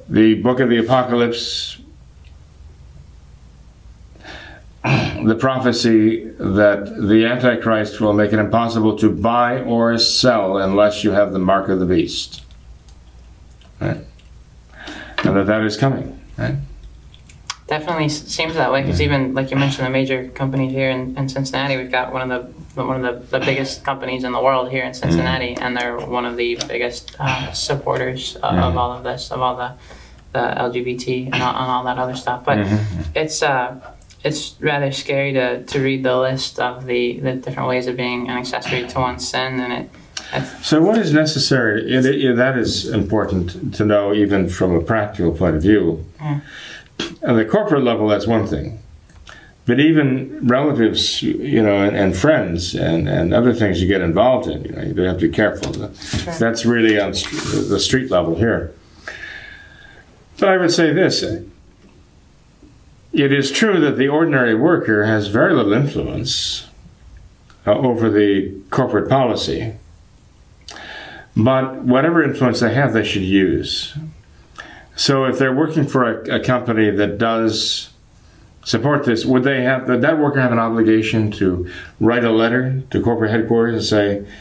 The 0.08 0.36
book 0.36 0.62
of 0.62 0.70
the 0.70 0.78
Apocalypse, 0.78 1.81
the 5.26 5.36
prophecy 5.36 6.26
that 6.38 6.86
the 6.86 7.26
Antichrist 7.26 8.02
will 8.02 8.14
make 8.14 8.34
it 8.34 8.40
impossible 8.40 8.98
to 8.98 9.10
buy 9.10 9.62
or 9.62 9.98
sell 9.98 10.58
unless 10.58 11.04
you 11.04 11.12
have 11.12 11.34
the 11.34 11.40
mark 11.40 11.70
of 11.70 11.80
the 11.80 11.86
beast. 11.86 12.44
Right? 13.80 14.06
And 15.24 15.36
that 15.36 15.48
that 15.48 15.64
is 15.64 15.78
coming. 15.78 16.20
Right? 16.38 16.56
Definitely 17.68 18.10
seems 18.10 18.56
that 18.56 18.72
way 18.72 18.82
because 18.82 19.02
even 19.02 19.34
like 19.34 19.50
you 19.50 19.58
mentioned, 19.58 19.88
the 19.88 19.92
major 19.92 20.30
companies 20.30 20.72
here 20.72 20.90
in, 20.90 21.18
in 21.18 21.30
Cincinnati, 21.30 21.78
we've 21.78 21.92
got 21.92 22.12
one 22.12 22.30
of 22.30 22.56
the 22.76 22.84
one 22.84 23.06
of 23.06 23.30
the, 23.30 23.40
the 23.40 23.46
biggest 23.46 23.84
companies 23.84 24.24
in 24.24 24.32
the 24.32 24.42
world 24.42 24.70
here 24.72 24.84
in 24.84 24.94
Cincinnati, 24.94 25.56
and 25.56 25.78
they're 25.78 25.98
one 25.98 26.26
of 26.26 26.36
the 26.38 26.58
biggest 26.68 27.16
uh, 27.20 27.52
supporters 27.54 28.36
of, 28.38 28.56
of 28.56 28.78
all 28.78 28.92
of 28.92 29.04
this, 29.04 29.32
of 29.32 29.42
all 29.42 29.56
the 29.56 29.74
the 30.34 30.40
LGBT 30.40 31.26
and 31.26 31.42
all, 31.42 31.56
and 31.56 31.72
all 31.72 31.84
that 31.84 31.98
other 31.98 32.16
stuff. 32.16 32.46
But 32.46 32.60
it's 33.16 33.44
uh, 33.44 33.80
it's 34.24 34.56
rather 34.60 34.92
scary 34.92 35.34
to, 35.34 35.64
to 35.64 35.80
read 35.80 36.04
the 36.04 36.18
list 36.18 36.60
of 36.60 36.86
the, 36.86 37.20
the 37.20 37.34
different 37.34 37.70
ways 37.70 37.88
of 37.88 37.98
being 37.98 38.30
an 38.30 38.38
accessory 38.38 38.88
to 38.88 39.00
one's 39.00 39.28
sin, 39.28 39.60
and 39.60 39.74
it. 39.74 39.90
So, 40.62 40.82
what 40.82 40.98
is 40.98 41.12
necessary? 41.12 41.92
It, 41.92 42.06
it, 42.06 42.36
that 42.38 42.58
is 42.58 42.88
important 42.88 43.74
to 43.76 43.86
know, 43.86 44.14
even 44.14 44.48
from 44.48 44.74
a 44.76 44.82
practical 44.82 45.34
point 45.34 45.56
of 45.56 45.62
view. 45.62 46.06
Yeah. 46.20 46.40
On 47.24 47.36
the 47.36 47.46
corporate 47.46 47.84
level, 47.84 48.08
that's 48.08 48.28
one 48.28 48.48
thing. 48.48 48.80
But 49.66 49.80
even 49.80 50.48
relatives, 50.48 51.22
you 51.22 51.62
know, 51.62 51.84
and, 51.84 51.96
and 51.96 52.16
friends 52.16 52.76
and, 52.76 53.08
and 53.08 53.34
other 53.34 53.54
things 53.54 53.82
you 53.82 53.88
get 53.88 54.02
involved 54.02 54.48
in, 54.48 54.64
you 54.64 54.72
know, 54.72 54.82
you 54.82 55.02
have 55.04 55.20
to 55.20 55.28
be 55.28 55.34
careful. 55.34 55.72
That's 56.40 56.66
really 56.66 57.00
on 57.00 57.14
st- 57.14 57.70
the 57.70 57.80
street 57.80 58.10
level 58.10 58.36
here. 58.36 58.74
But 60.40 60.50
I 60.50 60.58
would 60.58 60.72
say 60.72 60.92
this 60.94 61.24
it 63.14 63.32
is 63.32 63.52
true 63.52 63.80
that 63.82 63.98
the 63.98 64.08
ordinary 64.08 64.56
worker 64.56 65.06
has 65.06 65.28
very 65.28 65.54
little 65.54 65.74
influence 65.74 66.68
uh, 67.68 67.74
over 67.74 68.10
the 68.10 68.60
corporate 68.70 69.10
policy. 69.10 69.74
But 71.36 71.84
whatever 71.84 72.24
influence 72.24 72.60
they 72.60 72.74
have, 72.74 72.94
they 72.94 73.04
should 73.04 73.22
use. 73.22 73.98
So 74.96 75.26
if 75.26 75.40
they're 75.40 75.56
working 75.56 75.88
for 75.88 76.22
a, 76.22 76.36
a 76.36 76.40
company 76.44 76.90
that 76.92 77.18
does 77.18 77.90
support 78.64 79.06
this, 79.06 79.26
would 79.26 79.44
they 79.44 79.64
have 79.64 79.88
would 79.88 80.02
that 80.02 80.20
worker 80.20 80.42
have 80.42 80.52
an 80.52 80.60
obligation 80.60 81.32
to 81.32 81.70
write 82.00 82.24
a 82.24 82.32
letter 82.32 82.84
to 82.92 83.02
corporate 83.02 83.32
headquarters 83.32 83.76
and 83.76 83.84
say, 83.84 84.32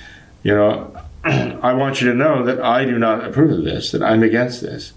you 0.43 0.55
know, 0.55 0.95
I 1.25 1.73
want 1.75 2.01
you 2.01 2.09
to 2.09 2.15
know 2.15 2.45
that 2.45 2.61
I 2.61 2.85
do 2.85 2.99
not 2.99 3.25
approve 3.25 3.51
of 3.53 3.65
this, 3.65 3.91
that 3.93 4.03
I'm 4.03 4.23
against 4.23 4.61
this. 4.61 4.93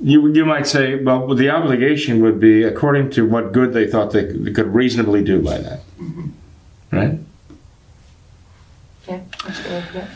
You, 0.00 0.28
you 0.32 0.44
might 0.44 0.66
say, 0.66 0.96
well, 0.96 1.34
the 1.34 1.50
obligation 1.50 2.20
would 2.22 2.38
be 2.40 2.62
according 2.62 3.10
to 3.10 3.26
what 3.26 3.52
good 3.52 3.72
they 3.72 3.86
thought 3.86 4.12
they, 4.12 4.24
they 4.24 4.52
could 4.52 4.74
reasonably 4.74 5.22
do 5.24 5.40
by 5.42 5.58
that. 5.58 5.80
Right? 6.90 7.18
yeah, 9.08 9.20
that's 9.44 9.60
good. 9.62 10.06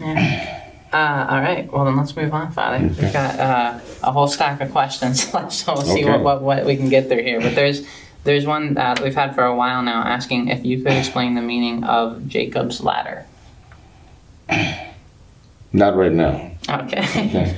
Yeah. 0.00 0.60
Uh, 0.92 1.26
all 1.28 1.40
right. 1.40 1.72
Well, 1.72 1.84
then 1.84 1.96
let's 1.96 2.14
move 2.14 2.32
on, 2.32 2.52
Father. 2.52 2.76
Okay. 2.76 3.02
We've 3.02 3.12
got 3.12 3.40
uh, 3.40 3.80
a 4.02 4.12
whole 4.12 4.28
stack 4.28 4.60
of 4.60 4.70
questions 4.70 5.32
left, 5.34 5.52
so 5.60 5.72
we'll 5.74 5.82
see 5.82 6.04
Okay. 6.04 6.10
what, 6.10 6.22
what, 6.22 6.42
what 6.42 6.64
we 6.66 6.76
can 6.76 6.88
get 6.88 7.08
through 7.08 7.22
here. 7.22 7.40
But 7.40 7.54
there's 7.54 7.86
there's 8.24 8.46
one 8.46 8.74
that 8.74 9.00
we've 9.00 9.14
had 9.14 9.34
for 9.34 9.44
a 9.44 9.54
while 9.54 9.82
now, 9.82 10.02
asking 10.02 10.48
if 10.48 10.64
you 10.64 10.82
could 10.82 10.92
explain 10.92 11.34
the 11.34 11.42
meaning 11.42 11.84
of 11.84 12.26
Jacob's 12.28 12.80
ladder. 12.80 13.26
Not 15.74 15.96
right 15.96 16.12
now. 16.12 16.52
Okay. 16.68 17.50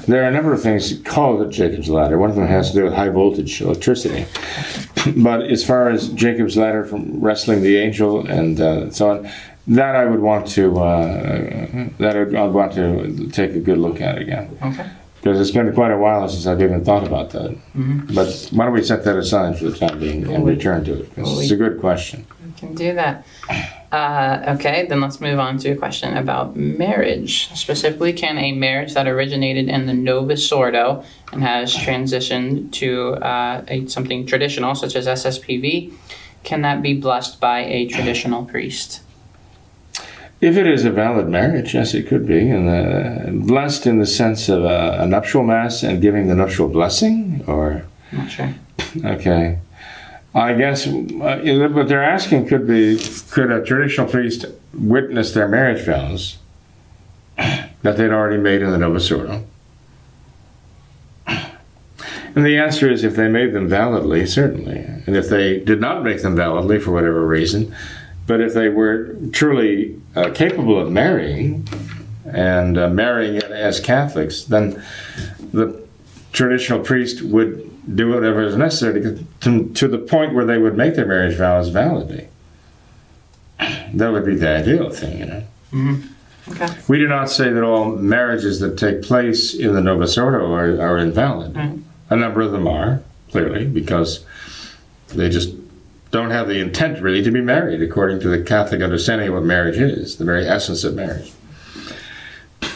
There 0.08 0.24
are 0.24 0.28
a 0.28 0.32
number 0.32 0.54
of 0.54 0.62
things 0.62 0.98
called 1.02 1.42
the 1.42 1.50
Jacob's 1.52 1.90
Ladder. 1.90 2.16
One 2.18 2.30
of 2.30 2.36
them 2.36 2.46
has 2.46 2.70
to 2.70 2.78
do 2.78 2.84
with 2.84 2.94
high 2.94 3.10
voltage 3.10 3.60
electricity. 3.60 4.24
but 5.18 5.42
as 5.42 5.62
far 5.62 5.90
as 5.90 6.08
Jacob's 6.14 6.56
Ladder 6.56 6.86
from 6.86 7.20
wrestling 7.20 7.60
the 7.60 7.76
angel 7.76 8.26
and 8.26 8.58
uh, 8.58 8.90
so 8.90 9.10
on, 9.10 9.30
that 9.66 9.94
I 9.94 10.06
would 10.06 10.20
want 10.20 10.48
to 10.48 10.80
uh, 10.80 11.88
that 11.98 12.16
I 12.16 12.20
would, 12.20 12.34
I'd 12.34 12.52
want 12.52 12.72
to 12.72 13.28
take 13.28 13.50
a 13.50 13.60
good 13.60 13.76
look 13.76 14.00
at 14.00 14.16
again 14.16 14.58
okay. 14.62 14.88
because 15.20 15.38
it's 15.38 15.50
been 15.50 15.70
quite 15.74 15.90
a 15.90 15.98
while 15.98 16.26
since 16.26 16.46
I've 16.46 16.62
even 16.62 16.82
thought 16.82 17.06
about 17.06 17.30
that. 17.30 17.54
But 18.14 18.48
why 18.50 18.64
don't 18.64 18.72
we 18.72 18.82
set 18.82 19.04
that 19.04 19.18
aside 19.18 19.58
for 19.58 19.66
the 19.66 19.76
time 19.76 20.00
being 20.00 20.26
and 20.26 20.46
return 20.46 20.84
to 20.84 21.02
it? 21.02 21.10
well, 21.18 21.38
it's 21.38 21.50
a 21.50 21.56
good 21.56 21.80
question. 21.80 22.26
We 22.42 22.52
can 22.52 22.74
do 22.74 22.94
that. 22.94 23.26
Uh, 23.90 24.54
okay, 24.56 24.86
then 24.86 25.00
let's 25.00 25.20
move 25.20 25.38
on 25.38 25.56
to 25.58 25.70
a 25.70 25.76
question 25.76 26.16
about 26.16 26.54
marriage. 26.56 27.48
Specifically, 27.54 28.12
can 28.12 28.36
a 28.36 28.52
marriage 28.52 28.92
that 28.92 29.08
originated 29.08 29.68
in 29.68 29.86
the 29.86 29.94
Novus 29.94 30.52
Ordo 30.52 31.04
and 31.32 31.42
has 31.42 31.74
transitioned 31.74 32.70
to 32.72 33.14
uh, 33.14 33.64
a, 33.66 33.86
something 33.86 34.26
traditional, 34.26 34.74
such 34.74 34.94
as 34.94 35.06
SSPV, 35.06 35.94
can 36.44 36.60
that 36.62 36.82
be 36.82 36.94
blessed 36.94 37.40
by 37.40 37.60
a 37.60 37.86
traditional 37.86 38.44
priest? 38.44 39.00
If 40.40 40.56
it 40.56 40.66
is 40.66 40.84
a 40.84 40.90
valid 40.90 41.28
marriage, 41.28 41.74
yes, 41.74 41.94
it 41.94 42.06
could 42.06 42.26
be, 42.26 42.48
and 42.50 42.68
uh, 42.68 43.46
blessed 43.46 43.86
in 43.86 43.98
the 43.98 44.06
sense 44.06 44.48
of 44.50 44.64
a, 44.64 44.98
a 45.00 45.06
nuptial 45.06 45.42
mass 45.42 45.82
and 45.82 46.00
giving 46.00 46.28
the 46.28 46.34
nuptial 46.34 46.68
blessing, 46.68 47.42
or 47.46 47.84
not 48.12 48.30
sure. 48.30 48.54
okay. 49.04 49.58
I 50.34 50.52
guess 50.54 50.86
uh, 50.86 51.70
what 51.72 51.88
they're 51.88 52.02
asking 52.02 52.46
could 52.48 52.66
be: 52.66 52.98
Could 53.30 53.50
a 53.50 53.64
traditional 53.64 54.06
priest 54.06 54.44
witness 54.74 55.32
their 55.32 55.48
marriage 55.48 55.84
vows 55.84 56.38
that 57.36 57.96
they'd 57.96 58.10
already 58.10 58.36
made 58.36 58.62
in 58.62 58.70
the 58.70 58.78
Novus 58.78 59.10
Ordo? 59.10 59.44
And 61.26 62.44
the 62.44 62.58
answer 62.58 62.90
is: 62.90 63.04
if 63.04 63.16
they 63.16 63.28
made 63.28 63.52
them 63.52 63.68
validly, 63.68 64.26
certainly, 64.26 64.78
and 64.78 65.16
if 65.16 65.28
they 65.28 65.60
did 65.60 65.80
not 65.80 66.04
make 66.04 66.22
them 66.22 66.36
validly 66.36 66.78
for 66.78 66.92
whatever 66.92 67.26
reason, 67.26 67.74
but 68.26 68.40
if 68.40 68.52
they 68.52 68.68
were 68.68 69.16
truly 69.32 69.98
uh, 70.14 70.30
capable 70.30 70.78
of 70.78 70.92
marrying 70.92 71.66
and 72.26 72.76
uh, 72.76 72.90
marrying 72.90 73.38
as 73.38 73.80
Catholics, 73.80 74.44
then 74.44 74.82
the 75.52 75.87
traditional 76.38 76.78
priest 76.78 77.20
would 77.20 77.96
do 77.96 78.10
whatever 78.10 78.42
is 78.42 78.54
necessary 78.54 79.02
to, 79.02 79.26
to, 79.40 79.68
to 79.74 79.88
the 79.88 79.98
point 79.98 80.34
where 80.34 80.44
they 80.44 80.56
would 80.56 80.76
make 80.76 80.94
their 80.94 81.04
marriage 81.04 81.36
vows 81.36 81.68
validly. 81.68 82.28
That 83.92 84.12
would 84.12 84.24
be 84.24 84.36
the 84.36 84.48
ideal 84.48 84.90
thing, 84.90 85.18
you 85.18 85.24
know. 85.24 85.42
Mm-hmm. 85.72 86.52
Okay. 86.52 86.78
We 86.86 86.98
do 86.98 87.08
not 87.08 87.30
say 87.30 87.50
that 87.50 87.64
all 87.64 87.96
marriages 87.96 88.60
that 88.60 88.78
take 88.78 89.02
place 89.02 89.54
in 89.54 89.74
the 89.74 89.80
Novus 89.80 90.16
Ordo 90.16 90.52
are, 90.52 90.80
are 90.80 90.98
invalid. 90.98 91.56
Right. 91.56 91.78
A 92.10 92.16
number 92.16 92.42
of 92.42 92.52
them 92.52 92.68
are, 92.68 93.02
clearly, 93.30 93.64
because 93.64 94.24
they 95.08 95.30
just 95.30 95.54
don't 96.10 96.30
have 96.30 96.48
the 96.48 96.60
intent 96.60 97.02
really 97.02 97.22
to 97.22 97.30
be 97.30 97.40
married 97.40 97.82
according 97.82 98.20
to 98.20 98.28
the 98.28 98.42
Catholic 98.42 98.82
understanding 98.82 99.28
of 99.28 99.34
what 99.34 99.42
marriage 99.44 99.78
is, 99.78 100.18
the 100.18 100.24
very 100.24 100.46
essence 100.46 100.84
of 100.84 100.94
marriage. 100.94 101.32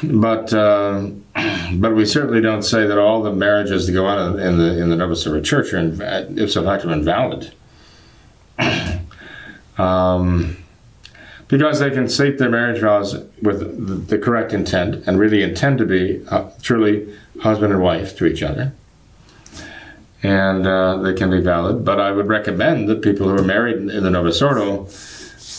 But 0.03 0.53
um, 0.53 1.25
but 1.75 1.95
we 1.95 2.05
certainly 2.05 2.41
don't 2.41 2.63
say 2.63 2.87
that 2.87 2.99
all 2.99 3.23
the 3.23 3.33
marriages 3.33 3.87
that 3.87 3.93
go 3.93 4.07
on 4.07 4.39
in 4.41 4.59
the 4.59 4.83
in 4.83 4.91
the 4.91 4.97
Novus 4.97 5.27
Ordo 5.27 5.41
Church 5.43 5.73
are 5.73 5.79
inv- 5.79 6.39
ipso 6.39 6.65
facto 6.65 6.91
invalid. 6.91 7.53
um, 9.79 10.57
because 11.49 11.81
they 11.81 11.91
can 11.91 12.09
state 12.09 12.39
their 12.39 12.49
marriage 12.49 12.81
vows 12.81 13.15
with 13.43 13.61
the, 13.61 14.17
the 14.17 14.19
correct 14.19 14.55
intent 14.55 15.07
and 15.07 15.19
really 15.19 15.43
intend 15.43 15.77
to 15.77 15.85
be 15.85 16.25
uh, 16.29 16.49
truly 16.63 17.15
husband 17.41 17.73
and 17.73 17.83
wife 17.83 18.17
to 18.17 18.25
each 18.25 18.43
other. 18.43 18.73
And 20.23 20.67
uh, 20.67 20.99
they 20.99 21.13
can 21.13 21.31
be 21.31 21.41
valid, 21.41 21.85
but 21.85 22.01
I 22.01 22.13
would 22.13 22.29
recommend 22.29 22.89
that 22.89 23.03
people 23.03 23.29
who 23.29 23.37
are 23.37 23.43
married 23.43 23.77
in, 23.77 23.91
in 23.91 24.03
the 24.03 24.11
Novus 24.11 24.41
Ordo 24.41 24.89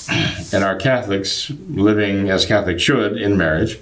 and 0.53 0.63
are 0.63 0.77
Catholics 0.77 1.51
living 1.69 2.29
as 2.29 2.45
Catholics 2.45 2.81
should 2.81 3.17
in 3.17 3.37
marriage, 3.37 3.77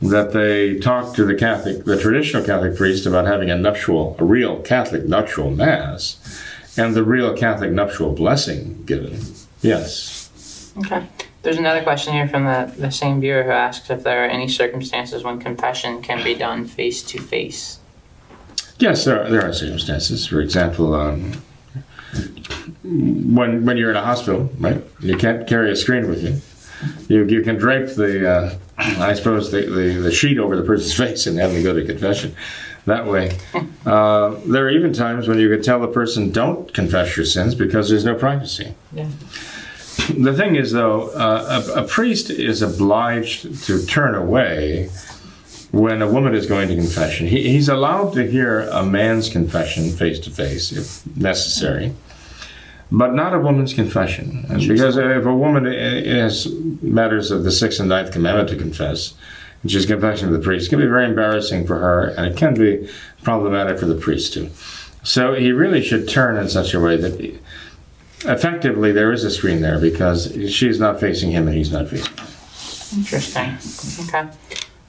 that 0.00 0.32
they 0.32 0.78
talk 0.78 1.14
to 1.16 1.24
the 1.24 1.34
Catholic, 1.34 1.84
the 1.84 2.00
traditional 2.00 2.44
Catholic 2.44 2.76
priest 2.76 3.06
about 3.06 3.26
having 3.26 3.50
a 3.50 3.56
nuptial, 3.56 4.16
a 4.18 4.24
real 4.24 4.60
Catholic 4.60 5.06
nuptial 5.06 5.50
mass, 5.50 6.42
and 6.76 6.94
the 6.94 7.02
real 7.02 7.36
Catholic 7.36 7.72
nuptial 7.72 8.12
blessing 8.12 8.84
given. 8.84 9.20
Yes. 9.60 10.72
Okay. 10.78 11.06
There's 11.42 11.56
another 11.56 11.82
question 11.82 12.12
here 12.12 12.28
from 12.28 12.44
the, 12.44 12.72
the 12.76 12.90
same 12.90 13.20
viewer 13.20 13.42
who 13.42 13.50
asks 13.50 13.90
if 13.90 14.02
there 14.02 14.24
are 14.24 14.28
any 14.28 14.48
circumstances 14.48 15.24
when 15.24 15.40
confession 15.40 16.02
can 16.02 16.22
be 16.22 16.34
done 16.34 16.66
face 16.66 17.02
to 17.04 17.20
face. 17.20 17.80
Yes, 18.78 19.04
there 19.04 19.24
are, 19.24 19.30
there 19.30 19.44
are 19.44 19.52
circumstances. 19.52 20.26
For 20.26 20.40
example, 20.40 20.94
um, 20.94 21.42
when 22.84 23.64
when 23.64 23.76
you're 23.76 23.90
in 23.90 23.96
a 23.96 24.04
hospital, 24.04 24.50
right? 24.58 24.82
You 25.00 25.16
can't 25.16 25.48
carry 25.48 25.70
a 25.70 25.76
screen 25.76 26.08
with 26.08 26.22
you. 26.22 26.40
You, 27.08 27.24
you 27.24 27.42
can 27.42 27.56
drape 27.56 27.88
the, 27.94 28.30
uh, 28.30 28.54
I 28.78 29.14
suppose, 29.14 29.50
the, 29.50 29.62
the, 29.62 30.00
the 30.00 30.12
sheet 30.12 30.38
over 30.38 30.56
the 30.56 30.62
person's 30.62 30.94
face 31.04 31.26
and 31.26 31.38
have 31.38 31.52
them 31.52 31.62
go 31.62 31.72
to 31.74 31.84
confession. 31.84 32.34
That 32.86 33.06
way. 33.06 33.36
Uh, 33.86 34.38
there 34.44 34.66
are 34.66 34.70
even 34.70 34.92
times 34.92 35.28
when 35.28 35.38
you 35.38 35.48
could 35.48 35.64
tell 35.64 35.80
the 35.80 35.88
person, 35.88 36.30
don't 36.30 36.74
confess 36.74 37.16
your 37.16 37.24
sins 37.24 37.54
because 37.54 37.88
there's 37.88 38.04
no 38.04 38.14
privacy. 38.14 38.74
Yeah. 38.92 39.08
The 40.18 40.34
thing 40.34 40.56
is, 40.56 40.72
though, 40.72 41.08
uh, 41.12 41.62
a, 41.74 41.84
a 41.84 41.88
priest 41.88 42.28
is 42.28 42.60
obliged 42.60 43.64
to 43.64 43.86
turn 43.86 44.14
away 44.14 44.90
when 45.70 46.02
a 46.02 46.10
woman 46.10 46.34
is 46.34 46.44
going 46.44 46.68
to 46.68 46.74
confession. 46.74 47.26
He, 47.26 47.48
he's 47.50 47.70
allowed 47.70 48.12
to 48.14 48.30
hear 48.30 48.68
a 48.68 48.84
man's 48.84 49.30
confession 49.30 49.90
face 49.90 50.18
to 50.20 50.30
face 50.30 50.72
if 50.72 51.16
necessary, 51.16 51.94
but 52.90 53.14
not 53.14 53.34
a 53.34 53.38
woman's 53.38 53.74
confession. 53.74 54.46
And 54.48 54.66
because 54.66 54.96
if 54.96 55.24
a 55.26 55.34
woman 55.34 55.66
has 55.66 56.46
matters 56.82 57.30
of 57.30 57.44
the 57.44 57.50
sixth 57.50 57.80
and 57.80 57.88
ninth 57.88 58.12
commandment 58.12 58.48
to 58.50 58.56
confess, 58.56 59.14
and 59.62 59.70
she's 59.70 59.86
confessing 59.86 60.28
to 60.28 60.36
the 60.36 60.42
priest, 60.42 60.66
it 60.66 60.70
can 60.70 60.78
be 60.78 60.86
very 60.86 61.04
embarrassing 61.04 61.66
for 61.66 61.78
her, 61.78 62.08
and 62.08 62.26
it 62.26 62.36
can 62.36 62.54
be 62.54 62.88
problematic 63.22 63.78
for 63.78 63.86
the 63.86 63.94
priest 63.94 64.32
too. 64.32 64.50
So 65.02 65.34
he 65.34 65.52
really 65.52 65.82
should 65.82 66.08
turn 66.08 66.36
in 66.36 66.48
such 66.48 66.74
a 66.74 66.80
way 66.80 66.96
that 66.96 67.38
effectively 68.24 68.92
there 68.92 69.12
is 69.12 69.24
a 69.24 69.30
screen 69.30 69.62
there 69.62 69.78
because 69.78 70.32
she's 70.52 70.80
not 70.80 71.00
facing 71.00 71.30
him 71.30 71.46
and 71.46 71.56
he's 71.56 71.72
not 71.72 71.88
facing 71.88 72.16
her. 72.16 72.26
Interesting. 72.96 73.58
Okay. 74.08 74.28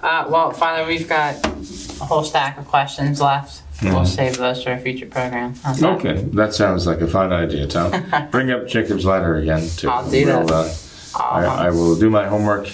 Uh, 0.01 0.25
well, 0.29 0.51
Father, 0.51 0.87
we've 0.87 1.07
got 1.07 1.45
a 1.45 2.05
whole 2.05 2.23
stack 2.23 2.57
of 2.57 2.67
questions 2.67 3.19
left. 3.21 3.61
We'll 3.82 3.93
Mhm. 4.01 4.07
save 4.07 4.38
those 4.38 4.63
for 4.63 4.71
a 4.73 4.77
future 4.80 5.05
program. 5.05 5.53
How's 5.63 5.80
that? 5.80 5.89
Okay, 5.97 6.25
that 6.34 6.53
sounds 6.53 6.86
like 6.86 6.99
a 7.01 7.07
fine 7.07 7.32
idea, 7.32 7.65
Tom. 7.67 7.91
Bring 8.32 8.51
up 8.51 8.67
Jacob's 8.67 9.05
ladder 9.05 9.36
again. 9.38 9.67
Too. 9.77 9.89
I'll 9.89 10.09
do 10.09 10.25
that. 10.25 10.45
We'll, 10.45 10.53
uh, 10.53 10.69
I, 11.19 11.43
I 11.67 11.69
will 11.69 11.95
do 11.97 12.09
my 12.09 12.27
homework. 12.27 12.67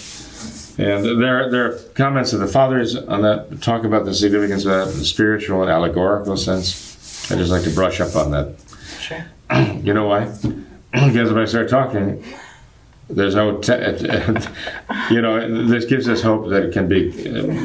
And 0.77 1.05
there, 1.21 1.49
there 1.49 1.65
are 1.67 1.79
comments 1.93 2.33
of 2.33 2.39
the 2.41 2.47
fathers 2.47 2.95
on 2.97 3.21
that 3.21 3.61
talk 3.61 3.85
about 3.85 4.03
the 4.05 4.13
significance 4.13 4.65
of 4.65 4.71
that 4.71 4.87
in 4.93 4.99
the 4.99 5.05
spiritual 5.05 5.61
and 5.61 5.71
allegorical 5.71 6.35
sense. 6.35 7.31
I 7.31 7.35
just 7.35 7.49
like 7.51 7.63
to 7.63 7.69
brush 7.69 8.01
up 8.01 8.15
on 8.15 8.31
that. 8.31 8.55
sure. 8.99 9.25
You 9.83 9.93
know 9.93 10.07
why? 10.07 10.25
because 10.91 11.29
if 11.31 11.37
I 11.37 11.45
start 11.45 11.69
talking, 11.69 12.23
there's 13.09 13.35
no, 13.35 13.57
te- 13.59 13.73
you 15.13 15.21
know, 15.21 15.67
this 15.67 15.85
gives 15.85 16.09
us 16.09 16.21
hope 16.23 16.49
that 16.49 16.63
it 16.63 16.73
can 16.73 16.87
be, 16.87 17.13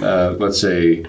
uh, 0.05 0.32
let's 0.32 0.61
say, 0.61 1.05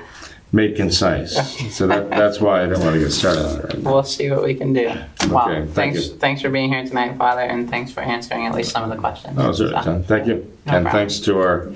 made 0.54 0.76
concise. 0.76 1.34
So 1.76 1.88
that, 1.88 2.10
that's 2.10 2.42
why 2.42 2.64
I 2.64 2.68
don't 2.68 2.82
want 2.82 2.94
to 2.96 3.00
get 3.00 3.12
started 3.12 3.46
on 3.46 3.60
it 3.60 3.64
right 3.66 3.80
now. 3.80 3.92
We'll 3.94 4.04
see 4.04 4.30
what 4.30 4.44
we 4.44 4.54
can 4.54 4.74
do. 4.74 4.88
Wow. 5.30 5.50
Okay, 5.50 5.60
thank 5.62 5.70
thanks, 5.74 6.08
you. 6.10 6.16
thanks 6.16 6.42
for 6.42 6.50
being 6.50 6.72
here 6.72 6.86
tonight, 6.86 7.18
Father, 7.18 7.42
and 7.42 7.70
thanks 7.70 7.92
for 7.92 8.02
answering 8.02 8.46
at 8.46 8.54
least 8.54 8.72
some 8.72 8.84
of 8.84 8.90
the 8.90 8.98
questions. 8.98 9.38
Oh, 9.40 9.54
sure, 9.54 9.70
So, 9.84 10.04
Thank 10.06 10.28
you. 10.28 10.36
No 10.66 10.74
and 10.78 10.86
problem. 10.86 10.92
thanks 10.92 11.20
to 11.22 11.40
our 11.40 11.72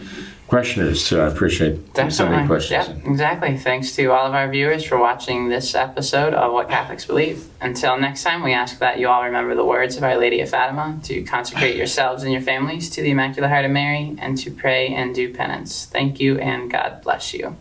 questioners, 0.47 1.07
too. 1.07 1.21
I 1.21 1.28
appreciate 1.28 1.93
them 1.95 2.11
sending 2.11 2.34
Definitely. 2.39 2.47
questions. 2.47 2.88
Yep, 2.88 3.07
exactly. 3.07 3.57
Thanks 3.57 3.95
to 3.95 4.11
all 4.11 4.28
of 4.28 4.34
our 4.36 4.47
viewers 4.49 4.84
for 4.84 4.99
watching 4.99 5.49
this 5.49 5.73
episode 5.73 6.34
of 6.34 6.51
What 6.53 6.69
Catholics 6.69 7.05
Believe. 7.05 7.47
Until 7.61 7.97
next 7.97 8.23
time, 8.23 8.43
we 8.43 8.53
ask 8.53 8.78
that 8.80 8.99
you 8.99 9.07
all 9.07 9.23
remember 9.23 9.55
the 9.55 9.65
words 9.65 9.95
of 9.97 10.03
Our 10.03 10.17
Lady 10.17 10.41
of 10.41 10.49
Fatima 10.49 10.99
to 11.03 11.23
consecrate 11.23 11.76
yourselves 11.78 12.23
and 12.23 12.32
your 12.32 12.41
families 12.41 12.89
to 12.91 13.01
the 13.01 13.09
Immaculate 13.11 13.49
Heart 13.49 13.65
of 13.65 13.71
Mary 13.71 14.15
and 14.19 14.38
to 14.39 14.51
pray 14.51 14.89
and 14.89 15.15
do 15.15 15.34
penance. 15.34 15.86
Thank 15.86 16.19
you, 16.19 16.38
and 16.39 16.69
God 16.69 17.01
bless 17.01 17.34
you. 17.34 17.55